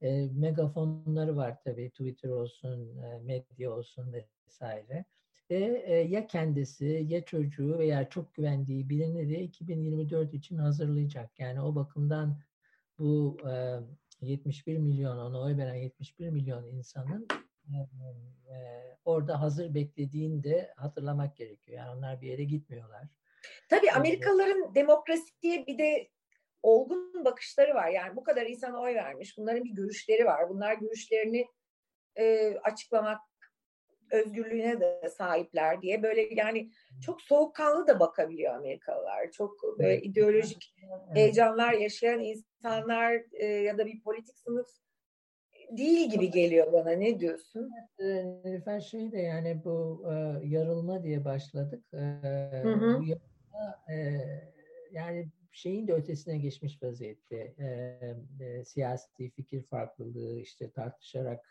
E, 0.00 0.26
megafonları 0.32 1.36
var 1.36 1.56
tabii 1.64 1.90
Twitter 1.90 2.28
olsun, 2.28 3.00
medya 3.22 3.72
olsun 3.72 4.14
vesaire 4.46 5.04
ve 5.50 5.82
e, 5.86 5.94
ya 5.94 6.26
kendisi 6.26 7.04
ya 7.08 7.24
çocuğu 7.24 7.78
veya 7.78 8.08
çok 8.08 8.34
güvendiği 8.34 8.88
birini 8.88 9.28
de 9.28 9.40
2024 9.40 10.34
için 10.34 10.56
hazırlayacak. 10.58 11.38
Yani 11.38 11.60
o 11.60 11.74
bakımdan 11.74 12.40
bu 12.98 13.38
e, 13.50 13.80
71 14.20 14.78
milyon, 14.78 15.18
ona 15.18 15.40
oy 15.40 15.56
veren 15.56 15.74
71 15.74 16.28
milyon 16.28 16.64
insanın 16.64 17.28
e, 17.68 17.76
e, 18.52 18.56
orada 19.04 19.40
hazır 19.40 19.74
beklediğini 19.74 20.44
de 20.44 20.72
hatırlamak 20.76 21.36
gerekiyor. 21.36 21.78
Yani 21.78 21.98
onlar 21.98 22.20
bir 22.20 22.28
yere 22.28 22.44
gitmiyorlar. 22.44 23.02
Tabii 23.68 23.92
Amerikalıların 23.92 24.74
demokrasiye 24.74 25.66
bir 25.66 25.78
de 25.78 26.08
olgun 26.62 27.24
bakışları 27.24 27.74
var. 27.74 27.88
Yani 27.88 28.16
bu 28.16 28.24
kadar 28.24 28.46
insan 28.46 28.74
oy 28.74 28.94
vermiş. 28.94 29.38
Bunların 29.38 29.64
bir 29.64 29.70
görüşleri 29.70 30.24
var. 30.24 30.48
Bunlar 30.48 30.74
görüşlerini 30.74 31.46
e, 32.16 32.54
açıklamak 32.64 33.20
özgürlüğüne 34.10 34.80
de 34.80 35.10
sahipler 35.16 35.82
diye 35.82 36.02
böyle 36.02 36.34
yani 36.34 36.70
çok 37.04 37.22
soğukkanlı 37.22 37.86
da 37.86 38.00
bakabiliyor 38.00 38.54
Amerikalılar. 38.54 39.32
Çok 39.32 39.78
böyle 39.78 40.02
ideolojik 40.02 40.74
heyecanlar 41.14 41.72
yaşayan 41.72 42.20
insanlar 42.20 43.22
e, 43.32 43.46
ya 43.46 43.78
da 43.78 43.86
bir 43.86 44.02
politik 44.02 44.38
sınıf 44.38 44.68
değil 45.70 46.10
gibi 46.10 46.30
geliyor 46.30 46.72
bana. 46.72 46.90
Ne 46.90 47.20
diyorsun? 47.20 47.70
Nilüfer 47.98 48.80
şey 48.80 49.12
de 49.12 49.18
yani 49.18 49.64
bu 49.64 50.04
e, 50.12 50.46
yarılma 50.46 51.02
diye 51.02 51.24
başladık. 51.24 51.84
E, 51.92 51.98
hı 52.62 52.72
hı. 52.72 52.98
Bu 52.98 53.04
yarılma 53.04 53.84
e, 53.90 54.20
yani 54.92 55.28
şeyin 55.52 55.88
de 55.88 55.92
ötesine 55.92 56.38
geçmiş 56.38 56.82
vaziyette. 56.82 57.54
E, 57.58 57.66
e, 58.44 58.64
siyasi 58.64 59.30
fikir 59.30 59.62
farklılığı 59.62 60.40
işte 60.40 60.70
tartışarak 60.70 61.44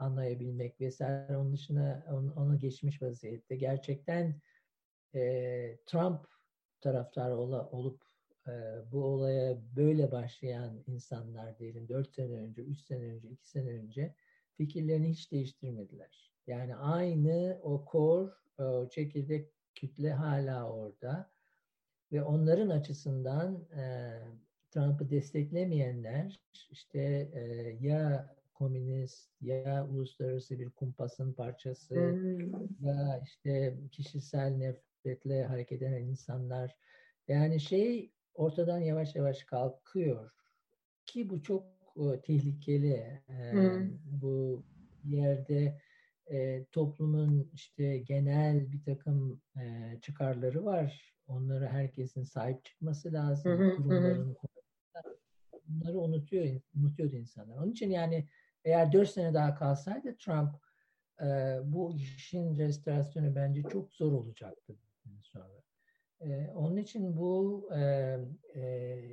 anlayabilmek 0.00 0.80
vesaire 0.80 1.36
onun 1.36 1.52
dışında 1.52 2.06
onu, 2.10 2.34
onu 2.36 2.58
geçmiş 2.58 3.02
vaziyette. 3.02 3.56
Gerçekten 3.56 4.40
e, 5.14 5.78
Trump 5.86 6.26
taraftarı 6.80 7.36
ol, 7.36 7.52
olup 7.52 8.02
e, 8.48 8.52
bu 8.92 9.04
olaya 9.04 9.58
böyle 9.76 10.10
başlayan 10.10 10.82
insanlar 10.86 11.58
diyelim 11.58 11.88
4 11.88 12.14
sene 12.14 12.32
önce, 12.32 12.62
3 12.62 12.80
sene 12.80 13.04
önce, 13.04 13.28
2 13.28 13.48
sene 13.48 13.70
önce 13.70 14.14
fikirlerini 14.54 15.10
hiç 15.10 15.32
değiştirmediler. 15.32 16.32
Yani 16.46 16.76
aynı 16.76 17.60
o 17.62 17.84
core, 17.92 18.30
o 18.58 18.88
çekirdek 18.88 19.50
kütle 19.74 20.12
hala 20.12 20.72
orada 20.72 21.30
ve 22.12 22.22
onların 22.22 22.68
açısından 22.68 23.68
e, 23.76 24.12
Trump'ı 24.70 25.10
desteklemeyenler 25.10 26.40
işte 26.70 27.30
e, 27.34 27.40
ya 27.80 28.36
komünist 28.60 29.30
ya 29.40 29.86
uluslararası 29.90 30.58
bir 30.58 30.70
kumpasın 30.70 31.32
parçası 31.32 31.94
hmm. 31.94 32.86
ya 32.86 33.20
işte 33.24 33.78
kişisel 33.92 34.50
nefretle 34.50 35.44
hareket 35.44 35.82
eden 35.82 36.02
insanlar. 36.02 36.76
Yani 37.28 37.60
şey 37.60 38.12
ortadan 38.34 38.78
yavaş 38.78 39.14
yavaş 39.14 39.44
kalkıyor 39.44 40.30
ki 41.06 41.30
bu 41.30 41.42
çok 41.42 41.64
e, 41.96 42.20
tehlikeli. 42.20 43.22
E, 43.28 43.52
hmm. 43.52 43.98
Bu 44.04 44.64
yerde 45.04 45.80
e, 46.30 46.64
toplumun 46.72 47.50
işte 47.52 47.98
genel 47.98 48.72
bir 48.72 48.82
takım 48.84 49.40
e, 49.56 49.96
çıkarları 50.00 50.64
var. 50.64 51.14
Onlara 51.28 51.68
herkesin 51.68 52.22
sahip 52.22 52.64
çıkması 52.64 53.12
lazım. 53.12 53.76
Kurumların 53.76 54.36
bunları 55.70 55.98
unutuyor, 55.98 56.60
unutuyordu 56.76 57.16
insanlar. 57.16 57.56
Onun 57.56 57.70
için 57.70 57.90
yani 57.90 58.28
eğer 58.64 58.92
dört 58.92 59.10
sene 59.10 59.34
daha 59.34 59.54
kalsaydı 59.54 60.16
Trump 60.16 60.54
e, 61.22 61.58
bu 61.64 61.94
işin 61.94 62.58
restorasyonu 62.58 63.34
bence 63.34 63.62
çok 63.62 63.92
zor 63.92 64.12
olacaktı 64.12 64.76
sonra. 65.22 65.62
E, 66.20 66.50
onun 66.54 66.76
için 66.76 67.16
bu 67.16 67.68
e, 67.74 67.80
e, 68.54 68.64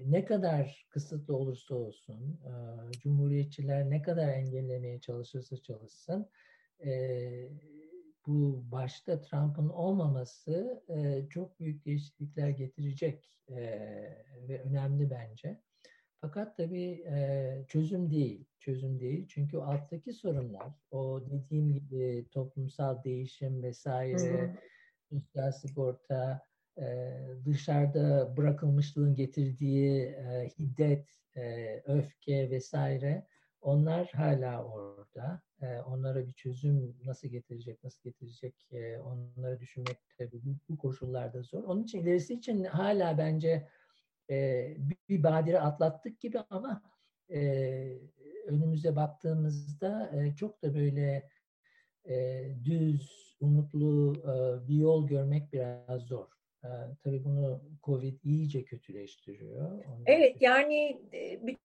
ne 0.05 0.25
kadar 0.25 0.87
kısıtlı 0.89 1.35
olursa 1.35 1.75
olsun, 1.75 2.39
e, 2.45 2.51
cumhuriyetçiler 2.91 3.89
ne 3.89 4.01
kadar 4.01 4.27
engellemeye 4.27 4.99
çalışırsa 5.01 5.57
çalışsın, 5.57 6.29
e, 6.85 7.49
bu 8.27 8.63
başta 8.71 9.21
Trump'ın 9.21 9.69
olmaması 9.69 10.83
e, 10.89 11.27
çok 11.29 11.59
büyük 11.59 11.85
değişiklikler 11.85 12.49
getirecek 12.49 13.31
e, 13.49 13.55
ve 14.47 14.61
önemli 14.61 15.09
bence. 15.09 15.61
Fakat 16.27 16.57
tabii 16.57 17.03
e, 17.07 17.65
çözüm 17.67 18.11
değil, 18.11 18.45
çözüm 18.59 18.99
değil. 18.99 19.27
Çünkü 19.27 19.57
alttaki 19.57 20.13
sorunlar, 20.13 20.67
o 20.91 21.21
dediğim 21.29 21.73
gibi 21.73 22.25
toplumsal 22.31 23.03
değişim 23.03 23.63
vesaire, 23.63 24.55
sosyal 25.09 25.51
sigorta, 25.51 26.41
e, 26.77 27.15
dışarıda 27.45 28.37
bırakılmışlığın 28.37 29.15
getirdiği 29.15 30.01
e, 30.01 30.49
hiddet, 30.59 31.07
e, 31.35 31.75
öfke 31.85 32.49
vesaire, 32.49 33.27
onlar 33.61 34.11
hala 34.13 34.63
orada. 34.63 35.41
E, 35.61 35.79
onlara 35.79 36.27
bir 36.27 36.33
çözüm 36.33 36.95
nasıl 37.05 37.27
getirecek, 37.27 37.83
nasıl 37.83 38.03
getirecek, 38.03 38.67
e, 38.71 38.99
onları 38.99 39.59
düşünmek 39.59 39.97
tabii 40.17 40.39
bu, 40.43 40.55
bu 40.69 40.77
koşullarda 40.77 41.43
zor. 41.43 41.63
Onun 41.63 41.83
için 41.83 41.99
ilerisi 41.99 42.33
için 42.33 42.63
hala 42.63 43.17
bence 43.17 43.67
e, 44.29 44.67
bir 45.09 45.23
badire 45.23 45.59
atlattık 45.59 46.19
gibi 46.19 46.39
ama 46.49 46.81
e, 47.29 47.39
önümüze 48.45 48.95
baktığımızda 48.95 50.11
e, 50.15 50.35
çok 50.35 50.63
da 50.63 50.75
böyle 50.75 51.29
e, 52.09 52.45
düz, 52.65 53.27
umutlu 53.39 54.13
e, 54.15 54.67
bir 54.67 54.75
yol 54.75 55.07
görmek 55.07 55.53
biraz 55.53 56.01
zor. 56.01 56.27
E, 56.63 56.69
tabii 57.03 57.23
bunu 57.23 57.61
Covid 57.83 58.19
iyice 58.23 58.65
kötüleştiriyor. 58.65 59.83
Evet 60.05 60.35
yani 60.39 61.01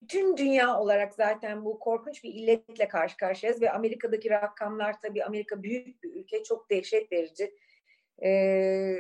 bütün 0.02 0.38
dünya 0.38 0.80
olarak 0.80 1.14
zaten 1.14 1.66
bu 1.66 1.80
korkunç 1.80 2.24
bir 2.24 2.34
illetle 2.34 2.88
karşı 2.88 3.18
karşıyayız 3.18 3.62
ve 3.62 3.72
Amerika'daki 3.72 4.30
rakamlar 4.30 5.02
tabii 5.02 5.24
Amerika 5.24 5.64
büyük 5.64 6.04
bir 6.04 6.16
ülke 6.16 6.43
çok 6.43 6.70
dehşet 6.70 7.12
verici. 7.12 7.54
Ee, 8.24 8.95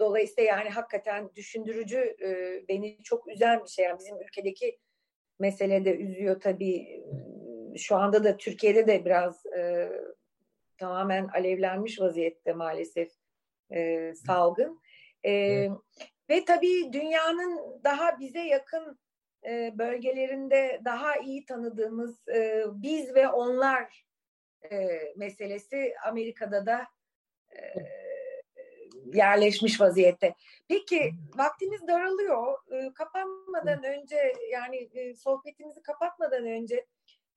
Dolayısıyla 0.00 0.50
yani 0.50 0.70
hakikaten 0.70 1.30
düşündürücü 1.34 2.16
e, 2.22 2.28
beni 2.68 3.02
çok 3.02 3.28
üzen 3.28 3.64
bir 3.64 3.68
şey. 3.68 3.84
Yani 3.84 3.98
bizim 3.98 4.20
ülkedeki 4.22 4.78
mesele 5.38 5.84
de 5.84 5.96
üzüyor 5.96 6.40
tabii. 6.40 7.02
Şu 7.76 7.96
anda 7.96 8.24
da 8.24 8.36
Türkiye'de 8.36 8.86
de 8.86 9.04
biraz 9.04 9.46
e, 9.46 9.90
tamamen 10.78 11.28
alevlenmiş 11.28 12.00
vaziyette 12.00 12.52
maalesef 12.52 13.12
e, 13.72 14.12
salgın. 14.14 14.80
E, 15.22 15.32
evet. 15.32 15.70
Ve 16.30 16.44
tabii 16.44 16.92
dünyanın 16.92 17.80
daha 17.84 18.18
bize 18.18 18.40
yakın 18.40 18.98
e, 19.48 19.78
bölgelerinde 19.78 20.80
daha 20.84 21.16
iyi 21.16 21.44
tanıdığımız 21.44 22.28
e, 22.28 22.64
biz 22.72 23.14
ve 23.14 23.28
onlar 23.28 24.06
e, 24.70 24.88
meselesi 25.16 25.94
Amerika'da 26.06 26.66
da 26.66 26.86
e, 27.56 27.60
yerleşmiş 29.14 29.80
vaziyette. 29.80 30.34
Peki 30.68 31.12
vaktimiz 31.36 31.86
daralıyor. 31.86 32.58
E, 32.72 32.94
kapanmadan 32.94 33.84
önce 33.84 34.32
yani 34.52 34.76
e, 34.76 35.14
sohbetimizi 35.14 35.82
kapatmadan 35.82 36.46
önce 36.46 36.86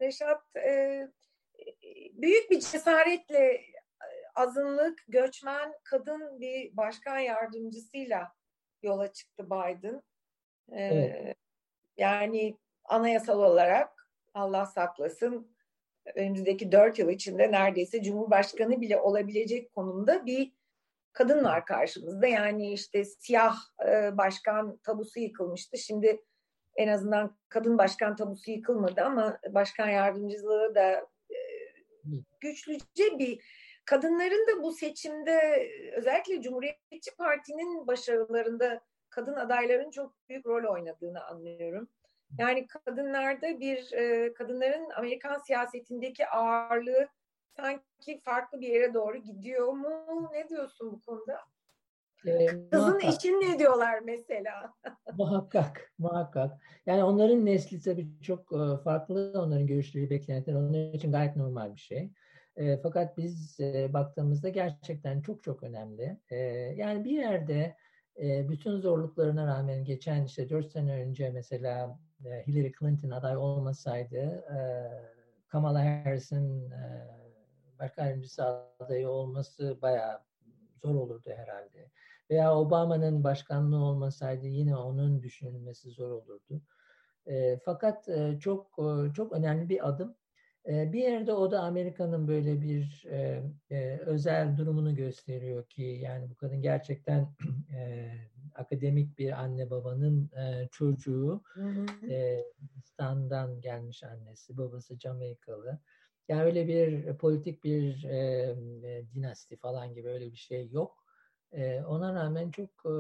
Reşat 0.01 0.55
e, 0.55 1.07
büyük 2.14 2.51
bir 2.51 2.59
cesaretle 2.59 3.61
azınlık, 4.36 5.05
göçmen, 5.07 5.74
kadın 5.84 6.39
bir 6.39 6.78
başkan 6.78 7.20
yardımcısıyla 7.20 8.32
yola 8.84 9.14
çıktı 9.14 9.45
Biden. 9.45 10.01
Evet. 10.72 11.36
Yani 11.97 12.57
anayasal 12.86 13.39
olarak 13.39 14.09
Allah 14.34 14.66
saklasın 14.66 15.53
önümüzdeki 16.16 16.72
dört 16.72 16.99
yıl 16.99 17.09
içinde 17.09 17.51
neredeyse 17.51 18.03
Cumhurbaşkanı 18.03 18.82
bile 18.82 18.97
olabilecek 18.97 19.74
konumda 19.76 20.26
bir 20.26 20.51
kadın 21.14 21.43
var 21.43 21.66
karşımızda. 21.66 22.28
Yani 22.28 22.74
işte 22.74 23.05
siyah 23.05 23.55
e, 23.88 24.18
başkan 24.18 24.78
tabusu 24.78 25.20
yıkılmıştı. 25.20 25.78
Şimdi 25.78 26.22
en 26.76 26.88
azından 26.88 27.38
kadın 27.49 27.78
başkan 27.78 28.16
tabusu 28.16 28.51
yıkılmadı 28.51 29.01
ama 29.01 29.39
başkan 29.49 29.89
yardımcılığı 29.89 30.76
da 30.76 30.91
e, 31.30 31.38
güçlüce 32.39 33.20
bir 33.20 33.43
kadınların 33.86 34.47
da 34.47 34.64
bu 34.64 34.72
seçimde 34.72 35.70
özellikle 35.95 36.41
Cumhuriyetçi 36.41 37.16
Parti'nin 37.18 37.88
başarılarında 37.88 38.82
kadın 39.09 39.34
adayların 39.34 39.91
çok 39.91 40.16
büyük 40.30 40.45
rol 40.45 40.74
oynadığını 40.74 41.26
anlıyorum. 41.26 41.89
Yani 42.38 42.68
kadınlarda 42.68 43.59
bir 43.59 43.93
e, 43.93 44.34
kadınların 44.34 44.89
Amerikan 44.89 45.38
siyasetindeki 45.38 46.28
ağırlığı 46.28 47.07
sanki 47.55 48.21
farklı 48.23 48.61
bir 48.61 48.67
yere 48.67 48.93
doğru 48.93 49.17
gidiyor 49.17 49.67
mu? 49.67 50.29
Ne 50.33 50.49
diyorsun 50.49 50.91
bu 50.91 51.01
konuda? 51.01 51.39
Ee, 52.27 52.45
Kızın 52.45 52.87
muhakkak. 52.89 53.13
için 53.13 53.31
ne 53.31 53.59
diyorlar 53.59 53.99
mesela? 53.99 54.73
muhakkak, 55.17 55.93
muhakkak. 55.97 56.61
Yani 56.85 57.03
onların 57.03 57.45
nesli 57.45 57.81
tabii 57.81 58.21
çok 58.21 58.53
e, 58.53 58.83
farklı, 58.83 59.33
onların 59.35 59.67
görüşleri, 59.67 60.09
beklentileri 60.09 60.57
onun 60.57 60.93
için 60.93 61.11
gayet 61.11 61.35
normal 61.35 61.75
bir 61.75 61.79
şey. 61.79 62.11
E, 62.55 62.77
fakat 62.77 63.17
biz 63.17 63.59
e, 63.59 63.93
baktığımızda 63.93 64.49
gerçekten 64.49 65.21
çok 65.21 65.43
çok 65.43 65.63
önemli. 65.63 66.17
E, 66.29 66.35
yani 66.75 67.03
bir 67.05 67.11
yerde 67.11 67.75
e, 68.21 68.49
bütün 68.49 68.79
zorluklarına 68.79 69.47
rağmen 69.47 69.83
geçen 69.85 70.23
işte 70.23 70.49
dört 70.49 70.71
sene 70.71 70.93
önce 70.93 71.29
mesela 71.29 71.99
e, 72.25 72.47
Hillary 72.47 72.71
Clinton 72.79 73.09
aday 73.09 73.37
olmasaydı 73.37 74.45
e, 74.55 74.57
Kamala 75.47 75.79
Harris'in 75.85 76.71
e, 76.71 77.07
başkan 77.80 78.05
yardımcısı 78.05 78.45
adayı 78.80 79.09
olması 79.09 79.78
bayağı 79.82 80.19
zor 80.84 80.95
olurdu 80.95 81.30
herhalde. 81.36 81.91
Veya 82.30 82.55
Obama'nın 82.57 83.24
başkanlığı 83.24 83.84
olmasaydı 83.84 84.47
yine 84.47 84.76
onun 84.76 85.21
düşünülmesi 85.21 85.89
zor 85.89 86.11
olurdu. 86.11 86.61
E, 87.28 87.59
fakat 87.65 88.09
e, 88.09 88.39
çok 88.39 88.80
e, 88.80 89.13
çok 89.13 89.34
önemli 89.34 89.69
bir 89.69 89.88
adım. 89.89 90.15
E, 90.67 90.93
bir 90.93 90.99
yerde 91.01 91.34
o 91.34 91.51
da 91.51 91.61
Amerika'nın 91.61 92.28
böyle 92.28 92.61
bir 92.61 93.05
e, 93.09 93.43
e, 93.71 93.97
özel 93.97 94.57
durumunu 94.57 94.95
gösteriyor 94.95 95.65
ki 95.65 95.84
yani 95.84 96.30
bu 96.30 96.36
kadın 96.36 96.61
gerçekten 96.61 97.36
e, 97.76 98.11
akademik 98.55 99.17
bir 99.17 99.32
anne 99.32 99.69
babanın 99.69 100.32
e, 100.32 100.67
çocuğu. 100.71 101.41
Hı 101.53 101.61
hı. 101.61 102.11
E, 102.11 102.43
Hindistan'dan 102.61 103.61
gelmiş 103.61 104.03
annesi, 104.03 104.57
babası 104.57 104.99
Jamaikalı. 104.99 105.80
Yani 106.30 106.43
öyle 106.43 106.67
bir 106.67 107.17
politik 107.17 107.63
bir 107.63 108.03
e, 108.03 108.17
e, 108.84 109.05
dinasti 109.13 109.57
falan 109.57 109.93
gibi 109.93 110.09
öyle 110.09 110.32
bir 110.32 110.38
şey 110.38 110.69
yok. 110.71 111.03
E, 111.51 111.82
ona 111.82 112.13
rağmen 112.13 112.51
çok 112.51 112.69
e, 112.86 112.95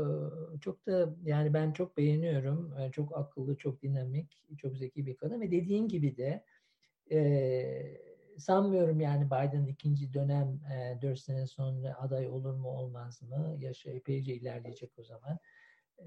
çok 0.61 0.85
da 0.87 1.15
yani 1.23 1.53
ben 1.53 1.71
çok 1.73 1.97
beğeniyorum. 1.97 2.77
E, 2.79 2.91
çok 2.91 3.17
akıllı, 3.17 3.57
çok 3.57 3.81
dinamik, 3.81 4.41
çok 4.57 4.77
zeki 4.77 5.05
bir 5.05 5.17
kadın 5.17 5.41
ve 5.41 5.51
dediğin 5.51 5.87
gibi 5.87 6.17
de 6.17 6.45
e, 7.11 8.01
sanmıyorum 8.37 9.01
yani 9.01 9.25
Biden 9.25 9.65
ikinci 9.65 10.13
dönem 10.13 10.61
e, 10.71 11.01
4 11.01 11.19
sene 11.19 11.47
sonra 11.47 11.95
aday 11.99 12.27
olur 12.27 12.53
mu 12.55 12.67
olmaz 12.69 13.21
mı? 13.21 13.55
Yaşı 13.59 13.89
epeyce 13.89 14.35
ilerleyecek 14.35 14.91
o 14.99 15.03
zaman. 15.03 15.39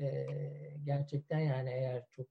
E, 0.00 0.26
gerçekten 0.84 1.38
yani 1.38 1.70
eğer 1.70 2.06
çok 2.10 2.26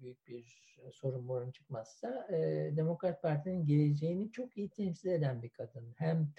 büyük 0.00 0.26
bir 0.26 0.66
sorun 0.92 1.24
morun 1.24 1.50
çıkmazsa 1.50 2.28
e, 2.30 2.36
Demokrat 2.76 3.22
Parti'nin 3.22 3.66
geleceğini 3.66 4.32
çok 4.32 4.56
iyi 4.56 4.68
temsil 4.68 5.08
eden 5.08 5.42
bir 5.42 5.50
kadın. 5.50 5.94
Hem 5.96 6.32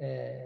e, 0.00 0.36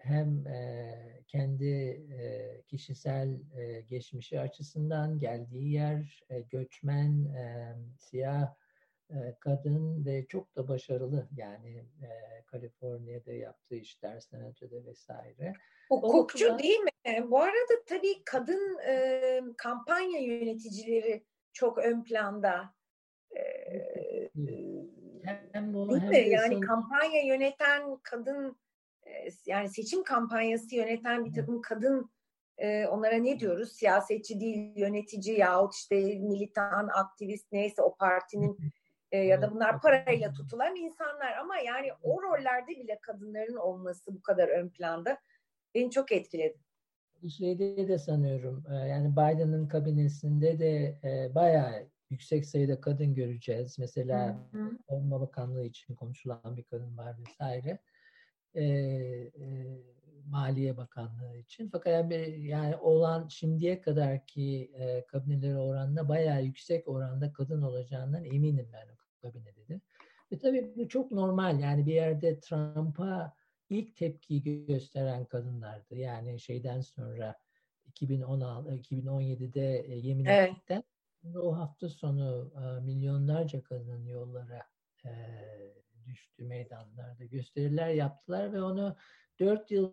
hem 0.00 0.46
e, 0.46 1.22
kendi 1.26 1.66
e, 2.12 2.62
kişisel 2.66 3.40
e, 3.58 3.80
geçmişi 3.80 4.40
açısından 4.40 5.18
geldiği 5.18 5.72
yer, 5.72 6.22
e, 6.30 6.40
göçmen, 6.40 7.24
e, 7.24 7.74
siyah 7.98 8.54
kadın 9.40 10.06
ve 10.06 10.26
çok 10.26 10.56
da 10.56 10.68
başarılı 10.68 11.28
yani 11.36 11.76
e, 11.78 12.08
Kaliforniya'da 12.46 13.32
yaptığı 13.32 13.74
işler, 13.74 14.20
senatoda 14.20 14.86
vesaire. 14.86 15.52
Hukukçu 15.88 16.44
bakımdan... 16.44 16.58
değil 16.58 16.78
mi? 16.78 17.30
Bu 17.30 17.40
arada 17.40 17.84
tabii 17.86 18.24
kadın 18.24 18.78
e, 18.88 19.40
kampanya 19.56 20.20
yöneticileri 20.20 21.24
çok 21.52 21.78
ön 21.78 22.04
planda. 22.04 22.74
E, 23.36 23.42
hem 25.52 25.74
bu, 25.74 25.90
değil 25.90 26.02
hem 26.02 26.10
mi? 26.10 26.28
Yani 26.28 26.54
son... 26.54 26.60
kampanya 26.60 27.22
yöneten 27.22 27.96
kadın 28.02 28.56
e, 29.06 29.10
yani 29.46 29.68
seçim 29.68 30.04
kampanyası 30.04 30.74
yöneten 30.74 31.24
bir 31.24 31.32
takım 31.32 31.62
kadın 31.62 32.10
e, 32.58 32.86
onlara 32.86 33.16
ne 33.16 33.40
diyoruz? 33.40 33.72
Siyasetçi 33.72 34.40
değil, 34.40 34.76
yönetici 34.76 35.38
yahut 35.38 35.74
işte 35.74 35.96
militan, 36.18 36.88
aktivist 36.94 37.52
neyse 37.52 37.82
o 37.82 37.96
partinin 37.96 38.58
e, 39.12 39.18
ya 39.18 39.42
da 39.42 39.50
bunlar 39.52 39.80
parayla 39.80 40.32
tutulan 40.32 40.76
insanlar 40.76 41.32
ama 41.32 41.56
yani 41.58 41.88
o 42.02 42.22
rollerde 42.22 42.70
bile 42.70 42.98
kadınların 43.02 43.56
olması 43.56 44.14
bu 44.14 44.22
kadar 44.22 44.48
ön 44.48 44.68
planda 44.68 45.18
beni 45.74 45.90
çok 45.90 46.12
etkiledi. 46.12 46.58
Şeyde 47.38 47.88
de 47.88 47.98
sanıyorum 47.98 48.64
e, 48.70 48.74
yani 48.74 49.12
Biden'ın 49.12 49.68
kabinesinde 49.68 50.58
de 50.58 50.98
e, 51.04 51.34
bayağı 51.34 51.88
yüksek 52.10 52.46
sayıda 52.46 52.80
kadın 52.80 53.14
göreceğiz. 53.14 53.78
Mesela 53.78 54.48
Savunma 54.88 55.20
Bakanlığı 55.20 55.64
için 55.64 55.94
konuşulan 55.94 56.56
bir 56.56 56.62
kadın 56.62 56.98
var 56.98 57.16
vesaire. 57.18 57.78
E, 58.54 58.64
e, 58.64 59.30
Maliye 60.26 60.76
Bakanlığı 60.76 61.36
için. 61.36 61.68
Fakat 61.68 61.92
yani, 61.92 62.46
yani 62.46 62.76
olan 62.76 63.28
şimdiye 63.28 63.80
kadarki 63.80 64.70
e, 64.74 65.06
kabineleri 65.06 65.58
oranında 65.58 66.08
bayağı 66.08 66.42
yüksek 66.44 66.88
oranda 66.88 67.32
kadın 67.32 67.62
olacağından 67.62 68.24
eminim 68.24 68.68
ben 68.72 68.99
kabinede 69.22 69.68
de. 69.68 69.80
Ve 70.32 70.38
tabii 70.38 70.72
bu 70.76 70.88
çok 70.88 71.12
normal. 71.12 71.60
Yani 71.60 71.86
bir 71.86 71.94
yerde 71.94 72.40
Trump'a 72.40 73.34
ilk 73.70 73.96
tepkiyi 73.96 74.66
gösteren 74.66 75.24
kadınlardı. 75.24 75.96
Yani 75.96 76.40
şeyden 76.40 76.80
sonra 76.80 77.36
2016 77.86 78.70
2017'de 78.76 79.84
e, 79.86 79.94
yemin 79.94 80.24
evet. 80.24 80.50
ettikten 80.50 80.84
o 81.34 81.56
hafta 81.58 81.88
sonu 81.88 82.52
e, 82.56 82.80
milyonlarca 82.80 83.62
kadın 83.62 84.04
yollara 84.04 84.62
e, 85.04 85.10
düştü 86.04 86.44
meydanlarda 86.44 87.24
gösteriler 87.24 87.88
yaptılar 87.88 88.52
ve 88.52 88.62
onu 88.62 88.96
dört 89.40 89.70
yıl 89.70 89.92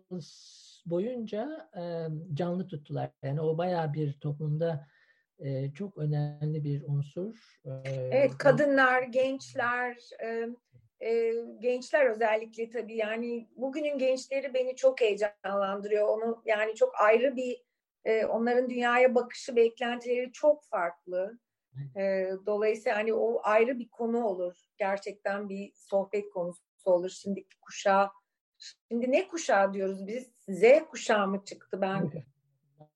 boyunca 0.86 1.70
canlı 2.34 2.68
tuttular. 2.68 3.10
Yani 3.22 3.40
o 3.40 3.58
bayağı 3.58 3.92
bir 3.92 4.12
toplumda 4.12 4.86
e, 5.38 5.72
çok 5.74 5.98
önemli 5.98 6.64
bir 6.64 6.82
unsur. 6.86 7.60
E, 7.64 7.90
evet, 7.90 8.38
kadınlar, 8.38 9.02
gençler, 9.02 9.96
e, 10.22 10.48
e, 11.08 11.34
gençler 11.60 12.06
özellikle 12.06 12.70
tabii 12.70 12.96
yani 12.96 13.48
bugünün 13.56 13.98
gençleri 13.98 14.54
beni 14.54 14.76
çok 14.76 15.00
heyecanlandırıyor. 15.00 16.08
Onu 16.08 16.42
yani 16.46 16.74
çok 16.74 17.00
ayrı 17.00 17.36
bir 17.36 17.62
e, 18.04 18.24
onların 18.26 18.70
dünyaya 18.70 19.14
bakışı, 19.14 19.56
beklentileri 19.56 20.32
çok 20.32 20.64
farklı. 20.64 21.38
E, 21.96 22.30
dolayısıyla 22.46 22.98
hani 22.98 23.14
o 23.14 23.40
ayrı 23.42 23.78
bir 23.78 23.88
konu 23.88 24.24
olur. 24.24 24.54
Gerçekten 24.76 25.48
bir 25.48 25.72
sohbet 25.74 26.30
konusu 26.30 26.62
olur. 26.84 27.10
Şimdiki 27.10 27.60
kuşağı 27.60 28.08
Şimdi 28.88 29.12
ne 29.12 29.28
kuşağı 29.28 29.74
diyoruz 29.74 30.06
biz? 30.06 30.30
Z 30.48 30.62
kuşağı 30.90 31.28
mı 31.28 31.44
çıktı 31.44 31.80
ben? 31.80 32.10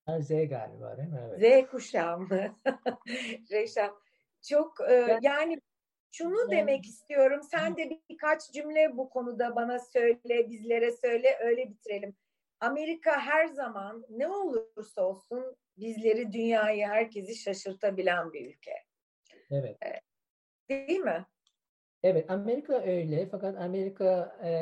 Z 0.08 0.28
galiba 0.28 0.96
değil 0.96 1.08
mi? 1.08 1.20
Evet. 1.40 1.66
Z 1.66 1.70
kuşağı 1.70 2.18
mı? 2.18 2.58
Reşat. 3.52 3.94
Çok 4.48 4.80
e, 4.90 5.18
yani 5.22 5.60
şunu 6.10 6.50
demek 6.50 6.86
istiyorum. 6.86 7.40
Sen 7.50 7.76
de 7.76 8.00
birkaç 8.10 8.50
cümle 8.52 8.96
bu 8.96 9.10
konuda 9.10 9.56
bana 9.56 9.78
söyle, 9.78 10.50
bizlere 10.50 10.92
söyle, 10.92 11.38
öyle 11.40 11.70
bitirelim. 11.70 12.16
Amerika 12.60 13.20
her 13.20 13.46
zaman 13.46 14.06
ne 14.10 14.28
olursa 14.28 15.02
olsun 15.02 15.56
bizleri, 15.76 16.32
dünyayı, 16.32 16.86
herkesi 16.86 17.34
şaşırtabilen 17.34 18.32
bir 18.32 18.46
ülke. 18.46 18.74
Evet. 19.50 19.76
E, 19.82 20.00
değil 20.88 21.00
mi? 21.00 21.26
Evet, 22.02 22.30
Amerika 22.30 22.82
öyle. 22.82 23.26
Fakat 23.26 23.56
Amerika 23.56 24.38
e, 24.44 24.52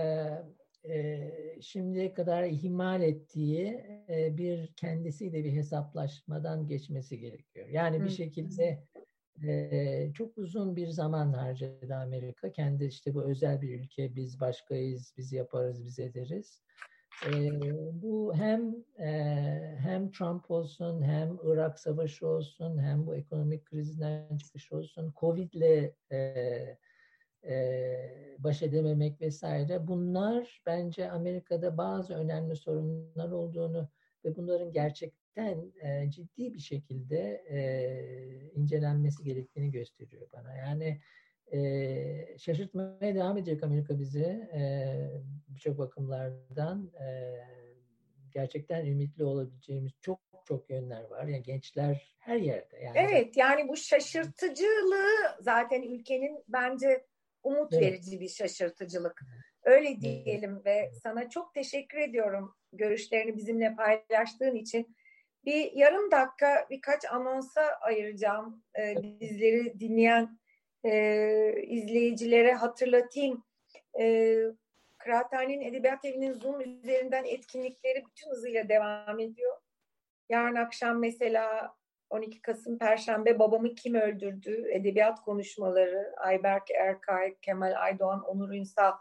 şimdiye 1.60 2.12
kadar 2.14 2.44
ihmal 2.44 3.02
ettiği 3.02 3.84
bir 4.08 4.66
kendisiyle 4.66 5.44
bir 5.44 5.52
hesaplaşmadan 5.52 6.66
geçmesi 6.66 7.18
gerekiyor. 7.18 7.68
Yani 7.68 8.04
bir 8.04 8.10
şekilde 8.10 8.82
çok 10.14 10.38
uzun 10.38 10.76
bir 10.76 10.88
zaman 10.88 11.32
harcadı 11.32 11.94
Amerika. 11.94 12.52
Kendi 12.52 12.84
işte 12.84 13.14
bu 13.14 13.22
özel 13.22 13.62
bir 13.62 13.80
ülke, 13.80 14.16
biz 14.16 14.40
başkayız, 14.40 15.14
biz 15.18 15.32
yaparız, 15.32 15.84
biz 15.84 15.98
ederiz. 15.98 16.62
Bu 17.92 18.34
hem 18.34 18.74
hem 19.78 20.10
Trump 20.10 20.50
olsun, 20.50 21.02
hem 21.02 21.38
Irak 21.44 21.78
Savaşı 21.78 22.26
olsun, 22.26 22.82
hem 22.82 23.06
bu 23.06 23.16
ekonomik 23.16 23.64
krizden 23.64 24.38
çıkış 24.38 24.72
olsun, 24.72 25.12
Covid'le 25.20 25.92
e, 27.44 28.36
baş 28.38 28.62
edememek 28.62 29.20
vesaire. 29.20 29.86
Bunlar 29.86 30.62
bence 30.66 31.10
Amerika'da 31.10 31.76
bazı 31.76 32.14
önemli 32.14 32.56
sorunlar 32.56 33.30
olduğunu 33.30 33.88
ve 34.24 34.36
bunların 34.36 34.72
gerçekten 34.72 35.72
ciddi 36.08 36.54
bir 36.54 36.58
şekilde 36.58 37.44
incelenmesi 38.54 39.24
gerektiğini 39.24 39.70
gösteriyor 39.70 40.28
bana. 40.32 40.56
Yani 40.56 41.00
şaşırtmaya 42.38 43.14
devam 43.14 43.38
edecek 43.38 43.62
Amerika 43.62 43.98
bizi 43.98 44.48
birçok 45.48 45.78
bakımlardan. 45.78 46.92
gerçekten 48.30 48.86
ümitli 48.86 49.24
olabileceğimiz 49.24 49.92
çok 50.00 50.20
çok 50.44 50.70
yönler 50.70 51.04
var. 51.04 51.26
Yani 51.26 51.42
gençler 51.42 52.14
her 52.18 52.36
yerde. 52.36 52.76
Yani 52.82 52.98
evet 52.98 53.36
yani 53.36 53.68
bu 53.68 53.76
şaşırtıcılığı 53.76 55.36
zaten 55.40 55.82
ülkenin 55.82 56.44
bence 56.48 57.06
umut 57.42 57.72
evet. 57.72 57.82
verici 57.82 58.20
bir 58.20 58.28
şaşırtıcılık. 58.28 59.20
Öyle 59.62 60.00
diyelim 60.00 60.64
ve 60.64 60.90
sana 61.02 61.28
çok 61.28 61.54
teşekkür 61.54 61.98
ediyorum 61.98 62.54
görüşlerini 62.72 63.36
bizimle 63.36 63.74
paylaştığın 63.74 64.54
için. 64.54 64.96
Bir 65.44 65.72
yarım 65.72 66.10
dakika 66.10 66.66
birkaç 66.70 67.04
anonsa 67.12 67.62
ayıracağım. 67.80 68.64
Ee, 68.78 68.94
bizleri 69.20 69.80
dinleyen 69.80 70.38
e, 70.84 71.62
izleyicilere 71.62 72.52
hatırlatayım. 72.52 73.44
E, 74.00 74.36
Kıraathane'nin 74.98 75.60
Edebiyat 75.60 76.04
Evi'nin 76.04 76.32
Zoom 76.32 76.60
üzerinden 76.60 77.24
etkinlikleri 77.24 78.04
bütün 78.06 78.30
hızıyla 78.30 78.68
devam 78.68 79.20
ediyor. 79.20 79.56
Yarın 80.28 80.54
akşam 80.54 80.98
mesela 80.98 81.74
12 82.10 82.42
Kasım 82.42 82.78
Perşembe 82.78 83.38
Babamı 83.38 83.74
Kim 83.74 83.94
Öldürdü? 83.94 84.64
Edebiyat 84.72 85.20
konuşmaları 85.20 86.14
Ayberk 86.16 86.70
Erkay, 86.70 87.34
Kemal 87.42 87.74
Aydoğan, 87.76 88.22
Onur 88.22 88.50
Ünsal, 88.50 88.92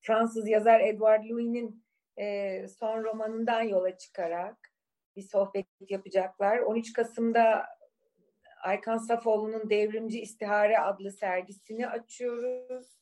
Fransız 0.00 0.48
yazar 0.48 0.80
Edward 0.80 1.24
Louis'nin 1.30 1.84
e, 2.18 2.68
son 2.68 3.04
romanından 3.04 3.62
yola 3.62 3.98
çıkarak 3.98 4.72
bir 5.16 5.22
sohbet 5.22 5.66
yapacaklar. 5.88 6.58
13 6.58 6.92
Kasım'da 6.92 7.66
Aykan 8.62 8.98
Safoğlu'nun 8.98 9.70
Devrimci 9.70 10.20
İstihare 10.20 10.78
adlı 10.78 11.12
sergisini 11.12 11.88
açıyoruz. 11.88 12.96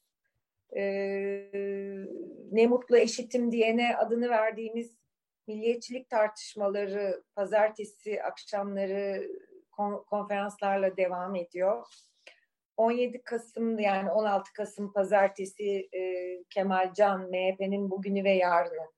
Ee, 0.76 1.50
ne 2.52 2.66
mutlu 2.66 2.96
eşitim 2.96 3.52
diyene 3.52 3.96
adını 3.96 4.28
verdiğimiz 4.28 4.94
milliyetçilik 5.46 6.10
tartışmaları 6.10 7.24
pazartesi 7.34 8.22
akşamları 8.22 9.28
konferanslarla 10.06 10.96
devam 10.96 11.34
ediyor. 11.36 11.86
17 12.76 13.22
Kasım 13.22 13.78
yani 13.78 14.10
16 14.10 14.52
Kasım 14.52 14.92
pazartesi 14.92 15.88
e, 15.92 16.02
Kemal 16.50 16.92
Can 16.92 17.20
MHP'nin 17.20 17.90
bugünü 17.90 18.24
ve 18.24 18.32
yarını 18.32 18.90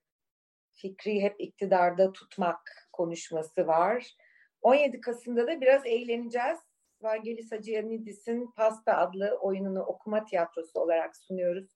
fikri 0.72 1.22
hep 1.22 1.36
iktidarda 1.38 2.12
tutmak 2.12 2.88
konuşması 2.92 3.66
var. 3.66 4.16
17 4.62 5.00
Kasım'da 5.00 5.46
da 5.46 5.60
biraz 5.60 5.86
eğleneceğiz. 5.86 6.58
Vangelis 7.00 7.52
Hacıyanidis'in 7.52 8.50
Pasta 8.56 8.96
adlı 8.96 9.38
oyununu 9.40 9.82
okuma 9.82 10.24
tiyatrosu 10.24 10.80
olarak 10.80 11.16
sunuyoruz. 11.16 11.75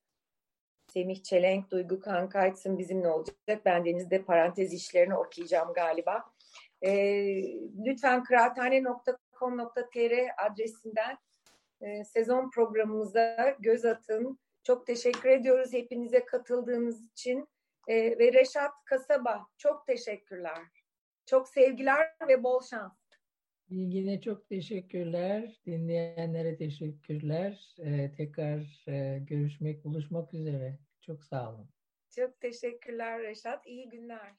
Semih 0.93 1.23
Çelenk, 1.23 1.71
Duygu 1.71 2.01
Kankaytsın 2.01 2.79
bizimle 2.79 3.09
olacak. 3.09 3.37
Ben 3.65 3.85
denizde 3.85 4.23
parantez 4.23 4.73
işlerini 4.73 5.17
okuyacağım 5.17 5.73
galiba. 5.73 6.25
E, 6.83 6.93
lütfen 7.87 8.25
kıraathane.com.tr 8.25 10.47
adresinden 10.47 11.19
e, 11.81 12.05
sezon 12.05 12.51
programımıza 12.51 13.57
göz 13.59 13.85
atın. 13.85 14.39
Çok 14.63 14.87
teşekkür 14.87 15.29
ediyoruz 15.29 15.73
hepinize 15.73 16.25
katıldığınız 16.25 17.05
için. 17.05 17.49
E, 17.89 18.19
ve 18.19 18.33
Reşat 18.33 18.73
Kasaba 18.85 19.47
çok 19.59 19.87
teşekkürler. 19.87 20.59
Çok 21.27 21.49
sevgiler 21.49 22.15
ve 22.29 22.43
bol 22.43 22.61
şans. 22.61 23.00
Bilgine 23.71 24.21
çok 24.21 24.49
teşekkürler. 24.49 25.61
Dinleyenlere 25.67 26.57
teşekkürler. 26.57 27.75
Ee, 27.79 28.13
tekrar 28.17 28.85
e, 28.89 29.19
görüşmek, 29.19 29.85
buluşmak 29.85 30.35
üzere. 30.35 30.79
Çok 31.01 31.25
sağ 31.25 31.55
olun. 31.55 31.71
Çok 32.11 32.41
teşekkürler 32.41 33.23
Reşat. 33.23 33.67
İyi 33.67 33.89
günler. 33.89 34.35